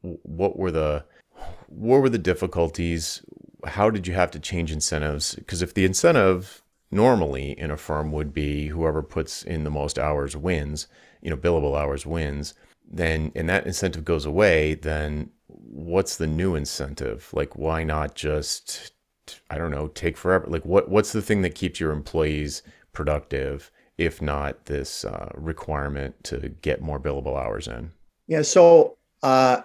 what 0.03 0.59
were 0.59 0.71
the 0.71 1.05
what 1.67 2.01
were 2.01 2.09
the 2.09 2.19
difficulties 2.19 3.23
how 3.65 3.91
did 3.91 4.07
you 4.07 4.15
have 4.15 4.31
to 4.31 4.39
change 4.39 4.73
incentives 4.73 5.35
because 5.37 5.63
if 5.63 5.75
the 5.75 5.85
incentive 5.85 6.62
normally 6.93 7.59
in 7.59 7.71
a 7.71 7.77
firm 7.77 8.13
would 8.13 8.33
be 8.33 8.69
whoever 8.69 9.03
puts 9.03 9.43
in 9.43 9.65
the 9.65 9.71
most 9.71 9.99
hours 9.99 10.37
wins 10.37 10.87
you 11.21 11.31
know 11.31 11.37
billable 11.37 11.79
hours 11.79 12.07
wins 12.07 12.55
then 12.89 13.33
and 13.35 13.49
that 13.49 13.67
incentive 13.67 14.05
goes 14.05 14.25
away 14.25 14.75
then 14.75 15.31
what's 15.49 16.17
the 16.17 16.27
new 16.27 16.55
incentive 16.55 17.31
like 17.33 17.57
why 17.57 17.83
not 17.83 18.15
just 18.15 18.93
i 19.51 19.59
don't 19.59 19.71
know 19.71 19.89
take 19.89 20.17
forever 20.17 20.47
like 20.49 20.65
what 20.65 20.89
what's 20.89 21.13
the 21.13 21.23
thing 21.23 21.43
that 21.43 21.55
keeps 21.55 21.81
your 21.81 21.93
employees 21.93 22.63
productive 22.93 23.71
if 23.99 24.23
not 24.23 24.67
this 24.67 25.05
uh, 25.05 25.31
requirement 25.35 26.23
to 26.25 26.49
get 26.61 26.81
more 26.81 26.99
billable 26.99 27.41
hours 27.41 27.69
in? 27.69 27.93
Yeah. 28.27 28.43
So 28.43 28.97
uh, 29.23 29.63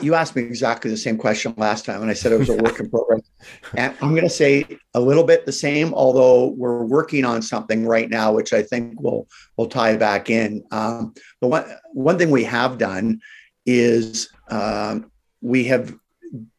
you 0.00 0.14
asked 0.14 0.36
me 0.36 0.42
exactly 0.42 0.90
the 0.90 0.96
same 0.96 1.16
question 1.16 1.54
last 1.56 1.84
time, 1.84 2.02
and 2.02 2.10
I 2.10 2.14
said 2.14 2.32
it 2.32 2.38
was 2.38 2.50
a 2.50 2.56
work 2.56 2.78
in 2.78 2.90
progress. 2.90 3.22
And 3.76 3.94
I'm 4.00 4.10
going 4.10 4.22
to 4.22 4.30
say 4.30 4.64
a 4.94 5.00
little 5.00 5.24
bit 5.24 5.46
the 5.46 5.52
same, 5.52 5.92
although 5.94 6.48
we're 6.48 6.84
working 6.84 7.24
on 7.24 7.42
something 7.42 7.86
right 7.86 8.08
now, 8.08 8.32
which 8.32 8.52
I 8.52 8.62
think 8.62 9.00
will 9.00 9.26
will 9.56 9.66
tie 9.66 9.96
back 9.96 10.30
in. 10.30 10.62
Um, 10.70 11.14
but 11.40 11.48
one 11.48 11.64
one 11.92 12.18
thing 12.18 12.30
we 12.30 12.44
have 12.44 12.78
done 12.78 13.20
is 13.66 14.28
um, 14.48 15.10
we 15.40 15.64
have 15.64 15.94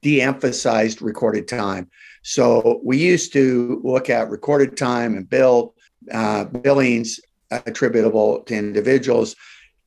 de-emphasized 0.01 1.01
recorded 1.01 1.47
time. 1.47 1.89
So 2.23 2.81
we 2.83 2.97
used 2.97 3.33
to 3.33 3.81
look 3.83 4.09
at 4.09 4.29
recorded 4.29 4.75
time 4.75 5.15
and 5.15 5.29
bill 5.29 5.75
uh, 6.11 6.45
billings 6.45 7.19
attributable 7.51 8.41
to 8.41 8.55
individuals 8.55 9.35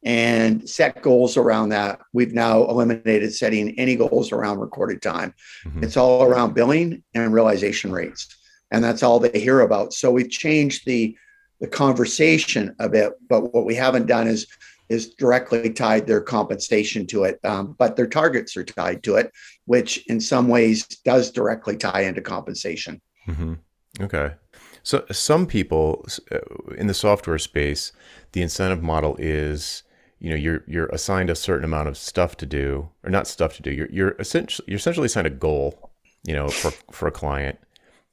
and 0.07 0.71
set 0.71 1.03
goals 1.03 1.37
around 1.37 1.71
that. 1.71 1.99
We've 2.13 2.33
now 2.33 2.63
eliminated 2.69 3.35
setting 3.35 3.77
any 3.77 3.97
goals 3.97 4.31
around 4.31 4.61
recorded 4.61 5.03
time. 5.03 5.35
Mm-hmm. 5.65 5.83
It's 5.83 5.97
all 5.97 6.23
around 6.23 6.55
billing 6.55 7.03
and 7.13 7.35
realization 7.35 7.91
rates. 7.91 8.29
And 8.71 8.85
that's 8.85 9.03
all 9.03 9.19
they 9.19 9.39
hear 9.39 9.61
about. 9.61 9.93
So 9.93 10.11
we've 10.11 10.31
changed 10.31 10.87
the 10.87 11.17
the 11.59 11.67
conversation 11.67 12.77
a 12.79 12.89
bit, 12.89 13.15
but 13.29 13.55
what 13.55 13.65
we 13.65 13.75
haven't 13.75 14.07
done 14.07 14.29
is 14.29 14.47
is 14.89 15.15
directly 15.15 15.71
tied 15.71 16.07
their 16.07 16.21
compensation 16.21 17.07
to 17.09 17.25
it, 17.25 17.41
um, 17.45 17.75
but 17.77 17.97
their 17.97 18.07
targets 18.07 18.57
are 18.57 18.65
tied 18.65 19.03
to 19.03 19.17
it, 19.17 19.33
which 19.65 20.07
in 20.07 20.21
some 20.21 20.47
ways 20.47 20.87
does 21.05 21.33
directly 21.33 21.77
tie 21.77 22.03
into 22.03 22.21
compensation. 22.21 23.01
Mm-hmm. 23.27 23.55
Okay, 24.03 24.35
so 24.83 25.05
some 25.11 25.47
people 25.47 26.07
uh, 26.31 26.39
in 26.77 26.87
the 26.87 26.95
software 26.95 27.39
space, 27.39 27.93
the 28.33 28.43
incentive 28.43 28.83
model 28.83 29.17
is 29.19 29.83
you 30.19 30.31
know 30.31 30.37
you're 30.37 30.63
you're 30.67 30.87
assigned 30.87 31.31
a 31.31 31.35
certain 31.35 31.65
amount 31.65 31.89
of 31.89 31.97
stuff 31.97 32.37
to 32.39 32.47
do 32.47 32.89
or 33.05 33.11
not 33.11 33.27
stuff 33.27 33.57
to 33.57 33.63
do. 33.63 33.71
You're 33.71 33.91
you're 33.91 34.17
essentially 34.19 34.67
you're 34.69 34.79
essentially 34.79 35.07
assigned 35.07 35.27
a 35.27 35.31
goal, 35.31 35.91
you 36.25 36.35
know, 36.35 36.49
for 36.49 36.71
for 36.91 37.07
a 37.07 37.13
client, 37.13 37.59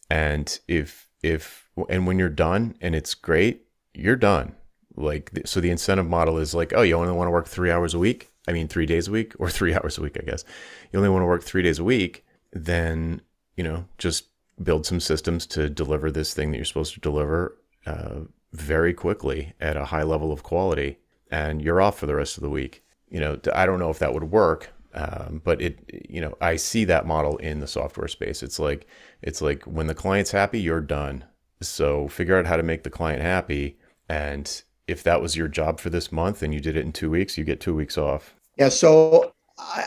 and 0.09 0.59
if 0.67 1.07
if 1.21 1.69
and 1.89 2.05
when 2.05 2.19
you're 2.19 2.29
done 2.29 2.75
and 2.81 2.93
it's 2.93 3.13
great, 3.13 3.65
you're 3.93 4.15
done. 4.15 4.55
Like 4.95 5.31
so, 5.45 5.59
the 5.59 5.71
incentive 5.71 6.07
model 6.07 6.37
is 6.37 6.53
like, 6.53 6.73
oh, 6.75 6.81
you 6.81 6.95
only 6.95 7.13
want 7.13 7.27
to 7.27 7.31
work 7.31 7.47
three 7.47 7.71
hours 7.71 7.93
a 7.93 7.99
week. 7.99 8.31
I 8.47 8.51
mean, 8.51 8.67
three 8.67 8.85
days 8.85 9.07
a 9.07 9.11
week 9.11 9.33
or 9.39 9.49
three 9.49 9.73
hours 9.73 9.97
a 9.97 10.01
week, 10.01 10.17
I 10.19 10.25
guess. 10.25 10.43
You 10.91 10.99
only 10.99 11.09
want 11.09 11.23
to 11.23 11.27
work 11.27 11.43
three 11.43 11.63
days 11.63 11.79
a 11.79 11.83
week, 11.83 12.25
then 12.51 13.21
you 13.55 13.63
know 13.63 13.85
just 13.97 14.25
build 14.61 14.85
some 14.85 14.99
systems 14.99 15.47
to 15.47 15.69
deliver 15.69 16.11
this 16.11 16.33
thing 16.33 16.51
that 16.51 16.57
you're 16.57 16.65
supposed 16.65 16.93
to 16.93 16.99
deliver 16.99 17.57
uh, 17.87 18.19
very 18.51 18.93
quickly 18.93 19.53
at 19.59 19.75
a 19.75 19.85
high 19.85 20.03
level 20.03 20.31
of 20.31 20.43
quality, 20.43 20.97
and 21.33 21.63
you're 21.63 21.81
off 21.81 21.97
for 21.97 22.05
the 22.05 22.15
rest 22.15 22.37
of 22.37 22.43
the 22.43 22.49
week. 22.49 22.83
You 23.09 23.19
know, 23.19 23.39
I 23.53 23.65
don't 23.65 23.79
know 23.79 23.89
if 23.89 23.99
that 23.99 24.13
would 24.13 24.25
work, 24.25 24.71
um, 24.93 25.41
but 25.43 25.61
it, 25.61 25.79
you 26.07 26.21
know, 26.21 26.37
I 26.39 26.55
see 26.55 26.85
that 26.85 27.07
model 27.07 27.37
in 27.37 27.59
the 27.59 27.67
software 27.67 28.07
space. 28.07 28.43
It's 28.43 28.59
like 28.59 28.87
it's 29.23 29.41
like 29.41 29.63
when 29.63 29.87
the 29.87 29.95
client's 29.95 30.31
happy, 30.31 30.61
you're 30.61 30.79
done. 30.79 31.25
So 31.59 32.07
figure 32.07 32.37
out 32.37 32.45
how 32.45 32.57
to 32.57 32.63
make 32.63 32.83
the 32.83 32.89
client 32.91 33.23
happy, 33.23 33.77
and 34.07 34.63
if 34.87 35.01
that 35.03 35.21
was 35.21 35.35
your 35.35 35.47
job 35.47 35.79
for 35.79 35.89
this 35.89 36.11
month 36.11 36.43
and 36.43 36.53
you 36.53 36.59
did 36.59 36.77
it 36.77 36.85
in 36.85 36.91
two 36.91 37.09
weeks, 37.09 37.37
you 37.37 37.43
get 37.43 37.59
two 37.59 37.73
weeks 37.73 37.97
off. 37.97 38.35
Yeah. 38.57 38.69
So 38.69 39.33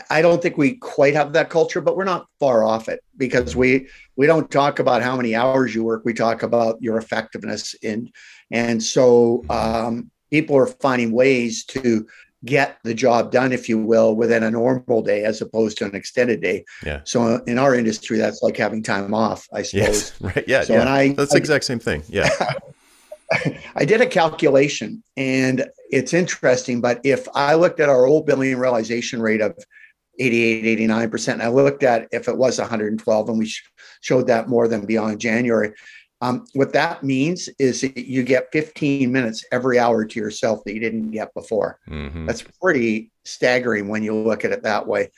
I 0.09 0.21
don't 0.21 0.41
think 0.41 0.57
we 0.57 0.75
quite 0.75 1.13
have 1.13 1.33
that 1.33 1.49
culture, 1.49 1.79
but 1.81 1.95
we're 1.95 2.03
not 2.03 2.27
far 2.39 2.63
off 2.65 2.89
it 2.89 3.01
because 3.15 3.55
we 3.55 3.87
we 4.17 4.27
don't 4.27 4.51
talk 4.51 4.79
about 4.79 5.01
how 5.01 5.15
many 5.15 5.33
hours 5.33 5.73
you 5.73 5.83
work. 5.83 6.01
We 6.03 6.13
talk 6.13 6.43
about 6.43 6.81
your 6.81 6.97
effectiveness 6.97 7.73
in, 7.75 8.11
and 8.51 8.83
so 8.83 9.45
um, 9.49 10.09
people 10.29 10.57
are 10.57 10.67
finding 10.67 11.11
ways 11.11 11.63
to 11.65 12.07
get 12.45 12.77
the 12.83 12.93
job 12.93 13.31
done, 13.31 13.51
if 13.51 13.67
you 13.67 13.77
will, 13.77 14.15
within 14.15 14.43
a 14.43 14.51
normal 14.51 15.01
day 15.01 15.23
as 15.23 15.41
opposed 15.41 15.77
to 15.77 15.85
an 15.85 15.95
extended 15.95 16.41
day. 16.41 16.65
Yeah. 16.85 17.01
So 17.03 17.43
in 17.45 17.57
our 17.57 17.75
industry, 17.75 18.17
that's 18.17 18.41
like 18.41 18.57
having 18.57 18.83
time 18.83 19.13
off, 19.13 19.47
I 19.53 19.63
suppose. 19.63 19.87
Yes. 19.87 20.13
Right. 20.21 20.47
Yeah. 20.47 20.63
So, 20.63 20.73
yeah. 20.73 20.81
And 20.81 20.89
I, 20.89 21.09
that's 21.13 21.31
the 21.31 21.37
exact 21.37 21.65
same 21.65 21.79
thing. 21.79 22.03
Yeah. 22.07 22.29
I 23.75 23.85
did 23.85 24.01
a 24.01 24.05
calculation 24.05 25.03
and 25.17 25.67
it's 25.89 26.13
interesting, 26.13 26.79
but 26.79 27.01
if 27.03 27.27
I 27.33 27.55
looked 27.55 27.79
at 27.79 27.89
our 27.89 28.05
old 28.05 28.25
billing 28.25 28.57
realization 28.57 29.21
rate 29.21 29.41
of 29.41 29.57
88, 30.19 30.79
89%, 30.79 31.33
and 31.33 31.43
I 31.43 31.49
looked 31.49 31.83
at 31.83 32.07
if 32.11 32.27
it 32.27 32.37
was 32.37 32.57
112 32.57 33.29
and 33.29 33.37
we 33.37 33.51
showed 34.01 34.27
that 34.27 34.47
more 34.47 34.67
than 34.67 34.85
beyond 34.85 35.19
January, 35.19 35.73
Um, 36.21 36.45
what 36.53 36.73
that 36.73 37.03
means 37.03 37.47
is 37.59 37.81
that 37.81 38.07
you 38.07 38.23
get 38.23 38.51
15 38.51 39.11
minutes 39.11 39.45
every 39.51 39.77
hour 39.77 40.03
to 40.03 40.19
yourself 40.19 40.63
that 40.63 40.73
you 40.73 40.79
didn't 40.79 41.11
get 41.11 41.33
before. 41.33 41.79
Mm-hmm. 41.87 42.25
That's 42.25 42.41
pretty 42.61 43.11
staggering 43.23 43.87
when 43.87 44.03
you 44.03 44.15
look 44.15 44.43
at 44.43 44.51
it 44.51 44.63
that 44.63 44.87
way. 44.87 45.11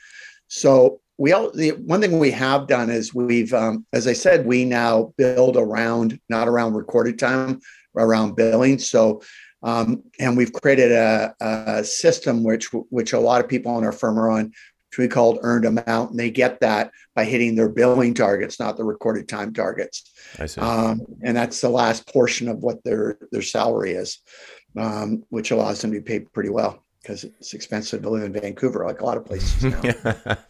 So 0.48 1.00
we 1.16 1.32
all 1.32 1.50
the 1.50 1.70
one 1.72 2.00
thing 2.00 2.18
we 2.18 2.30
have 2.30 2.66
done 2.66 2.90
is 2.90 3.14
we've 3.14 3.52
um, 3.52 3.86
as 3.92 4.06
I 4.06 4.14
said 4.14 4.46
we 4.46 4.64
now 4.64 5.12
build 5.16 5.56
around 5.56 6.18
not 6.28 6.48
around 6.48 6.74
recorded 6.74 7.18
time 7.18 7.60
around 7.96 8.36
billing. 8.36 8.78
So 8.78 9.22
um, 9.62 10.02
and 10.18 10.36
we've 10.36 10.52
created 10.52 10.90
a, 10.92 11.34
a, 11.40 11.84
system 11.84 12.42
which 12.42 12.72
which 12.72 13.12
a 13.12 13.20
lot 13.20 13.42
of 13.42 13.48
people 13.48 13.76
in 13.76 13.84
our 13.84 13.92
firm 13.92 14.18
are 14.18 14.30
on, 14.30 14.52
which 14.90 14.98
we 14.98 15.08
called 15.08 15.38
earned 15.42 15.64
amount, 15.64 16.10
and 16.10 16.18
they 16.18 16.30
get 16.30 16.60
that 16.60 16.90
by 17.14 17.24
hitting 17.24 17.54
their 17.54 17.68
billing 17.68 18.14
targets, 18.14 18.58
not 18.58 18.76
the 18.76 18.84
recorded 18.84 19.28
time 19.28 19.52
targets. 19.52 20.10
I 20.38 20.46
see. 20.46 20.60
Um, 20.60 21.02
and 21.22 21.36
that's 21.36 21.60
the 21.60 21.68
last 21.68 22.12
portion 22.12 22.48
of 22.48 22.58
what 22.58 22.82
their 22.84 23.18
their 23.32 23.42
salary 23.42 23.92
is, 23.92 24.18
um, 24.76 25.24
which 25.30 25.50
allows 25.50 25.80
them 25.80 25.92
to 25.92 26.00
be 26.00 26.04
paid 26.04 26.32
pretty 26.32 26.50
well 26.50 26.82
because 27.02 27.24
it's 27.24 27.54
expensive 27.54 28.02
to 28.02 28.10
live 28.10 28.24
in 28.24 28.32
Vancouver, 28.32 28.84
like 28.84 29.00
a 29.00 29.06
lot 29.06 29.16
of 29.16 29.24
places 29.24 29.64
now. 29.64 30.36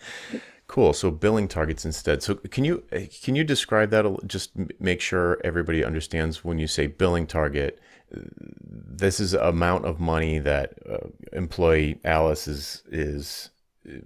Cool. 0.67 0.93
So 0.93 1.11
billing 1.11 1.49
targets 1.49 1.85
instead. 1.85 2.23
So 2.23 2.37
can 2.37 2.65
you 2.65 2.85
can 3.25 3.35
you 3.35 3.43
describe 3.43 3.91
that? 3.91 4.07
Just 4.29 4.53
make 4.79 5.01
sure 5.01 5.41
everybody 5.43 5.85
understands 5.85 6.45
when 6.45 6.61
you 6.61 6.69
say 6.69 6.87
billing 6.87 7.27
target 7.27 7.81
this 8.13 9.21
is 9.21 9.35
amount 9.35 9.85
of 9.85 10.01
money 10.01 10.39
that 10.39 10.75
uh, 10.89 11.09
employee 11.33 12.01
Alice 12.05 12.49
is 12.49 12.83
is 12.91 13.51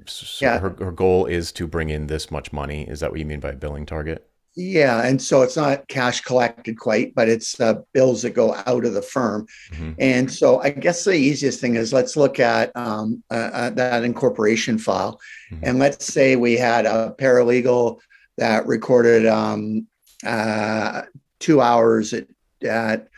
so 0.07 0.45
yeah. 0.45 0.59
her, 0.59 0.71
her 0.79 0.93
goal 0.93 1.27
is 1.27 1.53
to 1.53 1.67
bring 1.67 1.91
in 1.91 2.07
this 2.07 2.31
much 2.31 2.53
money. 2.53 2.89
Is 2.89 3.01
that 3.01 3.11
what 3.11 3.21
you 3.21 3.27
mean 3.27 3.41
by 3.41 3.53
billing 3.53 3.87
target? 3.87 4.29
Yeah, 4.57 5.05
and 5.05 5.21
so 5.21 5.43
it's 5.43 5.57
not 5.57 5.89
cash 5.89 6.21
collected 6.21 6.79
quite, 6.79 7.13
but 7.17 7.29
it's 7.29 7.59
uh, 7.59 7.83
bills 7.93 8.23
that 8.23 8.31
go 8.31 8.55
out 8.67 8.85
of 8.85 8.95
the 8.95 9.03
firm. 9.03 9.47
Mm-hmm. 9.73 9.93
And 9.99 10.33
so 10.33 10.61
I 10.61 10.71
guess 10.71 11.03
the 11.03 11.13
easiest 11.13 11.61
thing 11.61 11.75
is 11.75 11.93
let's 11.93 12.17
look 12.17 12.39
at 12.39 12.75
um, 12.77 13.25
uh, 13.33 13.51
uh, 13.53 13.71
that 13.71 14.05
incorporation 14.05 14.79
file, 14.79 15.21
mm-hmm. 15.51 15.65
and 15.65 15.81
let's 15.81 16.07
say 16.07 16.37
we 16.37 16.57
had 16.57 16.87
a 16.87 17.17
paralegal 17.19 17.99
that 18.39 18.65
recorded 18.67 19.27
um, 19.27 19.89
uh, 20.25 21.03
two 21.41 21.61
hours 21.61 22.13
at, 22.13 22.29
at 22.63 23.09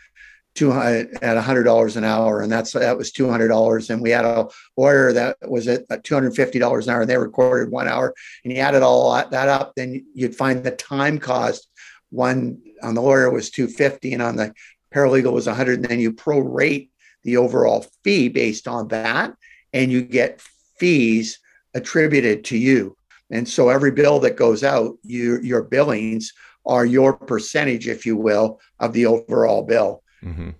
two 0.57 0.73
hundred 0.73 1.17
at 1.23 1.37
hundred 1.37 1.65
dollars 1.65 1.97
an 1.97 2.05
hour, 2.05 2.41
and 2.41 2.51
that's 2.51 2.73
that 2.73 2.99
was 2.99 3.13
two 3.13 3.31
hundred 3.31 3.49
dollars. 3.49 3.91
And 3.91 4.03
we 4.03 4.11
had 4.11 4.25
a 4.25 4.49
lawyer 4.77 5.13
that 5.13 5.37
was 5.49 5.69
at 5.69 5.85
uh, 5.91 6.31
fifty 6.31 6.59
dollars 6.59 6.89
an 6.89 6.95
hour, 6.95 7.03
and 7.03 7.11
they 7.11 7.19
recorded 7.19 7.71
one 7.71 7.87
hour. 7.87 8.15
And 8.43 8.53
you 8.53 8.59
added 8.59 8.83
all 8.83 9.13
that 9.15 9.49
up, 9.49 9.75
then 9.77 10.05
you'd 10.15 10.35
find 10.35 10.65
the 10.65 10.73
time 10.73 11.19
cost. 11.19 11.69
One 12.11 12.61
on 12.83 12.95
the 12.95 13.03
lawyer 13.03 13.31
was 13.31 13.51
two 13.51 13.69
fifty, 13.69 14.13
and 14.15 14.23
on 14.23 14.37
the 14.37 14.53
paralegal 14.93 15.33
was 15.33 15.47
hundred. 15.47 15.81
And 15.81 15.85
then 15.85 16.01
you 16.01 16.13
prorate 16.13 16.89
the 17.23 17.37
overall 17.37 17.87
fee 18.03 18.29
based 18.29 18.67
on 18.67 18.89
that, 18.89 19.35
and 19.73 19.93
you 19.93 20.03
get 20.03 20.43
fees 20.79 21.39
attributed 21.75 22.45
to 22.47 22.57
you. 22.57 22.97
And 23.31 23.49
so 23.49 23.69
every 23.69 23.91
bill 23.91 24.21
that 24.21 24.37
goes 24.37 24.63
out, 24.63 24.97
you, 25.03 25.41
your 25.41 25.63
billings 25.63 26.33
are 26.65 26.87
your 26.87 27.15
percentage, 27.15 27.89
if 27.89 28.07
you 28.07 28.17
will, 28.17 28.61
of 28.79 28.93
the 28.93 29.07
overall 29.07 29.63
bill. 29.63 30.03
Mm-hmm. 30.25 30.51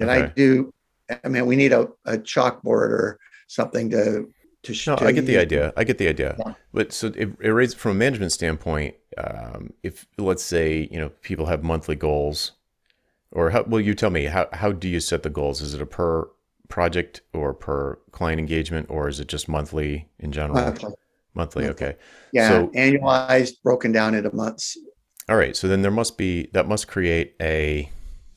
And 0.00 0.10
I 0.10 0.26
do. 0.26 0.72
I 1.24 1.28
mean, 1.28 1.46
we 1.46 1.56
need 1.56 1.72
a, 1.72 1.88
a 2.06 2.18
chalkboard 2.18 2.90
or 2.90 3.18
something 3.46 3.90
to 3.90 4.28
to 4.62 4.74
show. 4.74 4.96
No, 5.00 5.06
I 5.06 5.12
get 5.12 5.26
the 5.26 5.38
idea. 5.38 5.72
I 5.76 5.84
get 5.84 5.98
the 5.98 6.08
idea. 6.08 6.36
Yeah. 6.38 6.54
But 6.72 6.92
so 6.92 7.08
it, 7.08 7.30
it 7.40 7.50
raises 7.50 7.74
from 7.74 7.92
a 7.92 7.94
management 7.94 8.32
standpoint. 8.32 8.96
Um, 9.16 9.72
if 9.82 10.06
let's 10.18 10.42
say 10.42 10.88
you 10.90 10.98
know 10.98 11.10
people 11.22 11.46
have 11.46 11.62
monthly 11.62 11.96
goals, 11.96 12.52
or 13.30 13.50
how, 13.50 13.62
well, 13.64 13.80
you 13.80 13.94
tell 13.94 14.10
me 14.10 14.24
how 14.24 14.48
how 14.52 14.72
do 14.72 14.88
you 14.88 15.00
set 15.00 15.22
the 15.22 15.30
goals? 15.30 15.60
Is 15.60 15.74
it 15.74 15.80
a 15.80 15.86
per 15.86 16.28
project 16.68 17.20
or 17.32 17.54
per 17.54 17.96
client 18.10 18.40
engagement, 18.40 18.86
or 18.90 19.08
is 19.08 19.20
it 19.20 19.28
just 19.28 19.48
monthly 19.48 20.08
in 20.18 20.32
general? 20.32 20.60
Monthly. 20.60 20.92
Monthly. 21.34 21.66
Okay. 21.66 21.96
Yeah. 22.32 22.48
So, 22.48 22.68
annualized, 22.68 23.60
broken 23.62 23.92
down 23.92 24.14
into 24.14 24.34
months. 24.34 24.78
All 25.28 25.36
right. 25.36 25.56
So 25.56 25.68
then 25.68 25.82
there 25.82 25.90
must 25.90 26.16
be 26.16 26.48
that 26.52 26.68
must 26.68 26.86
create 26.88 27.34
a 27.40 27.90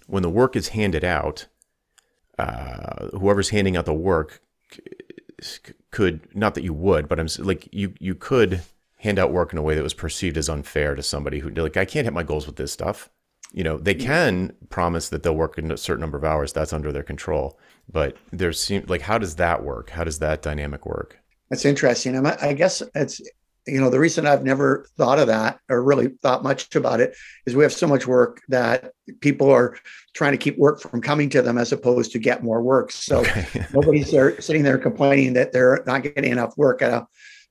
when 0.07 0.23
the 0.23 0.29
work 0.29 0.55
is 0.55 0.69
handed 0.69 1.03
out, 1.03 1.47
uh, 2.39 3.09
whoever's 3.09 3.49
handing 3.49 3.77
out 3.77 3.85
the 3.85 3.93
work 3.93 4.41
could 5.91 6.35
not 6.35 6.55
that 6.55 6.63
you 6.63 6.73
would, 6.73 7.07
but 7.07 7.19
I'm 7.19 7.27
like 7.39 7.69
you 7.71 7.93
you 7.99 8.15
could 8.15 8.61
hand 8.97 9.19
out 9.19 9.31
work 9.31 9.53
in 9.53 9.59
a 9.59 9.61
way 9.61 9.75
that 9.75 9.83
was 9.83 9.93
perceived 9.93 10.37
as 10.37 10.49
unfair 10.49 10.95
to 10.95 11.03
somebody 11.03 11.39
who 11.39 11.49
like 11.49 11.77
I 11.77 11.85
can't 11.85 12.05
hit 12.05 12.13
my 12.13 12.23
goals 12.23 12.47
with 12.47 12.55
this 12.55 12.71
stuff. 12.71 13.09
You 13.53 13.63
know, 13.63 13.77
they 13.77 13.95
can 13.95 14.53
promise 14.69 15.07
that 15.09 15.23
they'll 15.23 15.35
work 15.35 15.57
in 15.57 15.71
a 15.71 15.77
certain 15.77 16.01
number 16.01 16.17
of 16.17 16.25
hours. 16.25 16.51
That's 16.51 16.73
under 16.73 16.91
their 16.91 17.03
control. 17.03 17.57
But 17.89 18.17
there's 18.31 18.69
like, 18.87 19.01
how 19.01 19.17
does 19.17 19.35
that 19.35 19.63
work? 19.63 19.91
How 19.91 20.03
does 20.03 20.19
that 20.19 20.41
dynamic 20.41 20.85
work? 20.85 21.19
That's 21.49 21.63
interesting. 21.63 22.25
I 22.25 22.51
guess 22.51 22.83
it's 22.93 23.21
you 23.67 23.79
know 23.79 23.89
the 23.89 23.99
reason 23.99 24.25
i've 24.25 24.43
never 24.43 24.87
thought 24.97 25.19
of 25.19 25.27
that 25.27 25.59
or 25.69 25.83
really 25.83 26.09
thought 26.21 26.43
much 26.43 26.75
about 26.75 26.99
it 26.99 27.15
is 27.45 27.55
we 27.55 27.63
have 27.63 27.73
so 27.73 27.87
much 27.87 28.07
work 28.07 28.41
that 28.47 28.91
people 29.19 29.51
are 29.51 29.77
trying 30.13 30.31
to 30.31 30.37
keep 30.37 30.57
work 30.57 30.79
from 30.79 31.01
coming 31.01 31.29
to 31.29 31.41
them 31.41 31.57
as 31.57 31.71
opposed 31.71 32.11
to 32.11 32.19
get 32.19 32.43
more 32.43 32.61
work 32.61 32.91
so 32.91 33.19
okay. 33.19 33.45
nobody's 33.73 34.11
there 34.11 34.39
sitting 34.41 34.63
there 34.63 34.77
complaining 34.77 35.33
that 35.33 35.51
they're 35.51 35.83
not 35.87 36.03
getting 36.03 36.31
enough 36.31 36.57
work 36.57 36.81
at 36.81 36.93
a, 36.93 37.07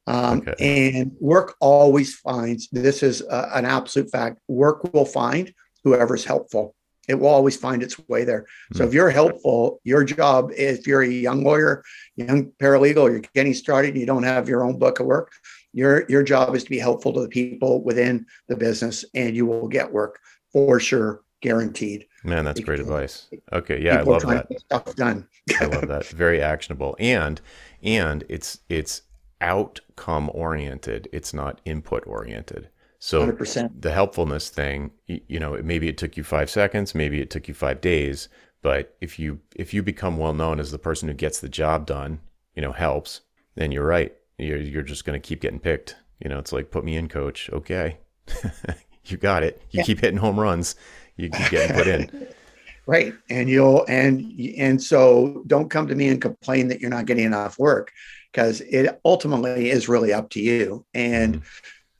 um, 0.08 0.38
okay. 0.38 0.98
and 0.98 1.12
work 1.18 1.56
always 1.60 2.14
finds 2.14 2.68
this 2.70 3.02
is 3.02 3.22
a, 3.22 3.50
an 3.54 3.64
absolute 3.64 4.10
fact 4.10 4.38
work 4.46 4.92
will 4.94 5.04
find 5.04 5.52
whoever's 5.82 6.24
helpful 6.24 6.75
it 7.08 7.14
will 7.14 7.28
always 7.28 7.56
find 7.56 7.82
its 7.82 7.98
way 8.08 8.24
there. 8.24 8.42
Mm-hmm. 8.42 8.78
So 8.78 8.84
if 8.84 8.94
you're 8.94 9.10
helpful, 9.10 9.80
your 9.84 10.04
job, 10.04 10.50
if 10.56 10.86
you're 10.86 11.02
a 11.02 11.08
young 11.08 11.44
lawyer, 11.44 11.84
young 12.16 12.52
paralegal, 12.60 13.10
you're 13.10 13.22
getting 13.34 13.54
started, 13.54 13.90
and 13.90 14.00
you 14.00 14.06
don't 14.06 14.22
have 14.22 14.48
your 14.48 14.64
own 14.64 14.78
book 14.78 15.00
of 15.00 15.06
work, 15.06 15.32
your 15.72 16.06
your 16.08 16.22
job 16.22 16.54
is 16.54 16.64
to 16.64 16.70
be 16.70 16.78
helpful 16.78 17.12
to 17.12 17.20
the 17.20 17.28
people 17.28 17.82
within 17.82 18.26
the 18.48 18.56
business, 18.56 19.04
and 19.14 19.36
you 19.36 19.46
will 19.46 19.68
get 19.68 19.92
work 19.92 20.18
for 20.52 20.80
sure, 20.80 21.22
guaranteed. 21.42 22.06
Man, 22.24 22.44
that's 22.44 22.60
great 22.60 22.80
advice. 22.80 23.28
Okay, 23.52 23.80
yeah, 23.80 23.98
I 23.98 24.02
love 24.02 24.22
that. 24.22 24.46
stuff 24.58 24.96
done. 24.96 25.28
I 25.60 25.66
love 25.66 25.86
that. 25.88 26.06
Very 26.06 26.40
actionable, 26.40 26.96
and 26.98 27.40
and 27.82 28.24
it's 28.28 28.60
it's 28.68 29.02
outcome 29.40 30.30
oriented. 30.32 31.08
It's 31.12 31.34
not 31.34 31.60
input 31.64 32.04
oriented. 32.06 32.70
So 32.98 33.26
100%. 33.26 33.82
the 33.82 33.92
helpfulness 33.92 34.48
thing, 34.48 34.90
you 35.06 35.38
know, 35.38 35.60
maybe 35.62 35.88
it 35.88 35.98
took 35.98 36.16
you 36.16 36.24
five 36.24 36.50
seconds, 36.50 36.94
maybe 36.94 37.20
it 37.20 37.30
took 37.30 37.46
you 37.46 37.54
five 37.54 37.80
days, 37.80 38.28
but 38.62 38.96
if 39.00 39.18
you 39.18 39.40
if 39.54 39.72
you 39.74 39.82
become 39.82 40.16
well 40.16 40.32
known 40.32 40.58
as 40.58 40.70
the 40.70 40.78
person 40.78 41.08
who 41.08 41.14
gets 41.14 41.40
the 41.40 41.48
job 41.48 41.86
done, 41.86 42.20
you 42.54 42.62
know, 42.62 42.72
helps, 42.72 43.20
then 43.54 43.70
you're 43.70 43.86
right 43.86 44.16
you're, 44.38 44.58
you're 44.58 44.82
just 44.82 45.04
going 45.04 45.20
to 45.20 45.26
keep 45.26 45.40
getting 45.40 45.60
picked. 45.60 45.96
You 46.22 46.30
know, 46.30 46.38
it's 46.38 46.52
like, 46.52 46.70
put 46.70 46.84
me 46.84 46.96
in, 46.96 47.08
coach. 47.08 47.50
Okay. 47.52 47.98
you 49.06 49.16
got 49.16 49.42
it. 49.42 49.62
You 49.70 49.78
yeah. 49.78 49.84
keep 49.84 50.00
hitting 50.00 50.18
home 50.18 50.38
runs. 50.38 50.76
You 51.16 51.30
keep 51.30 51.50
getting 51.50 51.76
put 51.76 51.86
in. 51.86 52.28
right. 52.86 53.14
And 53.30 53.48
you'll, 53.48 53.84
and, 53.88 54.32
and 54.58 54.82
so 54.82 55.42
don't 55.46 55.70
come 55.70 55.86
to 55.88 55.94
me 55.94 56.08
and 56.08 56.20
complain 56.20 56.68
that 56.68 56.80
you're 56.80 56.90
not 56.90 57.06
getting 57.06 57.24
enough 57.24 57.58
work 57.58 57.92
because 58.32 58.60
it 58.62 59.00
ultimately 59.04 59.70
is 59.70 59.88
really 59.88 60.12
up 60.12 60.30
to 60.30 60.40
you. 60.40 60.84
And, 60.94 61.36
mm-hmm 61.36 61.46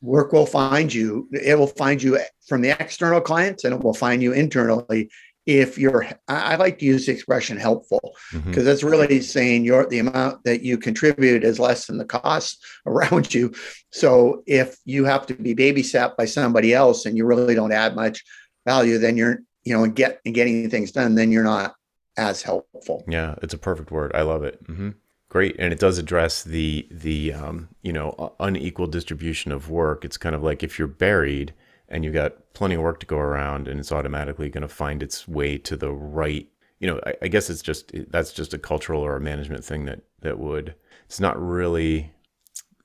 work 0.07 0.33
will 0.33 0.47
find 0.47 0.95
you 0.95 1.29
it 1.33 1.59
will 1.59 1.67
find 1.67 2.03
you 2.03 2.19
from 2.47 2.63
the 2.63 2.71
external 2.81 3.21
clients 3.21 3.65
and 3.65 3.75
it 3.75 3.83
will 3.83 3.95
find 3.95 4.23
you 4.23 4.33
internally 4.33 5.11
if 5.47 5.79
you're 5.79 6.07
i 6.29 6.57
like 6.57 6.79
to 6.79 6.85
use 6.85 7.07
the 7.07 7.13
expression 7.13 7.57
helpful 7.57 8.15
because 8.31 8.45
mm-hmm. 8.45 8.65
that's 8.65 8.83
really 8.83 9.21
saying 9.21 9.65
your 9.65 9.87
the 9.87 9.99
amount 9.99 10.43
that 10.45 10.63
you 10.63 10.79
contribute 10.79 11.45
is 11.45 11.59
less 11.59 11.87
than 11.87 11.99
the 11.99 12.05
cost 12.05 12.65
around 12.87 13.35
you 13.35 13.53
so 13.91 14.43
if 14.47 14.77
you 14.85 15.05
have 15.05 15.27
to 15.27 15.35
be 15.35 15.55
babysat 15.55 16.17
by 16.17 16.25
somebody 16.25 16.73
else 16.73 17.05
and 17.05 17.17
you 17.17 17.27
really 17.27 17.55
don't 17.55 17.73
add 17.73 17.95
much 17.97 18.25
value 18.65 18.99
then 18.99 19.17
you're 19.17 19.41
you 19.65 19.77
know 19.77 19.85
and 19.85 19.97
get 19.97 20.21
and 20.25 20.35
getting 20.35 20.71
things 20.71 20.93
done 20.93 21.15
then 21.15 21.33
you're 21.33 21.45
not 21.45 21.75
as 22.17 22.43
helpful 22.43 23.05
yeah 23.09 23.35
it's 23.43 23.55
a 23.55 23.59
perfect 23.59 23.91
word 23.91 24.11
i 24.15 24.23
love 24.23 24.43
it 24.43 24.63
mm-hmm. 24.67 24.91
Great 25.37 25.55
and 25.59 25.71
it 25.71 25.79
does 25.79 25.99
address 25.99 26.43
the 26.45 26.89
the 26.91 27.31
um, 27.31 27.69
you 27.83 27.93
know 27.93 28.35
unequal 28.41 28.87
distribution 28.87 29.53
of 29.53 29.69
work. 29.69 30.03
It's 30.03 30.17
kind 30.17 30.35
of 30.35 30.43
like 30.43 30.63
if 30.63 30.79
you're 30.79 30.89
buried 30.89 31.53
and 31.91 32.03
you've 32.03 32.15
got 32.15 32.55
plenty 32.55 32.75
of 32.75 32.81
work 32.81 33.01
to 33.01 33.07
go 33.07 33.19
around 33.19 33.69
and 33.69 33.79
it's 33.79 33.93
automatically 33.93 34.49
going 34.49 34.63
to 34.63 34.75
find 34.85 35.03
its 35.03 35.29
way 35.29 35.59
to 35.59 35.77
the 35.77 35.93
right 35.93 36.49
you 36.81 36.87
know 36.87 36.99
I, 37.05 37.15
I, 37.21 37.29
guess 37.29 37.51
it's 37.51 37.61
just 37.61 37.93
that's 38.11 38.33
just 38.33 38.55
a 38.55 38.59
cultural 38.59 39.03
or 39.03 39.15
a 39.15 39.21
management 39.21 39.63
thing 39.63 39.85
that 39.85 40.01
that 40.23 40.39
would 40.39 40.75
it's 41.05 41.21
not 41.21 41.37
really 41.39 42.13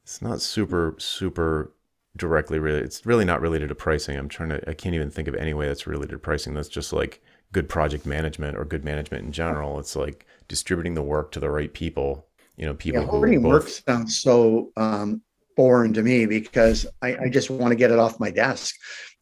it's 0.04 0.22
not 0.22 0.42
super 0.42 0.96
super 0.98 1.72
directly 2.18 2.60
related 2.60 2.86
it's 2.86 3.06
really 3.06 3.24
not 3.24 3.40
related 3.40 3.70
to 3.70 3.76
pricing. 3.76 4.18
I'm 4.18 4.28
trying 4.28 4.50
to 4.50 4.70
i 4.70 4.74
can't 4.74 4.94
even 4.94 5.10
think 5.10 5.30
of 5.30 5.36
any 5.36 5.54
way 5.54 5.68
that's 5.68 5.88
related 5.88 6.12
to 6.12 6.20
pricing 6.20 6.54
that's 6.54 6.68
just 6.68 6.92
like 6.92 7.24
good 7.54 7.70
project 7.70 8.06
management 8.06 8.58
or 8.58 8.66
good 8.66 8.84
management 8.84 9.26
in 9.26 9.32
general. 9.32 9.80
It's 9.80 9.96
like 9.96 10.26
distributing 10.48 10.96
the 10.96 11.02
work 11.02 11.32
to 11.32 11.40
the 11.40 11.50
right 11.50 11.74
people 11.74 12.28
you 12.58 12.66
know 12.66 12.74
people 12.74 13.02
yeah, 13.02 13.38
both... 13.38 13.44
work 13.44 13.68
sounds 13.68 14.20
so 14.20 14.72
um 14.78 15.22
foreign 15.56 15.94
to 15.94 16.02
me 16.02 16.26
because 16.26 16.86
I, 17.02 17.16
I 17.26 17.30
just 17.30 17.50
want 17.50 17.72
to 17.72 17.76
get 17.76 17.92
it 17.92 18.00
off 18.00 18.20
my 18.20 18.32
desk. 18.32 18.76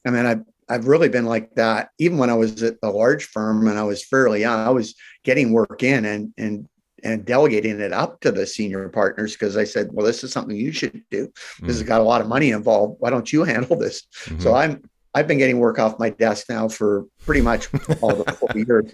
I 0.06 0.12
mean, 0.12 0.26
i've 0.26 0.44
I've 0.70 0.88
really 0.88 1.10
been 1.10 1.26
like 1.26 1.56
that. 1.56 1.90
Even 1.98 2.18
when 2.20 2.30
I 2.30 2.36
was 2.36 2.62
at 2.62 2.80
the 2.80 2.92
large 2.92 3.26
firm 3.26 3.68
and 3.68 3.80
I 3.80 3.84
was 3.84 4.06
fairly 4.06 4.42
young, 4.42 4.60
I 4.60 4.70
was 4.70 4.96
getting 5.24 5.52
work 5.52 5.84
in 5.84 6.06
and 6.06 6.34
and 6.38 6.68
and 7.04 7.26
delegating 7.26 7.80
it 7.80 7.94
up 7.94 8.20
to 8.22 8.32
the 8.32 8.46
senior 8.46 8.88
partners 8.90 9.34
because 9.34 9.58
I 9.58 9.64
said, 9.64 9.90
well, 9.92 10.06
this 10.06 10.24
is 10.24 10.32
something 10.32 10.56
you 10.56 10.72
should 10.72 11.02
do. 11.10 11.26
This 11.28 11.32
mm-hmm. 11.58 11.68
has 11.68 11.84
got 11.84 12.02
a 12.02 12.04
lot 12.04 12.22
of 12.22 12.28
money 12.28 12.52
involved. 12.52 12.98
Why 13.00 13.10
don't 13.10 13.32
you 13.32 13.44
handle 13.44 13.78
this? 13.78 14.06
Mm-hmm. 14.26 14.42
So 14.42 14.54
I'm 14.54 14.84
I've 15.14 15.28
been 15.28 15.38
getting 15.40 15.60
work 15.60 15.80
off 15.80 15.98
my 15.98 16.12
desk 16.12 16.48
now 16.50 16.68
for 16.68 17.06
pretty 17.26 17.42
much 17.42 17.70
all 18.02 18.16
the 18.16 18.32
four 18.34 18.50
years, 18.56 18.92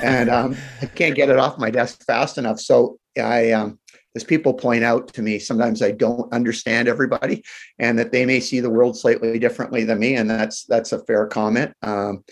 and 0.00 0.28
um, 0.28 0.56
I 0.82 0.86
can't 0.86 1.14
get 1.14 1.30
it 1.30 1.38
off 1.38 1.58
my 1.58 1.70
desk 1.70 2.04
fast 2.04 2.36
enough. 2.36 2.60
So 2.60 2.98
I, 3.18 3.52
um, 3.52 3.78
as 4.14 4.24
people 4.24 4.52
point 4.52 4.84
out 4.84 5.08
to 5.14 5.22
me, 5.22 5.38
sometimes 5.38 5.82
I 5.82 5.92
don't 5.92 6.32
understand 6.32 6.86
everybody, 6.86 7.44
and 7.78 7.98
that 7.98 8.12
they 8.12 8.26
may 8.26 8.40
see 8.40 8.60
the 8.60 8.70
world 8.70 8.98
slightly 8.98 9.38
differently 9.38 9.84
than 9.84 9.98
me, 9.98 10.16
and 10.16 10.28
that's 10.28 10.64
that's 10.64 10.92
a 10.92 11.02
fair 11.04 11.26
comment. 11.26 11.72
Um, 11.82 12.24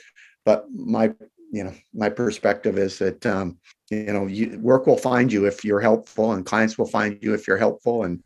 but 0.45 0.66
my, 0.70 1.12
you 1.53 1.64
know, 1.64 1.72
my 1.95 2.11
perspective 2.11 2.76
is 2.76 2.99
that 2.99 3.24
um, 3.24 3.59
you 3.91 4.12
know, 4.12 4.26
you, 4.26 4.59
work 4.61 4.87
will 4.87 4.97
find 4.97 5.33
you 5.33 5.47
if 5.47 5.64
you're 5.64 5.80
helpful, 5.80 6.33
and 6.33 6.45
clients 6.45 6.76
will 6.76 6.87
find 6.87 7.18
you 7.22 7.35
if 7.35 7.47
you're 7.47 7.57
helpful, 7.57 8.05
and 8.05 8.22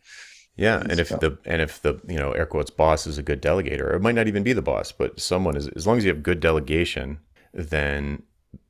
yeah, 0.56 0.80
and, 0.80 0.98
if 0.98 1.10
the 1.10 1.38
and 1.44 1.60
if 1.60 1.82
the 1.82 2.00
you 2.08 2.18
know 2.18 2.32
air 2.32 2.46
quotes 2.46 2.70
boss 2.70 3.06
is 3.06 3.18
a 3.18 3.22
good 3.22 3.42
delegator, 3.42 3.94
it 3.94 4.02
might 4.02 4.14
not 4.14 4.26
even 4.26 4.42
be 4.42 4.54
the 4.54 4.62
boss, 4.62 4.90
but 4.90 5.20
someone 5.20 5.56
is 5.56 5.68
as 5.68 5.86
long 5.86 5.98
as 5.98 6.04
you 6.04 6.12
have 6.12 6.22
good 6.22 6.40
delegation, 6.40 7.18
then 7.52 8.22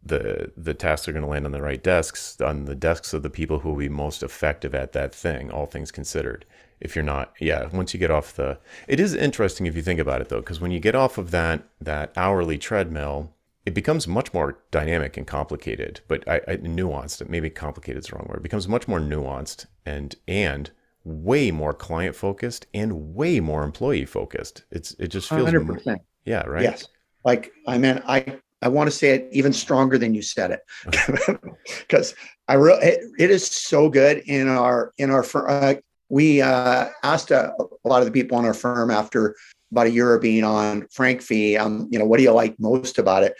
the 0.05 0.51
the 0.57 0.75
tasks 0.75 1.07
are 1.07 1.13
going 1.13 1.25
to 1.25 1.31
land 1.31 1.47
on 1.47 1.53
the 1.53 1.63
right 1.63 1.83
desks, 1.83 2.41
on 2.41 2.65
the 2.65 2.75
desks 2.75 3.15
of 3.15 3.23
the 3.23 3.31
people 3.31 3.61
who 3.61 3.71
will 3.71 3.77
be 3.77 3.89
most 3.89 4.25
effective 4.25 4.75
at 4.75 4.93
that 4.93 5.15
thing. 5.15 5.51
All 5.51 5.67
things 5.67 5.93
considered, 5.93 6.45
if 6.81 6.97
you're 6.97 7.05
not, 7.05 7.33
yeah, 7.41 7.69
once 7.73 7.95
you 7.95 8.01
get 8.01 8.11
off 8.11 8.35
the, 8.35 8.59
it 8.89 8.99
is 8.99 9.15
interesting 9.15 9.67
if 9.67 9.77
you 9.77 9.83
think 9.83 10.01
about 10.01 10.21
it 10.21 10.29
though, 10.29 10.41
because 10.41 10.61
when 10.61 10.73
you 10.73 10.81
get 10.81 10.97
off 10.97 11.19
of 11.19 11.31
that 11.31 11.63
that 11.81 12.13
hourly 12.17 12.59
treadmill, 12.59 13.33
it 13.65 13.75
becomes 13.75 14.09
much 14.09 14.35
more 14.35 14.59
dynamic 14.73 15.17
and 15.17 15.27
complicated, 15.27 16.01
but 16.09 16.27
I, 16.29 16.41
I 16.49 16.57
nuanced. 16.57 17.29
Maybe 17.29 17.49
complicated 17.49 18.03
is 18.03 18.09
the 18.09 18.17
wrong 18.17 18.27
word. 18.29 18.39
It 18.39 18.43
becomes 18.43 18.67
much 18.67 18.89
more 18.89 19.01
nuanced 19.01 19.67
and 19.85 20.17
and 20.27 20.71
way 21.07 21.53
more 21.53 21.73
client 21.73 22.17
focused 22.17 22.67
and 22.75 23.15
way 23.15 23.39
more 23.39 23.63
employee 23.63 24.05
focused. 24.05 24.65
It's 24.73 24.93
it 24.99 25.09
just 25.09 25.29
feels 25.29 25.49
100%. 25.49 25.99
yeah, 26.25 26.43
right. 26.43 26.65
Yes. 26.65 26.89
Like 27.25 27.53
I 27.67 27.79
mean 27.79 28.03
I 28.07 28.39
I 28.61 28.69
want 28.69 28.89
to 28.89 28.97
say 28.97 29.11
it 29.11 29.29
even 29.31 29.53
stronger 29.53 29.99
than 29.99 30.15
you 30.15 30.23
said 30.23 30.51
it 30.51 30.61
because 31.81 32.15
I 32.49 32.55
really 32.55 32.85
it, 32.85 33.01
it 33.19 33.31
is 33.31 33.47
so 33.47 33.89
good 33.89 34.19
in 34.27 34.49
our 34.49 34.93
in 34.99 35.11
our 35.11 35.23
firm. 35.23 35.47
Uh, 35.49 35.75
we 36.09 36.41
uh, 36.41 36.89
asked 37.03 37.33
a, 37.33 37.53
a, 37.59 37.89
lot 37.89 38.01
of 38.01 38.07
the 38.07 38.13
people 38.13 38.39
in 38.39 38.45
our 38.45 38.55
firm 38.55 38.93
after 38.93 39.35
about 39.73 39.89
a 39.89 39.91
year 39.91 40.15
of 40.15 40.23
being 40.23 40.45
on 40.45 40.87
Frank 40.93 41.21
Fee, 41.21 41.57
um, 41.57 41.89
you 41.91 41.99
know, 41.99 42.05
what 42.05 42.19
do 42.19 42.23
you 42.23 42.31
like 42.31 42.55
most 42.61 42.99
about 42.99 43.25
it? 43.25 43.35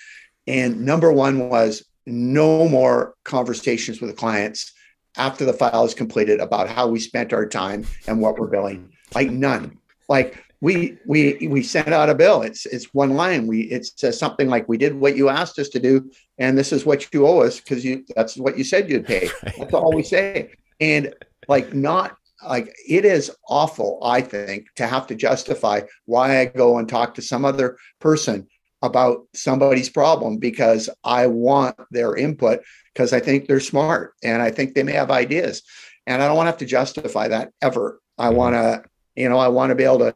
And 0.49 0.85
number 0.85 1.13
one 1.13 1.49
was 1.49 1.85
no 2.07 2.69
more 2.69 3.15
conversations 3.25 4.01
with 4.01 4.11
the 4.11 4.17
clients 4.17 4.73
after 5.17 5.45
the 5.45 5.53
file 5.53 5.85
is 5.85 5.95
completed 5.95 6.41
about 6.41 6.69
how 6.69 6.87
we 6.87 6.99
spent 7.01 7.33
our 7.33 7.47
time 7.47 7.87
and 8.07 8.21
what 8.21 8.39
we're 8.39 8.49
billing. 8.49 8.93
Like 9.15 9.31
none. 9.31 9.79
Like 10.09 10.43
we 10.61 10.99
we 11.07 11.49
we 11.49 11.63
sent 11.63 11.93
out 11.93 12.09
a 12.09 12.15
bill. 12.15 12.43
It's 12.43 12.67
it's 12.67 12.95
one 12.95 13.15
line. 13.15 13.47
We 13.47 13.63
it 13.63 13.87
says 13.87 14.19
something 14.19 14.49
like 14.49 14.69
we 14.69 14.79
did 14.79 14.95
what 14.95 15.17
you 15.17 15.29
asked 15.29 15.59
us 15.59 15.69
to 15.71 15.81
do, 15.81 16.11
and 16.39 16.57
this 16.57 16.73
is 16.73 16.87
what 16.87 17.13
you 17.13 17.27
owe 17.27 17.41
us 17.41 17.61
because 17.61 17.85
you 17.85 18.05
that's 18.15 18.37
what 18.37 18.57
you 18.57 18.65
said 18.65 18.91
you'd 18.91 19.07
pay. 19.07 19.29
That's 19.59 19.75
all 19.75 19.93
we 19.93 20.03
say. 20.03 20.51
And 20.81 21.15
like 21.49 21.75
not 21.75 22.17
like 22.47 22.75
it 22.89 23.05
is 23.05 23.31
awful, 23.49 23.99
I 24.03 24.21
think, 24.21 24.67
to 24.77 24.87
have 24.87 25.07
to 25.09 25.15
justify 25.15 25.83
why 26.05 26.41
I 26.41 26.47
go 26.47 26.79
and 26.79 26.89
talk 26.89 27.15
to 27.15 27.23
some 27.23 27.45
other 27.45 27.77
person 28.01 28.47
about 28.83 29.27
somebody's 29.35 29.89
problem 29.89 30.39
because 30.39 30.89
I 31.03 31.27
want 31.27 31.77
their 31.91 32.15
input 32.15 32.61
because 32.97 33.13
I 33.13 33.21
think 33.21 33.47
they're 33.47 33.61
smart 33.61 34.15
and 34.23 34.41
I 34.41 34.51
think 34.51 34.75
they 34.75 34.83
may 34.83 34.93
have 34.93 35.11
ideas. 35.11 35.63
And 36.07 36.23
I 36.23 36.27
don't 36.27 36.37
want 36.37 36.47
to 36.47 36.53
have 36.53 36.59
to 36.61 36.67
justify 36.67 37.29
that 37.29 37.53
ever. 37.61 38.01
I 38.17 38.29
mm-hmm. 38.29 38.37
want 38.37 38.55
to, 38.55 38.85
you 39.17 39.29
know, 39.29 39.37
I 39.37 39.49
want 39.49 39.71
to 39.71 39.75
be 39.75 39.85
able 39.85 39.99
to 39.99 40.15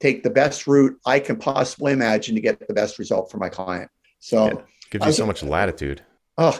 take 0.00 0.22
the 0.22 0.30
best 0.30 0.66
route 0.66 0.98
I 1.04 1.18
can 1.18 1.36
possibly 1.36 1.92
imagine 1.92 2.34
to 2.36 2.40
get 2.40 2.66
the 2.66 2.72
best 2.72 2.98
result 2.98 3.30
for 3.30 3.36
my 3.36 3.50
client. 3.50 3.90
So 4.20 4.46
it 4.46 4.64
gives 4.90 5.06
you 5.06 5.12
so 5.12 5.26
much 5.26 5.42
latitude. 5.42 6.02
Oh, 6.38 6.58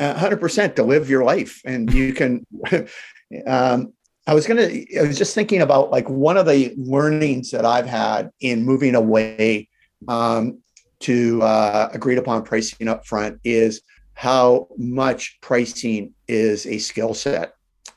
100% 0.00 0.74
to 0.74 0.82
live 0.82 1.08
your 1.08 1.22
life. 1.22 1.62
And 1.64 1.92
you 1.94 2.12
can, 2.12 2.44
um, 3.46 3.92
I 4.26 4.34
was 4.34 4.46
going 4.46 4.56
to, 4.56 4.98
I 4.98 5.06
was 5.06 5.16
just 5.16 5.36
thinking 5.36 5.62
about 5.62 5.92
like 5.92 6.08
one 6.10 6.36
of 6.36 6.46
the 6.46 6.74
learnings 6.76 7.52
that 7.52 7.64
I've 7.64 7.86
had 7.86 8.30
in 8.40 8.64
moving 8.64 8.96
away 8.96 9.68
um, 10.08 10.58
to 11.00 11.42
uh, 11.42 11.90
agreed 11.92 12.18
upon 12.18 12.42
pricing 12.42 12.88
up 12.88 13.06
front 13.06 13.38
is 13.44 13.82
how 14.20 14.68
much 14.76 15.38
pricing 15.40 16.12
is 16.28 16.66
a 16.66 16.76
skill 16.76 17.14
set. 17.14 17.54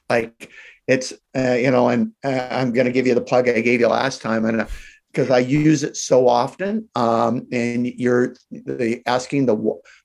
Like 0.10 0.50
it's, 0.88 1.12
uh, 1.36 1.58
you 1.60 1.70
know, 1.70 1.90
and 1.90 2.14
uh, 2.24 2.48
I'm 2.50 2.72
going 2.72 2.86
to 2.86 2.94
give 2.94 3.06
you 3.06 3.14
the 3.14 3.20
plug 3.20 3.50
I 3.50 3.60
gave 3.60 3.82
you 3.82 3.90
last 3.90 4.22
time, 4.22 4.46
and 4.46 4.66
because 5.12 5.30
uh, 5.30 5.34
I 5.34 5.40
use 5.40 5.84
it 5.84 5.98
so 5.98 6.30
often. 6.30 6.88
Um, 6.96 7.46
and 7.52 7.86
you're 7.86 8.36
the, 8.52 9.02
asking 9.06 9.48
the 9.48 9.58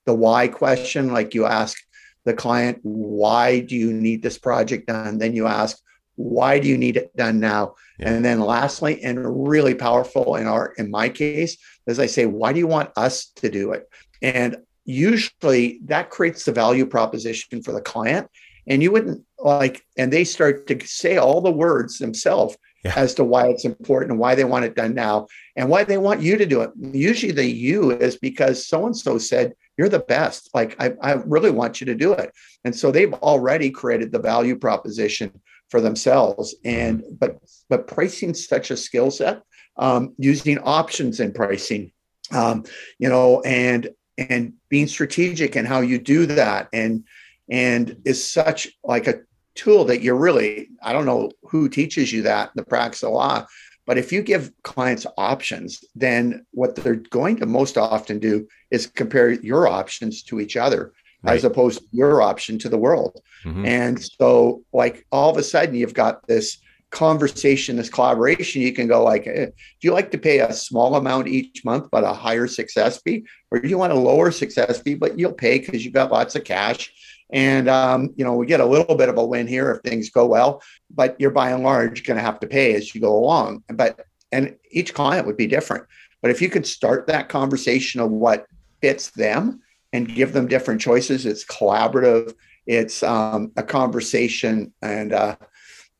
the 0.05 0.13
why 0.13 0.49
question, 0.49 1.13
like 1.13 1.33
you 1.33 1.45
ask 1.45 1.77
the 2.25 2.33
client, 2.33 2.79
why 2.81 3.61
do 3.61 3.77
you 3.77 3.93
need 3.93 4.21
this 4.21 4.37
project 4.37 4.87
done? 4.87 5.19
Then 5.19 5.33
you 5.33 5.47
ask, 5.47 5.77
why 6.15 6.59
do 6.59 6.67
you 6.67 6.77
need 6.77 6.97
it 6.97 7.15
done 7.15 7.39
now? 7.39 7.75
Yeah. 7.97 8.09
And 8.09 8.25
then 8.25 8.41
lastly, 8.41 9.01
and 9.03 9.47
really 9.47 9.73
powerful 9.73 10.35
in 10.35 10.47
our 10.47 10.73
in 10.77 10.91
my 10.91 11.07
case, 11.07 11.55
as 11.87 11.97
I 11.97 12.07
say, 12.07 12.25
why 12.25 12.51
do 12.51 12.59
you 12.59 12.67
want 12.67 12.89
us 12.97 13.27
to 13.37 13.49
do 13.49 13.71
it? 13.71 13.87
And 14.21 14.57
usually 14.89 15.79
that 15.85 16.09
creates 16.09 16.45
the 16.45 16.51
value 16.51 16.85
proposition 16.85 17.61
for 17.61 17.71
the 17.71 17.81
client. 17.81 18.27
And 18.67 18.81
you 18.81 18.91
wouldn't 18.91 19.23
like 19.37 19.85
and 19.97 20.11
they 20.11 20.23
start 20.23 20.67
to 20.67 20.85
say 20.85 21.17
all 21.17 21.41
the 21.41 21.51
words 21.51 21.99
themselves 21.99 22.57
yeah. 22.83 22.93
as 22.95 23.13
to 23.15 23.23
why 23.23 23.47
it's 23.47 23.65
important 23.65 24.11
and 24.11 24.19
why 24.19 24.35
they 24.35 24.43
want 24.43 24.65
it 24.65 24.75
done 24.75 24.93
now 24.93 25.27
and 25.55 25.69
why 25.69 25.83
they 25.83 25.97
want 25.97 26.21
you 26.21 26.37
to 26.37 26.45
do 26.45 26.61
it. 26.61 26.71
Usually 26.79 27.31
the 27.31 27.45
you 27.45 27.91
is 27.91 28.17
because 28.17 28.65
so 28.65 28.85
and 28.85 28.97
so 28.97 29.17
said 29.17 29.53
you're 29.77 29.89
the 29.89 29.99
best. 29.99 30.49
Like 30.53 30.75
I, 30.79 30.93
I 31.01 31.13
really 31.25 31.51
want 31.51 31.79
you 31.79 31.85
to 31.85 31.95
do 31.95 32.13
it. 32.13 32.31
And 32.65 32.75
so 32.75 32.91
they've 32.91 33.13
already 33.13 33.69
created 33.71 34.11
the 34.11 34.19
value 34.19 34.57
proposition 34.57 35.39
for 35.69 35.81
themselves. 35.81 36.55
And 36.65 36.99
mm-hmm. 36.99 37.15
but 37.19 37.39
but 37.69 37.87
pricing 37.87 38.33
such 38.33 38.71
a 38.71 38.77
skill 38.77 39.11
set 39.11 39.43
um, 39.77 40.13
using 40.17 40.57
options 40.59 41.19
in 41.19 41.31
pricing 41.31 41.91
um, 42.31 42.63
you 42.97 43.09
know 43.09 43.41
and 43.41 43.89
and 44.19 44.53
being 44.69 44.87
strategic 44.87 45.55
and 45.55 45.67
how 45.67 45.81
you 45.81 45.97
do 45.97 46.25
that 46.25 46.67
and 46.73 47.03
and 47.49 47.97
is 48.05 48.29
such 48.29 48.67
like 48.83 49.07
a 49.07 49.21
tool 49.55 49.85
that 49.85 50.01
you're 50.01 50.15
really 50.15 50.69
i 50.83 50.93
don't 50.93 51.05
know 51.05 51.31
who 51.43 51.69
teaches 51.69 52.11
you 52.11 52.21
that 52.21 52.47
in 52.47 52.53
the 52.55 52.65
practice 52.65 53.03
of 53.03 53.11
law 53.11 53.45
but 53.85 53.97
if 53.97 54.11
you 54.11 54.21
give 54.21 54.51
clients 54.63 55.05
options 55.17 55.83
then 55.95 56.45
what 56.51 56.75
they're 56.75 56.95
going 56.95 57.37
to 57.37 57.45
most 57.45 57.77
often 57.77 58.19
do 58.19 58.47
is 58.71 58.87
compare 58.87 59.31
your 59.31 59.67
options 59.67 60.23
to 60.23 60.39
each 60.39 60.55
other 60.57 60.93
right. 61.23 61.35
as 61.35 61.43
opposed 61.43 61.79
to 61.79 61.87
your 61.91 62.21
option 62.21 62.59
to 62.59 62.69
the 62.69 62.77
world 62.77 63.21
mm-hmm. 63.43 63.65
and 63.65 64.01
so 64.01 64.63
like 64.73 65.05
all 65.11 65.29
of 65.29 65.37
a 65.37 65.43
sudden 65.43 65.75
you've 65.75 65.93
got 65.93 66.25
this 66.27 66.59
conversation, 66.91 67.75
this 67.75 67.89
collaboration, 67.89 68.61
you 68.61 68.73
can 68.73 68.87
go 68.87 69.03
like, 69.03 69.27
eh, 69.27 69.45
do 69.45 69.53
you 69.81 69.93
like 69.93 70.11
to 70.11 70.17
pay 70.17 70.39
a 70.39 70.51
small 70.51 70.95
amount 70.95 71.27
each 71.27 71.63
month, 71.63 71.87
but 71.91 72.03
a 72.03 72.13
higher 72.13 72.47
success 72.47 73.01
fee? 73.01 73.25
Or 73.51 73.59
do 73.59 73.67
you 73.67 73.77
want 73.77 73.93
a 73.93 73.99
lower 73.99 74.31
success 74.31 74.81
fee, 74.81 74.95
but 74.95 75.17
you'll 75.17 75.33
pay 75.33 75.59
because 75.59 75.85
you've 75.85 75.93
got 75.93 76.11
lots 76.11 76.35
of 76.35 76.43
cash? 76.43 76.91
And, 77.31 77.69
um, 77.69 78.13
you 78.15 78.25
know, 78.25 78.33
we 78.33 78.47
get 78.47 78.59
a 78.59 78.65
little 78.65 78.95
bit 78.95 79.09
of 79.09 79.17
a 79.17 79.25
win 79.25 79.47
here 79.47 79.71
if 79.71 79.81
things 79.81 80.09
go 80.09 80.25
well, 80.25 80.63
but 80.89 81.15
you're 81.19 81.29
by 81.29 81.51
and 81.51 81.63
large 81.63 82.03
going 82.03 82.17
to 82.17 82.23
have 82.23 82.39
to 82.39 82.47
pay 82.47 82.73
as 82.73 82.93
you 82.95 83.01
go 83.01 83.15
along. 83.15 83.63
But, 83.67 84.05
and 84.31 84.55
each 84.71 84.93
client 84.93 85.27
would 85.27 85.37
be 85.37 85.47
different. 85.47 85.85
But 86.21 86.31
if 86.31 86.41
you 86.41 86.49
could 86.49 86.65
start 86.65 87.07
that 87.07 87.29
conversation 87.29 88.01
of 88.01 88.09
what 88.09 88.47
fits 88.81 89.11
them 89.11 89.61
and 89.93 90.13
give 90.13 90.33
them 90.33 90.47
different 90.47 90.81
choices, 90.81 91.25
it's 91.25 91.45
collaborative, 91.45 92.33
it's 92.65 93.03
um, 93.03 93.51
a 93.57 93.63
conversation 93.63 94.73
and, 94.81 95.13
uh, 95.13 95.35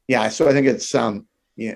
yeah, 0.10 0.28
so 0.30 0.49
I 0.49 0.53
think 0.53 0.66
it's 0.66 0.95
um, 0.95 1.28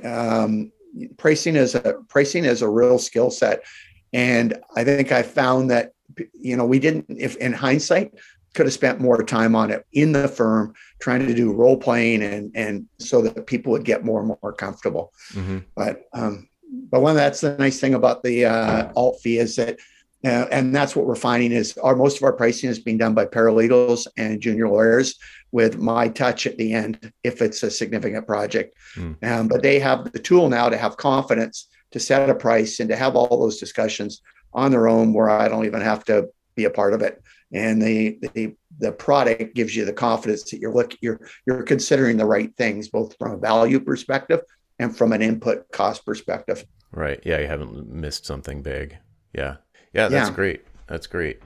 um, 0.03 0.71
pricing 1.17 1.55
is 1.55 1.75
a 1.75 1.97
pricing 2.09 2.45
is 2.45 2.63
a 2.63 2.67
real 2.67 2.97
skill 2.97 3.29
set, 3.29 3.63
and 4.11 4.59
I 4.75 4.83
think 4.83 5.11
I 5.11 5.21
found 5.21 5.69
that 5.69 5.91
you 6.33 6.57
know 6.57 6.65
we 6.65 6.79
didn't 6.79 7.05
if 7.09 7.35
in 7.35 7.53
hindsight 7.53 8.15
could 8.55 8.65
have 8.65 8.73
spent 8.73 8.99
more 8.99 9.21
time 9.23 9.55
on 9.55 9.69
it 9.69 9.85
in 9.93 10.13
the 10.13 10.27
firm 10.27 10.73
trying 10.99 11.27
to 11.27 11.33
do 11.35 11.53
role 11.53 11.77
playing 11.77 12.23
and 12.23 12.51
and 12.55 12.87
so 12.97 13.21
that 13.21 13.45
people 13.45 13.71
would 13.71 13.85
get 13.85 14.03
more 14.03 14.19
and 14.19 14.35
more 14.41 14.51
comfortable. 14.51 15.13
Mm-hmm. 15.33 15.59
But 15.75 16.01
um, 16.13 16.49
but 16.89 17.03
one 17.03 17.15
that's 17.15 17.41
the 17.41 17.55
nice 17.57 17.79
thing 17.79 17.93
about 17.93 18.23
the 18.23 18.45
uh, 18.45 18.91
AltFee 18.93 19.39
is 19.39 19.57
that 19.57 19.77
uh, 20.25 20.47
and 20.51 20.73
that's 20.73 20.95
what 20.95 21.05
we're 21.05 21.15
finding 21.15 21.51
is 21.51 21.77
our 21.79 21.95
most 21.95 22.17
of 22.17 22.23
our 22.23 22.33
pricing 22.33 22.69
is 22.69 22.79
being 22.79 22.97
done 22.97 23.13
by 23.13 23.25
paralegals 23.25 24.07
and 24.17 24.39
junior 24.39 24.69
lawyers 24.69 25.15
with 25.51 25.77
my 25.77 26.07
touch 26.07 26.47
at 26.47 26.57
the 26.57 26.73
end 26.73 27.11
if 27.23 27.41
it's 27.41 27.61
a 27.63 27.69
significant 27.69 28.25
project. 28.25 28.75
Mm. 28.95 29.23
Um, 29.23 29.47
but 29.47 29.61
they 29.61 29.79
have 29.79 30.11
the 30.13 30.19
tool 30.19 30.49
now 30.49 30.69
to 30.69 30.77
have 30.77 30.95
confidence 30.95 31.67
to 31.91 31.99
set 31.99 32.29
a 32.29 32.35
price 32.35 32.79
and 32.79 32.89
to 32.89 32.95
have 32.95 33.15
all 33.15 33.39
those 33.39 33.59
discussions 33.59 34.21
on 34.53 34.71
their 34.71 34.87
own 34.87 35.13
where 35.13 35.29
I 35.29 35.47
don't 35.47 35.65
even 35.65 35.81
have 35.81 36.05
to 36.05 36.29
be 36.55 36.65
a 36.65 36.69
part 36.69 36.93
of 36.93 37.01
it. 37.01 37.21
And 37.51 37.81
the 37.81 38.17
the 38.33 38.55
the 38.79 38.91
product 38.91 39.55
gives 39.55 39.75
you 39.75 39.85
the 39.85 39.93
confidence 39.93 40.49
that 40.49 40.59
you're 40.59 40.73
look 40.73 40.95
you're 41.01 41.19
you're 41.45 41.63
considering 41.63 42.17
the 42.17 42.25
right 42.25 42.55
things 42.55 42.87
both 42.87 43.15
from 43.17 43.33
a 43.33 43.37
value 43.37 43.79
perspective 43.79 44.41
and 44.79 44.95
from 44.95 45.11
an 45.11 45.21
input 45.21 45.69
cost 45.71 46.05
perspective. 46.05 46.65
Right. 46.91 47.19
Yeah, 47.23 47.39
you 47.39 47.47
haven't 47.47 47.87
missed 47.87 48.25
something 48.25 48.61
big. 48.61 48.97
Yeah. 49.33 49.57
Yeah, 49.93 50.07
that's 50.07 50.29
yeah. 50.29 50.35
great. 50.35 50.65
That's 50.87 51.07
great. 51.07 51.41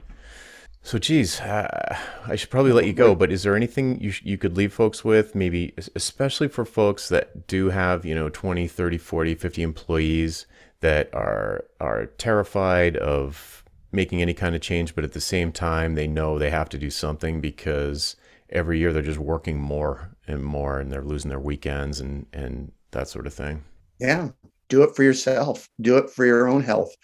So, 0.82 0.98
geez, 0.98 1.40
uh, 1.40 1.98
I 2.26 2.36
should 2.36 2.50
probably 2.50 2.72
let 2.72 2.86
you 2.86 2.92
go. 2.92 3.14
But 3.14 3.30
is 3.30 3.42
there 3.42 3.54
anything 3.54 4.00
you 4.00 4.10
sh- 4.10 4.22
you 4.24 4.38
could 4.38 4.56
leave 4.56 4.72
folks 4.72 5.04
with? 5.04 5.34
Maybe, 5.34 5.74
especially 5.94 6.48
for 6.48 6.64
folks 6.64 7.08
that 7.08 7.46
do 7.46 7.70
have 7.70 8.04
you 8.04 8.14
know 8.14 8.28
20, 8.28 8.66
30, 8.66 8.98
40, 8.98 9.34
50 9.34 9.62
employees 9.62 10.46
that 10.80 11.12
are 11.14 11.64
are 11.80 12.06
terrified 12.06 12.96
of 12.96 13.64
making 13.92 14.22
any 14.22 14.34
kind 14.34 14.54
of 14.54 14.60
change, 14.60 14.94
but 14.94 15.04
at 15.04 15.12
the 15.12 15.20
same 15.20 15.52
time 15.52 15.94
they 15.94 16.06
know 16.06 16.38
they 16.38 16.50
have 16.50 16.68
to 16.70 16.78
do 16.78 16.90
something 16.90 17.40
because 17.40 18.16
every 18.50 18.78
year 18.78 18.92
they're 18.92 19.02
just 19.02 19.18
working 19.18 19.58
more 19.58 20.16
and 20.26 20.42
more, 20.42 20.78
and 20.78 20.90
they're 20.90 21.02
losing 21.02 21.28
their 21.28 21.40
weekends 21.40 22.00
and 22.00 22.26
and 22.32 22.72
that 22.92 23.08
sort 23.08 23.26
of 23.26 23.34
thing. 23.34 23.64
Yeah, 23.98 24.30
do 24.68 24.82
it 24.84 24.94
for 24.94 25.02
yourself. 25.02 25.68
Do 25.80 25.98
it 25.98 26.08
for 26.08 26.24
your 26.24 26.48
own 26.48 26.62
health. 26.62 26.94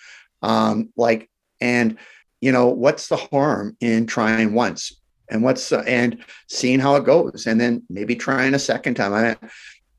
Um, 0.42 0.90
like 0.96 1.28
and 1.60 1.98
you 2.40 2.52
know, 2.52 2.68
what's 2.68 3.08
the 3.08 3.16
harm 3.16 3.76
in 3.80 4.06
trying 4.06 4.52
once 4.52 5.00
and 5.30 5.42
what's 5.42 5.72
uh, 5.72 5.82
and 5.86 6.22
seeing 6.48 6.78
how 6.78 6.96
it 6.96 7.04
goes 7.04 7.46
and 7.46 7.60
then 7.60 7.82
maybe 7.88 8.14
trying 8.14 8.52
a 8.52 8.58
second 8.58 8.94
time. 8.94 9.14
I 9.14 9.22
mean, 9.22 9.36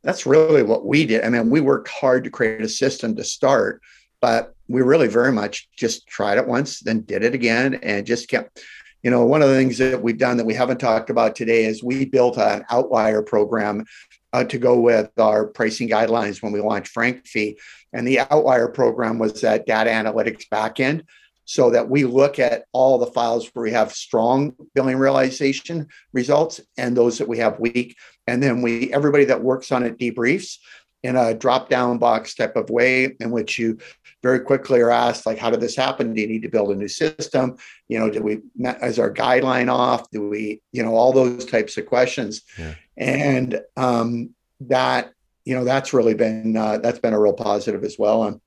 that's 0.03 0.27
really 0.27 0.61
what 0.61 0.85
we 0.85 1.05
did. 1.05 1.23
I 1.23 1.29
mean, 1.29 1.49
we 1.49 1.61
worked 1.61 1.89
hard 1.89 2.23
to 2.25 2.29
create 2.29 2.61
a 2.61 2.69
system 2.69 3.15
to 3.15 3.23
start, 3.23 3.81
but 4.21 4.53
we 4.67 4.83
really 4.83 5.07
very 5.07 5.31
much 5.31 5.67
just 5.75 6.05
tried 6.05 6.37
it 6.37 6.47
once, 6.47 6.81
then 6.81 7.01
did 7.01 7.23
it 7.23 7.33
again 7.33 7.75
and 7.81 8.05
just 8.05 8.29
kept 8.29 8.61
you 9.01 9.11
know, 9.11 9.23
one 9.23 9.43
of 9.43 9.49
the 9.49 9.55
things 9.55 9.77
that 9.77 10.01
we've 10.01 10.17
done 10.17 10.37
that 10.37 10.47
we 10.47 10.55
haven't 10.55 10.79
talked 10.79 11.11
about 11.11 11.35
today 11.35 11.65
is 11.65 11.83
we 11.83 12.05
built 12.05 12.39
an 12.39 12.65
outlier 12.71 13.21
program 13.21 13.85
uh, 14.33 14.43
to 14.45 14.57
go 14.57 14.79
with 14.79 15.11
our 15.19 15.45
pricing 15.45 15.87
guidelines 15.87 16.41
when 16.41 16.51
we 16.51 16.59
launched 16.59 16.87
Frank 16.87 17.27
Fee. 17.27 17.59
And 17.93 18.07
the 18.07 18.21
outlier 18.21 18.67
program 18.67 19.19
was 19.19 19.41
that 19.41 19.67
data 19.67 19.91
analytics 19.91 20.45
backend 20.51 21.03
so 21.45 21.69
that 21.69 21.89
we 21.89 22.03
look 22.03 22.39
at 22.39 22.65
all 22.73 22.97
the 22.97 23.05
files 23.05 23.49
where 23.53 23.63
we 23.63 23.71
have 23.71 23.93
strong 23.93 24.53
billing 24.73 24.97
realization 24.97 25.87
results 26.11 26.59
and 26.77 26.97
those 26.97 27.19
that 27.19 27.27
we 27.27 27.37
have 27.37 27.59
weak. 27.59 27.95
And 28.27 28.41
then 28.41 28.61
we 28.61 28.91
everybody 28.91 29.25
that 29.25 29.43
works 29.43 29.71
on 29.71 29.83
it 29.83 29.97
debriefs 29.97 30.57
in 31.03 31.15
a 31.15 31.35
drop 31.35 31.69
down 31.69 31.99
box 31.99 32.33
type 32.33 32.55
of 32.55 32.71
way 32.71 33.15
in 33.19 33.29
which 33.29 33.59
you 33.59 33.77
very 34.23 34.39
quickly 34.39 34.81
are 34.81 34.89
asked 34.89 35.27
like 35.27 35.37
how 35.37 35.51
did 35.51 35.61
this 35.61 35.75
happen? 35.75 36.13
Do 36.13 36.21
you 36.21 36.27
need 36.27 36.41
to 36.41 36.49
build 36.49 36.71
a 36.71 36.75
new 36.75 36.87
system? 36.87 37.57
You 37.87 37.99
know 37.99 38.09
did 38.09 38.23
we 38.23 38.39
is 38.57 38.97
our 38.97 39.13
guideline 39.13 39.71
off? 39.71 40.09
Do 40.09 40.27
we 40.27 40.63
you 40.71 40.81
know 40.81 40.95
all 40.95 41.13
those 41.13 41.45
types 41.45 41.77
of 41.77 41.85
questions. 41.85 42.41
Yeah. 42.57 42.73
and 42.97 43.61
um, 43.77 44.31
that 44.61 45.11
you 45.43 45.53
know 45.53 45.63
that's 45.63 45.93
really 45.93 46.15
been 46.15 46.57
uh, 46.57 46.79
that's 46.79 46.99
been 46.99 47.13
a 47.13 47.21
real 47.21 47.33
positive 47.33 47.83
as 47.83 47.97
well. 47.99 48.23
And 48.23 48.41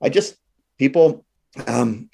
i 0.00 0.08
just 0.08 0.36
people 0.78 1.25
um, 1.66 2.10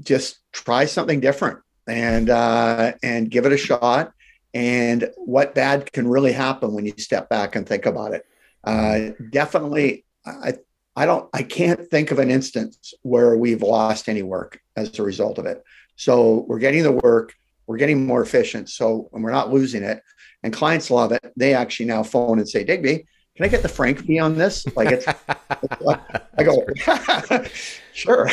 just 0.00 0.38
try 0.52 0.84
something 0.84 1.20
different 1.20 1.60
and 1.86 2.30
uh, 2.30 2.92
and 3.02 3.30
give 3.30 3.46
it 3.46 3.52
a 3.52 3.56
shot. 3.56 4.12
And 4.54 5.10
what 5.16 5.54
bad 5.54 5.92
can 5.92 6.08
really 6.08 6.32
happen 6.32 6.72
when 6.72 6.86
you 6.86 6.94
step 6.96 7.28
back 7.28 7.56
and 7.56 7.66
think 7.66 7.84
about 7.84 8.14
it? 8.14 8.24
Uh, 8.64 9.10
definitely, 9.30 10.04
I 10.24 10.54
I 10.96 11.06
don't 11.06 11.28
I 11.32 11.42
can't 11.42 11.88
think 11.90 12.10
of 12.10 12.18
an 12.18 12.30
instance 12.30 12.94
where 13.02 13.36
we've 13.36 13.62
lost 13.62 14.08
any 14.08 14.22
work 14.22 14.60
as 14.76 14.98
a 14.98 15.02
result 15.02 15.38
of 15.38 15.46
it. 15.46 15.62
So 15.96 16.44
we're 16.48 16.58
getting 16.58 16.82
the 16.82 16.92
work, 16.92 17.34
we're 17.66 17.76
getting 17.76 18.06
more 18.06 18.22
efficient. 18.22 18.70
So 18.70 19.10
and 19.12 19.22
we're 19.22 19.30
not 19.30 19.52
losing 19.52 19.82
it. 19.82 20.02
And 20.42 20.52
clients 20.52 20.90
love 20.90 21.12
it. 21.12 21.32
They 21.36 21.54
actually 21.54 21.86
now 21.86 22.02
phone 22.02 22.38
and 22.38 22.48
say, 22.48 22.62
Digby, 22.62 23.06
can 23.36 23.44
I 23.44 23.48
get 23.48 23.62
the 23.62 23.68
Frank 23.68 24.04
fee 24.04 24.18
on 24.18 24.36
this? 24.36 24.66
Like 24.76 24.90
it's, 24.92 25.06
I 26.38 26.42
go, 26.42 26.64
sure. 27.92 28.28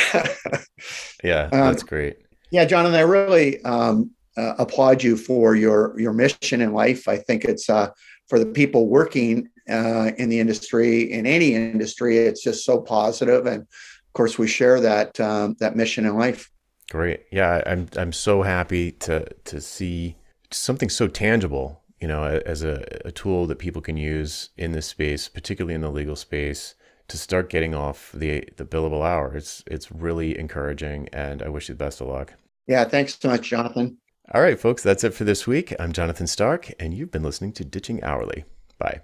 Yeah, 1.23 1.43
um, 1.45 1.59
that's 1.59 1.83
um, 1.83 1.87
great. 1.87 2.17
Yeah, 2.51 2.65
Jonathan, 2.65 2.95
I 2.95 3.01
really 3.01 3.63
um, 3.63 4.11
uh, 4.37 4.55
applaud 4.59 5.03
you 5.03 5.17
for 5.17 5.55
your 5.55 5.99
your 5.99 6.13
mission 6.13 6.61
in 6.61 6.73
life. 6.73 7.07
I 7.07 7.17
think 7.17 7.45
it's 7.45 7.69
uh, 7.69 7.89
for 8.27 8.39
the 8.39 8.45
people 8.45 8.87
working 8.87 9.49
uh, 9.69 10.11
in 10.17 10.29
the 10.29 10.39
industry, 10.39 11.11
in 11.11 11.25
any 11.25 11.55
industry, 11.55 12.17
it's 12.17 12.43
just 12.43 12.65
so 12.65 12.81
positive, 12.81 13.45
and 13.45 13.61
of 13.61 14.13
course, 14.13 14.37
we 14.37 14.47
share 14.47 14.79
that 14.81 15.19
um, 15.19 15.55
that 15.59 15.75
mission 15.75 16.05
in 16.05 16.15
life. 16.17 16.49
Great. 16.89 17.21
Yeah, 17.31 17.63
I'm 17.65 17.87
I'm 17.97 18.11
so 18.11 18.43
happy 18.43 18.91
to 18.91 19.25
to 19.45 19.61
see 19.61 20.17
something 20.51 20.89
so 20.89 21.07
tangible 21.07 21.83
you 22.03 22.09
know, 22.09 22.25
as 22.25 22.63
a, 22.63 22.85
a 23.05 23.13
tool 23.13 23.47
that 23.47 23.59
people 23.59 23.81
can 23.81 23.95
use 23.95 24.49
in 24.57 24.73
this 24.73 24.87
space, 24.87 25.29
particularly 25.29 25.73
in 25.73 25.79
the 25.79 25.89
legal 25.89 26.17
space, 26.17 26.75
to 27.07 27.17
start 27.17 27.49
getting 27.49 27.75
off 27.75 28.11
the 28.13 28.47
the 28.57 28.65
billable 28.65 29.05
hour. 29.05 29.35
It's 29.35 29.63
it's 29.67 29.91
really 29.91 30.37
encouraging, 30.37 31.09
and 31.13 31.41
I 31.41 31.49
wish 31.49 31.69
you 31.69 31.75
the 31.75 31.83
best 31.83 32.01
of 32.01 32.07
luck. 32.07 32.33
Yeah, 32.67 32.85
thanks 32.85 33.17
so 33.19 33.29
much, 33.29 33.49
Jonathan. 33.49 33.97
All 34.33 34.41
right, 34.41 34.59
folks, 34.59 34.81
that's 34.81 35.03
it 35.03 35.13
for 35.13 35.25
this 35.25 35.45
week. 35.45 35.73
I'm 35.79 35.91
Jonathan 35.91 36.27
Stark, 36.27 36.71
and 36.79 36.93
you've 36.93 37.11
been 37.11 37.23
listening 37.23 37.51
to 37.53 37.65
Ditching 37.65 38.01
Hourly. 38.03 38.45
Bye. 38.77 39.01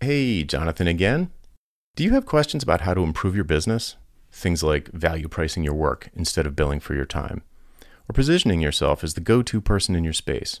Hey, 0.00 0.44
Jonathan 0.44 0.88
again. 0.88 1.30
Do 1.94 2.04
you 2.04 2.10
have 2.12 2.24
questions 2.24 2.62
about 2.62 2.82
how 2.82 2.94
to 2.94 3.02
improve 3.02 3.34
your 3.34 3.44
business? 3.44 3.96
Things 4.32 4.62
like 4.62 4.88
value 4.92 5.28
pricing 5.28 5.64
your 5.64 5.74
work 5.74 6.08
instead 6.14 6.46
of 6.46 6.56
billing 6.56 6.80
for 6.80 6.94
your 6.94 7.04
time, 7.04 7.42
or 8.08 8.12
positioning 8.14 8.60
yourself 8.60 9.04
as 9.04 9.14
the 9.14 9.20
go 9.20 9.42
to 9.42 9.60
person 9.60 9.94
in 9.94 10.04
your 10.04 10.12
space 10.12 10.60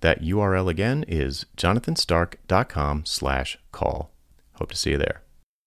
That 0.00 0.22
URL 0.22 0.68
again 0.68 1.04
is 1.06 1.46
jonathanstark.com 1.56 3.04
slash 3.04 3.58
call. 3.72 4.10
Hope 4.54 4.70
to 4.70 4.76
see 4.76 4.90
you 4.90 4.98
there. 4.98 5.22